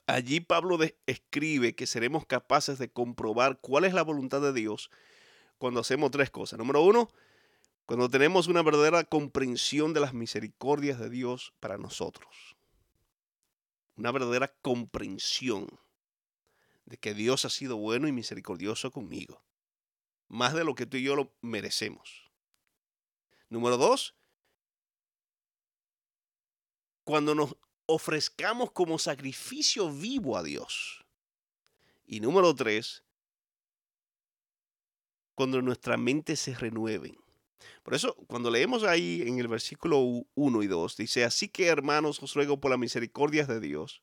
allí 0.08 0.40
Pablo 0.40 0.80
escribe 1.06 1.76
que 1.76 1.86
seremos 1.86 2.26
capaces 2.26 2.80
de 2.80 2.90
comprobar 2.90 3.60
cuál 3.62 3.86
es 3.86 3.94
la 3.94 4.02
voluntad 4.02 4.42
de 4.42 4.52
Dios 4.52 4.90
cuando 5.60 5.82
hacemos 5.82 6.10
tres 6.10 6.32
cosas. 6.32 6.58
Número 6.58 6.82
uno, 6.82 7.12
cuando 7.86 8.10
tenemos 8.10 8.48
una 8.48 8.62
verdadera 8.62 9.04
comprensión 9.04 9.94
de 9.94 10.00
las 10.00 10.14
misericordias 10.14 11.00
de 11.00 11.10
Dios 11.10 11.54
para 11.60 11.78
nosotros. 11.78 12.56
Una 13.96 14.12
verdadera 14.12 14.54
comprensión 14.62 15.68
de 16.86 16.98
que 16.98 17.14
Dios 17.14 17.46
ha 17.46 17.50
sido 17.50 17.78
bueno 17.78 18.08
y 18.08 18.12
misericordioso 18.12 18.92
conmigo. 18.92 19.44
Más 20.28 20.54
de 20.54 20.64
lo 20.64 20.76
que 20.76 20.86
tú 20.86 20.98
y 20.98 21.04
yo 21.04 21.16
lo 21.16 21.34
merecemos. 21.42 22.32
Número 23.50 23.78
dos, 23.78 24.16
cuando 27.04 27.36
nos 27.36 27.56
ofrezcamos 27.86 28.72
como 28.72 28.98
sacrificio 28.98 29.92
vivo 29.92 30.38
a 30.38 30.44
Dios. 30.44 31.06
Y 32.06 32.20
número 32.20 32.56
tres, 32.56 33.04
cuando 35.36 35.62
nuestra 35.62 35.98
mente 35.98 36.36
se 36.36 36.56
renueven. 36.56 37.23
Por 37.84 37.94
eso, 37.94 38.16
cuando 38.28 38.50
leemos 38.50 38.84
ahí 38.84 39.24
en 39.26 39.40
el 39.40 39.48
versículo 39.48 40.00
1 40.36 40.64
y 40.64 40.68
2, 40.68 40.98
dice, 40.98 41.24
así 41.24 41.48
que 41.48 41.68
hermanos, 41.68 42.22
os 42.22 42.34
ruego 42.34 42.60
por 42.60 42.72
las 42.72 42.80
misericordias 42.80 43.48
de 43.48 43.60
Dios, 43.60 44.02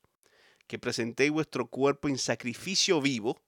que 0.66 0.78
presentéis 0.78 1.30
vuestro 1.30 1.66
cuerpo 1.66 2.08
en 2.08 2.18
sacrificio 2.18 3.00
vivo, 3.00 3.40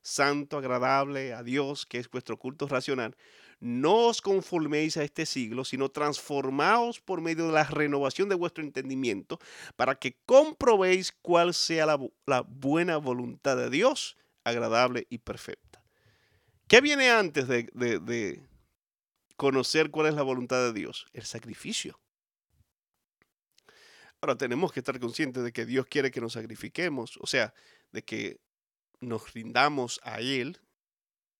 santo, 0.00 0.58
agradable 0.58 1.32
a 1.32 1.42
Dios, 1.42 1.86
que 1.86 1.98
es 1.98 2.10
vuestro 2.10 2.36
culto 2.38 2.66
racional. 2.66 3.16
No 3.60 4.08
os 4.08 4.20
conforméis 4.20 4.96
a 4.96 5.04
este 5.04 5.26
siglo, 5.26 5.64
sino 5.64 5.90
transformaos 5.90 7.00
por 7.00 7.20
medio 7.20 7.46
de 7.46 7.52
la 7.52 7.62
renovación 7.64 8.28
de 8.28 8.34
vuestro 8.34 8.64
entendimiento, 8.64 9.38
para 9.76 9.94
que 9.94 10.16
comprobéis 10.26 11.12
cuál 11.12 11.54
sea 11.54 11.86
la, 11.86 11.96
bu- 11.96 12.12
la 12.26 12.40
buena 12.40 12.96
voluntad 12.96 13.56
de 13.56 13.70
Dios, 13.70 14.16
agradable 14.42 15.06
y 15.10 15.18
perfecta. 15.18 15.84
¿Qué 16.66 16.80
viene 16.80 17.10
antes 17.10 17.46
de 17.46 18.42
conocer 19.42 19.90
cuál 19.90 20.06
es 20.06 20.14
la 20.14 20.22
voluntad 20.22 20.62
de 20.62 20.72
Dios? 20.72 21.06
El 21.12 21.24
sacrificio. 21.24 22.00
Ahora 24.20 24.36
tenemos 24.36 24.70
que 24.70 24.78
estar 24.78 25.00
conscientes 25.00 25.42
de 25.42 25.52
que 25.52 25.66
Dios 25.66 25.86
quiere 25.86 26.12
que 26.12 26.20
nos 26.20 26.34
sacrifiquemos, 26.34 27.18
o 27.20 27.26
sea, 27.26 27.52
de 27.90 28.04
que 28.04 28.40
nos 29.00 29.32
rindamos 29.34 29.98
a 30.04 30.20
Él 30.20 30.60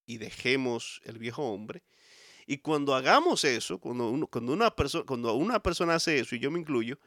y 0.05 0.19
dejemos 0.19 1.01
el 1.05 1.19
viejo 1.19 1.45
hombre. 1.45 1.85
Y 2.45 2.59
cuando 2.59 2.97
hagamos 2.97 3.45
eso, 3.45 3.79
cuando, 3.79 4.11
uno- 4.11 4.27
cuando, 4.27 4.53
una 4.53 4.75
persona, 4.75 5.05
cuando 5.07 5.33
una 5.35 5.63
persona 5.63 5.95
hace 5.95 6.19
eso, 6.19 6.35
y 6.35 6.41
yo 6.41 6.51
me 6.51 6.59
incluyo, 6.59 6.99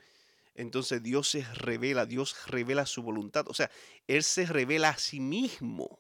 entonces 0.54 1.04
Dios 1.04 1.28
se 1.28 1.44
revela, 1.56 2.06
Dios 2.06 2.38
revela 2.48 2.86
su 2.86 3.04
voluntad. 3.04 3.50
O 3.50 3.54
sea, 3.54 3.70
Él 4.08 4.24
se 4.24 4.46
revela 4.46 4.92
a 4.92 4.98
sí 4.98 5.20
mismo. 5.20 6.00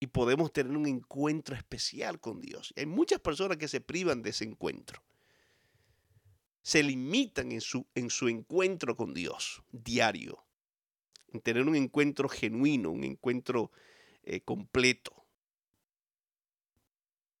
Y 0.00 0.08
podemos 0.08 0.52
tener 0.52 0.76
un 0.76 0.86
encuentro 0.86 1.54
especial 1.54 2.18
con 2.18 2.40
Dios. 2.40 2.72
Y 2.74 2.80
hay 2.80 2.86
muchas 2.86 3.20
personas 3.20 3.58
que 3.58 3.68
se 3.68 3.82
privan 3.82 4.22
de 4.22 4.30
ese 4.30 4.44
encuentro. 4.44 5.02
Se 6.62 6.82
limitan 6.82 7.52
en 7.52 7.60
su, 7.60 7.86
en 7.94 8.10
su 8.10 8.28
encuentro 8.28 8.96
con 8.96 9.12
Dios 9.12 9.62
diario. 9.70 10.42
En 11.28 11.40
tener 11.40 11.66
un 11.66 11.76
encuentro 11.76 12.28
genuino, 12.28 12.90
un 12.90 13.04
encuentro 13.04 13.70
eh, 14.22 14.40
completo. 14.40 15.20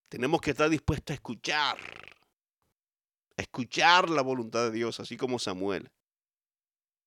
Tenemos 0.08 0.40
que 0.40 0.50
estar 0.50 0.68
dispuestos 0.68 1.12
a 1.12 1.14
escuchar. 1.14 1.78
a 3.36 3.42
escuchar 3.42 4.10
la 4.10 4.22
voluntad 4.22 4.64
de 4.64 4.72
Dios, 4.72 5.00
así 5.00 5.16
como 5.16 5.38
Samuel. 5.38 5.90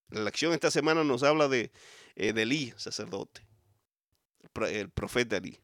La 0.10 0.24
lección 0.24 0.54
esta 0.54 0.72
semana 0.72 1.04
nos 1.04 1.22
habla 1.22 1.48
de, 1.48 1.72
eh, 2.16 2.34
de 2.34 2.42
Elí, 2.42 2.74
sacerdote, 2.78 3.46
el, 4.54 4.62
pro- 4.62 4.68
el 4.68 4.90
profeta 4.90 5.38
Elí. 5.38 5.60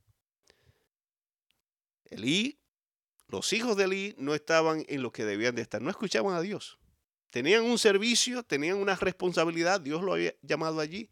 Elí, 2.06 2.60
los 3.28 3.54
hijos 3.54 3.78
de 3.78 3.84
Elí 3.84 4.16
no 4.18 4.34
estaban 4.34 4.84
en 4.88 5.04
lo 5.04 5.12
que 5.12 5.26
debían 5.26 5.54
de 5.56 5.62
estar, 5.62 5.82
no 5.82 5.92
escuchaban 5.92 6.36
a 6.36 6.42
Dios. 6.42 6.80
Tenían 7.30 7.64
un 7.64 7.78
servicio, 7.78 8.42
tenían 8.42 8.78
una 8.78 8.96
responsabilidad, 8.96 9.80
Dios 9.80 10.02
lo 10.02 10.14
había 10.14 10.34
llamado 10.42 10.80
allí. 10.80 11.10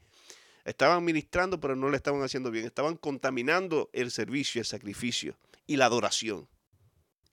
Estaban 0.65 1.05
ministrando, 1.05 1.59
pero 1.59 1.75
no 1.75 1.89
le 1.89 1.97
estaban 1.97 2.23
haciendo 2.23 2.49
bien. 2.49 2.65
Estaban 2.65 2.97
contaminando 2.97 3.89
el 3.93 4.09
servicio, 4.09 4.59
el 4.59 4.65
sacrificio 4.65 5.37
y 5.67 5.77
la 5.77 5.85
adoración. 5.85 6.49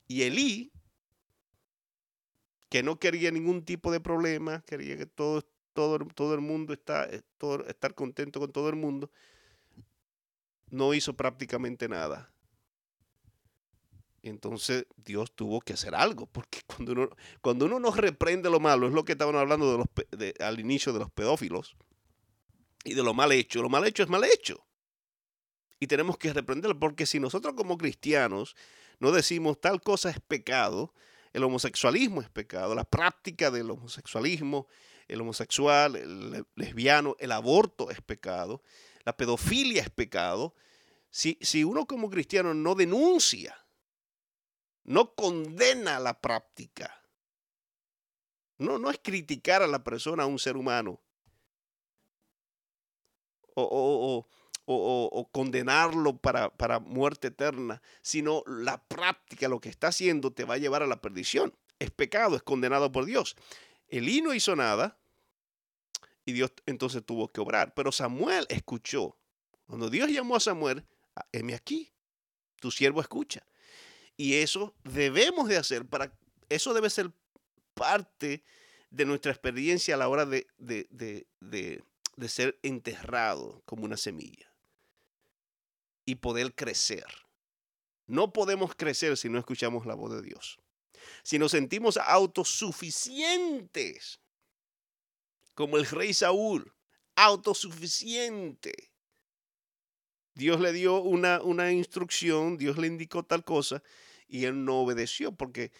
Y 0.06 0.22
Elí, 0.22 0.70
que 2.68 2.82
no 2.82 2.98
quería 2.98 3.30
ningún 3.30 3.64
tipo 3.64 3.90
de 3.90 4.00
problema, 4.00 4.62
quería 4.66 4.98
que 4.98 5.06
todo, 5.06 5.42
todo, 5.72 5.98
todo 6.14 6.34
el 6.34 6.42
mundo 6.42 6.74
está, 6.74 7.08
eh, 7.08 7.22
estar 7.66 7.94
contento 7.94 8.38
con 8.38 8.52
todo 8.52 8.68
el 8.68 8.76
mundo, 8.76 9.10
no 10.74 10.92
hizo 10.94 11.14
prácticamente 11.14 11.88
nada. 11.88 12.30
Entonces 14.22 14.86
Dios 14.96 15.32
tuvo 15.34 15.60
que 15.60 15.74
hacer 15.74 15.94
algo, 15.94 16.26
porque 16.26 16.60
cuando 16.66 16.92
uno, 16.92 17.08
cuando 17.40 17.66
uno 17.66 17.78
no 17.78 17.90
reprende 17.90 18.50
lo 18.50 18.60
malo, 18.60 18.86
es 18.86 18.92
lo 18.92 19.04
que 19.04 19.12
estaban 19.12 19.36
hablando 19.36 19.70
de 19.72 19.78
los, 19.78 20.36
al 20.40 20.60
inicio 20.60 20.92
de 20.92 21.00
los 21.00 21.10
pedófilos 21.10 21.76
y 22.84 22.94
de 22.94 23.02
lo 23.02 23.14
mal 23.14 23.32
hecho. 23.32 23.62
Lo 23.62 23.68
mal 23.68 23.86
hecho 23.86 24.02
es 24.02 24.08
mal 24.08 24.24
hecho. 24.24 24.64
Y 25.80 25.86
tenemos 25.86 26.16
que 26.16 26.32
reprenderlo, 26.32 26.78
porque 26.78 27.04
si 27.04 27.20
nosotros 27.20 27.54
como 27.54 27.76
cristianos 27.76 28.56
no 29.00 29.12
decimos 29.12 29.60
tal 29.60 29.82
cosa 29.82 30.08
es 30.08 30.20
pecado, 30.20 30.94
el 31.34 31.42
homosexualismo 31.44 32.22
es 32.22 32.30
pecado, 32.30 32.74
la 32.74 32.84
práctica 32.84 33.50
del 33.50 33.70
homosexualismo, 33.70 34.68
el 35.08 35.20
homosexual, 35.20 35.96
el 35.96 36.30
le- 36.30 36.44
lesbiano, 36.54 37.16
el 37.18 37.32
aborto 37.32 37.90
es 37.90 38.00
pecado, 38.00 38.62
la 39.04 39.16
pedofilia 39.16 39.82
es 39.82 39.90
pecado. 39.90 40.54
Si, 41.14 41.38
si 41.40 41.62
uno 41.62 41.86
como 41.86 42.10
cristiano 42.10 42.54
no 42.54 42.74
denuncia, 42.74 43.56
no 44.82 45.14
condena 45.14 46.00
la 46.00 46.20
práctica, 46.20 47.04
no, 48.58 48.80
no 48.80 48.90
es 48.90 48.98
criticar 49.00 49.62
a 49.62 49.68
la 49.68 49.84
persona, 49.84 50.24
a 50.24 50.26
un 50.26 50.40
ser 50.40 50.56
humano, 50.56 51.00
o, 53.54 53.62
o- 53.62 54.26
o- 54.66 55.08
o- 55.12 55.30
condenarlo 55.30 56.16
para, 56.16 56.50
para 56.50 56.80
muerte 56.80 57.28
eterna, 57.28 57.80
sino 58.02 58.42
la 58.48 58.82
práctica, 58.82 59.46
lo 59.46 59.60
que 59.60 59.68
está 59.68 59.86
haciendo, 59.88 60.32
te 60.32 60.42
va 60.42 60.54
a 60.54 60.58
llevar 60.58 60.82
a 60.82 60.88
la 60.88 61.00
perdición. 61.00 61.54
Es 61.78 61.92
pecado, 61.92 62.34
es 62.34 62.42
condenado 62.42 62.90
por 62.90 63.04
Dios. 63.04 63.36
Elí 63.86 64.20
no 64.20 64.34
hizo 64.34 64.56
nada 64.56 64.98
y 66.24 66.32
Dios 66.32 66.52
entonces 66.66 67.06
tuvo 67.06 67.30
que 67.30 67.40
obrar. 67.40 67.72
Pero 67.74 67.92
Samuel 67.92 68.46
escuchó. 68.48 69.16
Cuando 69.68 69.90
Dios 69.90 70.10
llamó 70.10 70.34
a 70.34 70.40
Samuel, 70.40 70.84
"Ah, 70.88 70.93
heme 71.32 71.54
aquí, 71.54 71.92
tu 72.60 72.70
siervo 72.70 73.00
escucha. 73.00 73.46
Y 74.16 74.34
eso 74.34 74.74
debemos 74.84 75.48
de 75.48 75.56
hacer 75.56 75.86
para, 75.86 76.12
eso 76.48 76.72
debe 76.74 76.90
ser 76.90 77.10
parte 77.74 78.42
de 78.90 79.04
nuestra 79.04 79.32
experiencia 79.32 79.94
a 79.94 79.98
la 79.98 80.08
hora 80.08 80.24
de, 80.24 80.46
de- 80.58 80.86
de- 80.90 81.26
de- 81.40 81.82
de 82.16 82.28
ser 82.28 82.58
enterrado 82.62 83.62
como 83.66 83.84
una 83.84 83.96
semilla 83.96 84.52
y 86.04 86.16
poder 86.16 86.54
crecer. 86.54 87.06
No 88.06 88.32
podemos 88.32 88.74
crecer 88.76 89.16
si 89.16 89.28
no 89.28 89.38
escuchamos 89.38 89.86
la 89.86 89.94
voz 89.94 90.12
de 90.12 90.22
Dios. 90.22 90.58
Si 91.22 91.38
nos 91.38 91.50
sentimos 91.50 91.96
autosuficientes, 91.96 94.20
como 95.54 95.76
el 95.76 95.86
rey 95.86 96.14
Saúl, 96.14 96.72
autosuficiente. 97.16 98.90
Dios 100.34 100.60
le 100.60 100.72
dio 100.72 101.00
una, 101.00 101.40
una 101.42 101.72
instrucción, 101.72 102.56
Dios 102.56 102.76
le 102.78 102.86
indicó 102.88 103.22
tal 103.22 103.44
cosa 103.44 103.82
y 104.26 104.44
él 104.44 104.64
no 104.64 104.80
obedeció 104.80 105.32
porque 105.32 105.70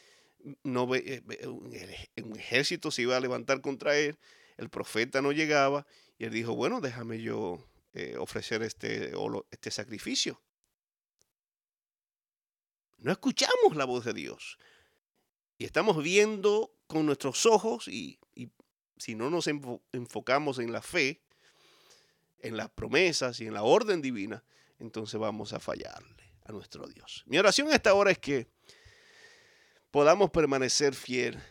no, 0.63 0.95
eh, 0.95 1.23
un 1.47 1.73
ej- 1.73 2.11
un 2.23 2.39
ejército 2.39 2.91
se 2.91 3.03
iba 3.03 3.17
a 3.17 3.21
levantar 3.21 3.61
contra 3.61 3.97
él, 3.97 4.17
el 4.57 4.69
profeta 4.71 5.23
no 5.23 5.33
llegaba 5.33 5.87
y 6.19 6.25
él 6.25 6.31
dijo, 6.33 6.55
bueno, 6.55 6.81
déjame 6.81 7.21
yo 7.21 7.67
eh, 7.95 8.17
ofrecer 8.19 8.63
este, 8.63 9.13
este 9.51 9.71
sacrificio. 9.71 10.41
No 12.99 13.13
escuchamos 13.13 13.75
la 13.77 13.85
voz 13.85 14.05
de 14.05 14.13
Dios. 14.15 14.59
Y 15.59 15.65
estamos 15.65 16.03
viendo 16.03 16.75
con 16.87 17.07
nuestros 17.07 17.47
ojos 17.47 17.89
y, 17.89 18.19
si 18.97 19.15
no 19.15 19.31
nos 19.31 19.49
enfo- 19.49 19.83
enfocamos 19.93 20.59
en 20.59 20.73
la 20.73 20.83
fe, 20.83 21.24
en 22.45 22.59
las 22.59 22.69
promesas 22.69 23.41
y 23.41 23.47
en 23.47 23.55
la 23.55 23.63
orden 23.63 24.03
divina, 24.03 24.45
entonces 24.79 25.19
vamos 25.19 25.55
a 25.55 25.61
fallarle 25.61 26.35
a 26.45 26.53
nuestro 26.53 26.87
Dios. 26.87 27.25
Mi 27.27 27.39
oración 27.39 27.69
a 27.69 27.75
esta 27.75 27.95
hora 27.95 28.11
es 28.11 28.19
que 28.19 28.49
podamos 29.91 30.31
permanecer 30.31 30.95
fiel 30.95 31.43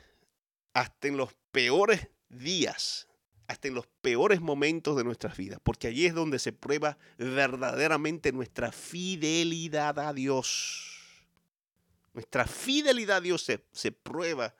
hasta 0.72 1.08
en 1.08 1.18
los 1.18 1.34
peores 1.52 2.10
días, 2.30 3.08
hasta 3.48 3.70
en 3.70 3.74
los 3.74 3.88
peores 4.02 4.40
momentos 4.40 4.96
de 4.96 5.04
nuestras 5.04 5.36
vidas, 5.36 5.60
porque 5.64 5.88
allí 5.88 6.06
es 6.06 6.14
donde 6.14 6.38
se 6.38 6.54
prueba 6.54 7.00
verdaderamente 7.18 8.32
nuestra 8.32 8.72
fidelidad 8.72 9.98
a 9.98 10.14
Dios. 10.14 10.92
Nuestra 12.14 12.46
fidelidad 12.46 13.18
a 13.18 13.22
Dios 13.22 13.42
se, 13.42 13.66
se 13.72 13.92
prueba 13.92 14.54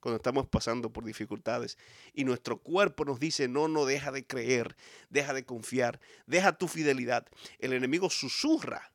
cuando 0.00 0.16
estamos 0.16 0.46
pasando 0.48 0.92
por 0.92 1.04
dificultades 1.04 1.78
y 2.14 2.24
nuestro 2.24 2.58
cuerpo 2.58 3.04
nos 3.04 3.20
dice, 3.20 3.48
no, 3.48 3.68
no, 3.68 3.84
deja 3.84 4.10
de 4.12 4.26
creer, 4.26 4.76
deja 5.10 5.32
de 5.34 5.44
confiar, 5.44 6.00
deja 6.26 6.56
tu 6.56 6.68
fidelidad. 6.68 7.26
El 7.58 7.72
enemigo 7.72 8.10
susurra, 8.10 8.92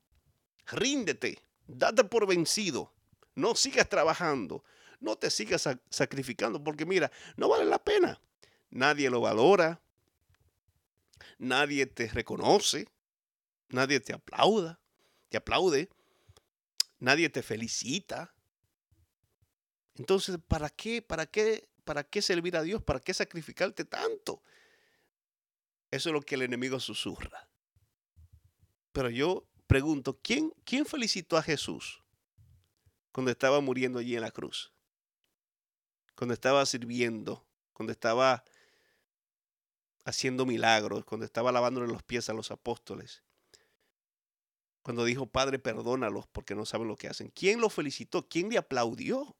ríndete, 0.68 1.40
date 1.68 2.04
por 2.04 2.28
vencido, 2.28 2.92
no 3.36 3.56
sigas 3.56 3.88
trabajando, 3.88 4.64
no 5.00 5.16
te 5.16 5.30
sigas 5.30 5.64
sa- 5.64 5.80
sacrificando, 5.90 6.64
porque 6.64 6.86
mira, 6.86 7.12
no 7.38 7.50
vale 7.50 7.66
la 7.66 7.84
pena. 7.84 8.20
Nadie 8.72 9.10
lo 9.10 9.22
valora, 9.22 9.82
nadie 11.38 11.86
te 11.86 12.08
reconoce, 12.08 12.88
nadie 13.70 14.00
te 14.00 14.14
aplauda, 14.14 14.80
te 15.30 15.38
aplaude, 15.38 15.90
nadie 17.00 17.30
te 17.30 17.42
felicita. 17.42 18.35
Entonces, 19.96 20.38
¿para 20.48 20.70
qué, 20.70 21.02
para 21.02 21.26
qué, 21.26 21.68
para 21.84 22.04
qué 22.04 22.22
servir 22.22 22.58
a 22.58 22.64
Dios? 22.64 22.84
¿Para 22.84 23.00
qué 23.00 23.14
sacrificarte 23.14 23.86
tanto? 23.86 24.44
Eso 25.92 26.10
es 26.10 26.14
lo 26.14 26.22
que 26.22 26.36
el 26.36 26.42
enemigo 26.42 26.80
susurra. 26.80 27.50
Pero 28.92 29.10
yo 29.10 29.48
pregunto, 29.68 30.20
¿quién, 30.22 30.54
quién 30.64 30.86
felicitó 30.86 31.38
a 31.38 31.44
Jesús 31.44 32.04
cuando 33.12 33.32
estaba 33.32 33.62
muriendo 33.62 34.00
allí 34.00 34.16
en 34.16 34.22
la 34.22 34.32
cruz? 34.32 34.74
Cuando 36.16 36.34
estaba 36.34 36.66
sirviendo, 36.66 37.46
cuando 37.74 37.92
estaba 37.92 38.44
haciendo 40.06 40.46
milagros, 40.46 41.04
cuando 41.04 41.26
estaba 41.26 41.52
lavándole 41.52 41.88
los 41.88 42.04
pies 42.04 42.30
a 42.30 42.34
los 42.34 42.52
apóstoles. 42.52 43.24
Cuando 44.82 45.04
dijo, 45.04 45.26
Padre, 45.26 45.58
perdónalos 45.58 46.28
porque 46.28 46.54
no 46.54 46.66
saben 46.66 46.88
lo 46.88 46.96
que 46.96 47.08
hacen. 47.08 47.30
¿Quién 47.30 47.60
lo 47.60 47.70
felicitó? 47.70 48.28
¿Quién 48.28 48.50
le 48.50 48.58
aplaudió? 48.58 49.36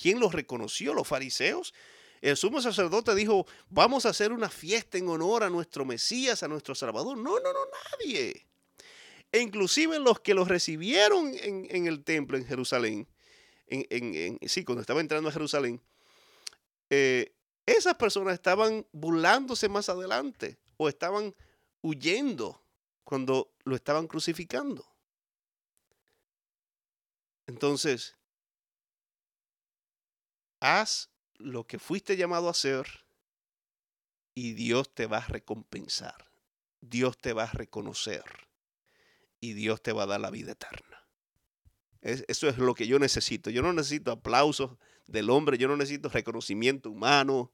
¿Quién 0.00 0.20
los 0.20 0.32
reconoció? 0.32 0.94
¿Los 0.94 1.08
fariseos? 1.08 1.74
El 2.20 2.36
sumo 2.36 2.60
sacerdote 2.60 3.14
dijo, 3.14 3.46
vamos 3.68 4.06
a 4.06 4.10
hacer 4.10 4.32
una 4.32 4.48
fiesta 4.48 4.96
en 4.96 5.08
honor 5.08 5.42
a 5.42 5.50
nuestro 5.50 5.84
Mesías, 5.84 6.42
a 6.42 6.48
nuestro 6.48 6.74
Salvador. 6.74 7.16
No, 7.18 7.40
no, 7.40 7.52
no, 7.52 7.60
nadie. 7.90 8.46
E 9.32 9.40
inclusive 9.40 9.98
los 9.98 10.20
que 10.20 10.34
los 10.34 10.46
recibieron 10.46 11.32
en, 11.34 11.86
el 11.86 12.04
templo 12.04 12.36
en 12.36 12.46
Jerusalén, 12.46 13.08
en- 13.66 14.38
sí, 14.46 14.64
cuando 14.64 14.82
estaba 14.82 15.00
entrando 15.00 15.30
a 15.30 15.32
Jerusalén, 15.32 15.80
eh, 16.90 17.32
esas 17.66 17.94
personas 17.94 18.34
estaban 18.34 18.86
burlándose 18.92 19.68
más 19.68 19.88
adelante 19.88 20.58
o 20.76 20.88
estaban 20.88 21.34
huyendo 21.80 22.62
cuando 23.04 23.52
lo 23.64 23.74
estaban 23.74 24.06
crucificando. 24.06 24.86
Entonces, 27.46 28.16
haz 30.62 31.10
lo 31.38 31.66
que 31.66 31.78
fuiste 31.80 32.16
llamado 32.16 32.46
a 32.46 32.52
hacer 32.52 32.86
y 34.34 34.52
Dios 34.52 34.94
te 34.94 35.06
va 35.06 35.18
a 35.18 35.26
recompensar. 35.26 36.30
Dios 36.80 37.18
te 37.18 37.32
va 37.32 37.44
a 37.44 37.52
reconocer 37.52 38.24
y 39.40 39.54
Dios 39.54 39.82
te 39.82 39.92
va 39.92 40.04
a 40.04 40.06
dar 40.06 40.20
la 40.20 40.30
vida 40.30 40.52
eterna. 40.52 41.04
Es- 42.00 42.24
eso 42.28 42.48
es 42.48 42.58
lo 42.58 42.74
que 42.74 42.86
yo 42.86 42.98
necesito. 43.00 43.50
Yo 43.50 43.60
no 43.62 43.72
necesito 43.72 44.12
aplausos 44.12 44.78
del 45.06 45.30
hombre, 45.30 45.58
yo 45.58 45.66
no 45.66 45.76
necesito 45.76 46.08
reconocimiento 46.08 46.90
humano, 46.90 47.52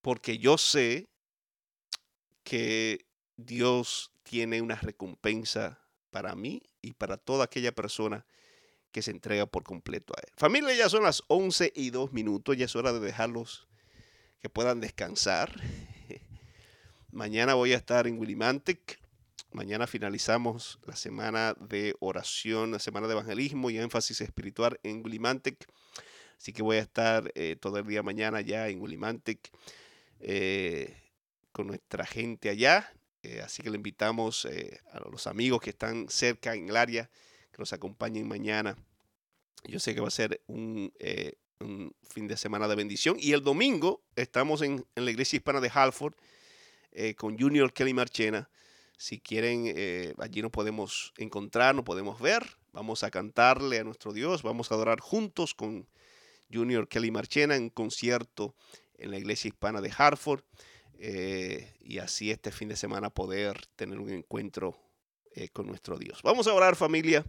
porque 0.00 0.38
yo 0.38 0.56
sé 0.56 1.10
que 2.42 3.06
Dios 3.36 4.12
tiene 4.22 4.62
una 4.62 4.76
recompensa 4.76 5.86
para 6.10 6.34
mí 6.34 6.62
y 6.80 6.94
para 6.94 7.18
toda 7.18 7.44
aquella 7.44 7.72
persona 7.72 8.24
que 8.92 9.02
se 9.02 9.10
entrega 9.10 9.46
por 9.46 9.62
completo 9.62 10.14
a 10.16 10.20
Él. 10.20 10.32
Familia, 10.36 10.74
ya 10.74 10.88
son 10.88 11.04
las 11.04 11.22
11 11.28 11.72
y 11.74 11.90
2 11.90 12.12
minutos, 12.12 12.56
ya 12.56 12.64
es 12.64 12.76
hora 12.76 12.92
de 12.92 13.00
dejarlos 13.00 13.68
que 14.40 14.48
puedan 14.48 14.80
descansar. 14.80 15.60
Mañana 17.10 17.54
voy 17.54 17.72
a 17.72 17.76
estar 17.76 18.06
en 18.06 18.18
Willimantic. 18.18 19.00
Mañana 19.52 19.86
finalizamos 19.86 20.78
la 20.86 20.94
semana 20.94 21.54
de 21.58 21.96
oración, 21.98 22.70
la 22.70 22.78
semana 22.78 23.08
de 23.08 23.14
evangelismo 23.14 23.70
y 23.70 23.78
énfasis 23.78 24.20
espiritual 24.20 24.78
en 24.82 25.04
Willimantic. 25.04 25.66
Así 26.38 26.52
que 26.52 26.62
voy 26.62 26.76
a 26.76 26.80
estar 26.80 27.32
eh, 27.34 27.56
todo 27.60 27.78
el 27.78 27.86
día 27.86 28.02
mañana 28.02 28.40
ya 28.40 28.68
en 28.68 28.80
Willimantic 28.80 29.50
eh, 30.20 30.96
con 31.52 31.66
nuestra 31.66 32.06
gente 32.06 32.48
allá. 32.48 32.92
Eh, 33.22 33.42
así 33.42 33.62
que 33.62 33.70
le 33.70 33.76
invitamos 33.76 34.46
eh, 34.46 34.80
a 34.92 35.00
los 35.10 35.26
amigos 35.26 35.60
que 35.60 35.70
están 35.70 36.08
cerca 36.08 36.54
en 36.54 36.68
el 36.68 36.76
área 36.76 37.10
que 37.50 37.58
nos 37.58 37.72
acompañen 37.72 38.28
mañana. 38.28 38.76
Yo 39.64 39.78
sé 39.78 39.94
que 39.94 40.00
va 40.00 40.08
a 40.08 40.12
ser 40.12 40.42
un, 40.46 40.92
eh, 40.98 41.34
fin 42.02 42.26
de 42.26 42.36
semana 42.36 42.68
de 42.68 42.76
bendición. 42.76 43.16
Y 43.18 43.32
el 43.32 43.42
domingo 43.42 44.02
estamos 44.16 44.62
en, 44.62 44.86
la 44.94 45.10
iglesia 45.10 45.36
hispana 45.36 45.60
de 45.60 45.70
Halford 45.72 46.14
eh, 46.92 47.14
con 47.14 47.38
Junior 47.38 47.72
Kelly 47.72 47.94
Marchena. 47.94 48.50
Si 48.96 49.20
quieren, 49.20 49.64
eh, 49.66 50.14
allí 50.18 50.42
nos 50.42 50.50
podemos 50.50 51.12
encontrar, 51.18 51.74
nos 51.74 51.84
podemos 51.84 52.20
ver. 52.20 52.56
Vamos 52.72 53.02
a 53.02 53.10
cantarle 53.10 53.78
a 53.78 53.84
nuestro 53.84 54.12
Dios. 54.12 54.42
Vamos 54.42 54.70
a 54.70 54.74
adorar 54.74 55.00
juntos 55.00 55.54
con 55.54 55.88
Junior 56.52 56.88
Kelly 56.88 57.10
Marchena 57.10 57.56
en 57.56 57.70
concierto 57.70 58.54
en 58.94 59.10
la 59.10 59.18
iglesia 59.18 59.48
hispana 59.48 59.80
de 59.80 59.92
Hartford. 59.96 60.42
y 61.80 61.98
así 61.98 62.30
este 62.30 62.52
fin 62.52 62.68
de 62.68 62.76
semana 62.76 63.10
poder 63.10 63.66
tener 63.76 63.98
un 63.98 64.10
encuentro 64.10 64.76
eh, 65.32 65.48
con 65.48 65.66
nuestro 65.66 65.98
Dios. 65.98 66.22
Vamos 66.22 66.46
a 66.46 66.54
orar 66.54 66.76
familia 66.76 67.24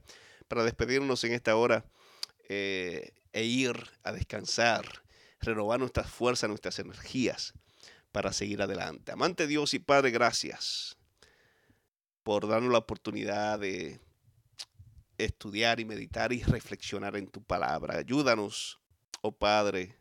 para 0.48 0.64
despedirnos 0.64 1.24
en 1.24 1.34
esta 1.34 1.56
hora 1.56 1.86
eh, 2.50 3.14
e 3.34 3.44
ir 3.44 3.76
a 4.04 4.12
descansar, 4.12 4.86
renovar 5.40 5.80
nuestras 5.80 6.10
fuerzas, 6.10 6.50
nuestras 6.50 6.80
energías 6.80 7.54
para 8.12 8.34
seguir 8.34 8.62
adelante. 8.62 9.12
Amante 9.12 9.48
Dios 9.48 9.74
y 9.74 9.80
Padre, 9.80 10.12
gracias 10.12 10.98
por 12.24 12.48
darnos 12.48 12.72
la 12.72 12.80
oportunidad 12.80 13.60
de 13.60 14.00
estudiar 15.18 15.80
y 15.80 15.86
meditar 15.86 16.34
y 16.34 16.44
reflexionar 16.44 17.16
en 17.16 17.28
tu 17.28 17.44
palabra. 17.44 17.98
Ayúdanos, 17.98 18.80
oh 19.22 19.32
Padre, 19.32 19.96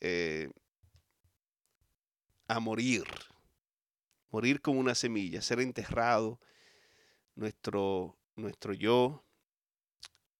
eh, 0.00 0.50
a 2.48 2.60
morir, 2.60 3.04
morir 4.30 4.60
como 4.60 4.80
una 4.80 4.94
semilla, 4.94 5.40
ser 5.40 5.60
enterrado 5.60 6.40
nuestro, 7.34 8.18
nuestro 8.36 8.72
yo, 8.72 9.24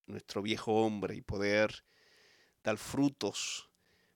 nuestro 0.07 0.43
viejo 0.43 0.73
hombre 0.73 1.15
y 1.15 1.23
poder 1.23 1.85
dar 2.63 2.77
frutos 2.77 3.71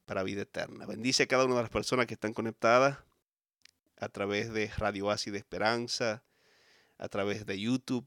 para 0.05 0.23
vida 0.23 0.43
eterna. 0.43 0.87
Bendice 0.87 1.25
a 1.25 1.27
cada 1.27 1.45
una 1.45 1.57
de 1.57 1.63
las 1.63 1.71
personas 1.71 2.07
que 2.07 2.15
están 2.15 2.35
conectadas 2.35 2.99
a 3.97 4.09
través 4.09 4.53
de 4.53 4.69
Radio 4.77 5.11
Asi 5.11 5.31
de 5.31 5.39
Esperanza, 5.39 6.25
a 6.99 7.09
través 7.09 7.47
de 7.47 7.59
YouTube, 7.61 8.07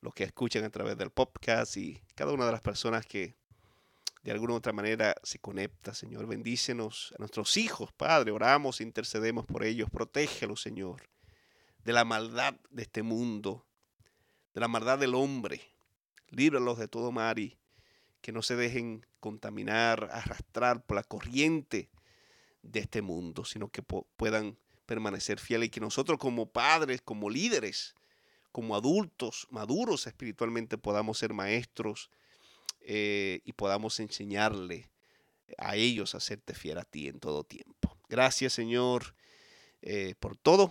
los 0.00 0.14
que 0.14 0.24
escuchan 0.24 0.64
a 0.64 0.70
través 0.70 0.96
del 0.96 1.10
podcast 1.10 1.76
y 1.76 2.02
cada 2.14 2.32
una 2.32 2.46
de 2.46 2.52
las 2.52 2.60
personas 2.60 3.06
que 3.06 3.36
de 4.22 4.32
alguna 4.32 4.54
u 4.54 4.56
otra 4.56 4.72
manera 4.72 5.14
se 5.22 5.38
conecta, 5.38 5.94
Señor. 5.94 6.26
Bendícenos 6.26 7.14
a 7.16 7.18
nuestros 7.18 7.56
hijos, 7.56 7.92
Padre. 7.92 8.32
Oramos, 8.32 8.80
intercedemos 8.80 9.46
por 9.46 9.64
ellos. 9.64 9.88
Protégelos, 9.90 10.60
Señor, 10.60 11.08
de 11.88 11.94
la 11.94 12.04
maldad 12.04 12.54
de 12.68 12.82
este 12.82 13.02
mundo, 13.02 13.66
de 14.52 14.60
la 14.60 14.68
maldad 14.68 14.98
del 14.98 15.14
hombre. 15.14 15.62
Líbralos 16.28 16.76
de 16.76 16.86
todo 16.86 17.12
mal 17.12 17.38
y 17.38 17.56
que 18.20 18.30
no 18.30 18.42
se 18.42 18.56
dejen 18.56 19.06
contaminar, 19.20 20.10
arrastrar 20.12 20.84
por 20.84 20.96
la 20.96 21.02
corriente 21.02 21.88
de 22.60 22.80
este 22.80 23.00
mundo, 23.00 23.46
sino 23.46 23.70
que 23.70 23.82
puedan 23.82 24.58
permanecer 24.84 25.40
fieles 25.40 25.68
y 25.68 25.70
que 25.70 25.80
nosotros 25.80 26.18
como 26.18 26.52
padres, 26.52 27.00
como 27.00 27.30
líderes, 27.30 27.94
como 28.52 28.76
adultos 28.76 29.46
maduros 29.48 30.06
espiritualmente 30.06 30.76
podamos 30.76 31.16
ser 31.16 31.32
maestros 31.32 32.10
eh, 32.82 33.40
y 33.46 33.54
podamos 33.54 33.98
enseñarle 33.98 34.90
a 35.56 35.74
ellos 35.76 36.14
a 36.14 36.20
serte 36.20 36.52
fiel 36.52 36.76
a 36.76 36.84
ti 36.84 37.08
en 37.08 37.18
todo 37.18 37.44
tiempo. 37.44 37.96
Gracias 38.10 38.52
Señor 38.52 39.14
eh, 39.80 40.16
por 40.20 40.36
todo. 40.36 40.70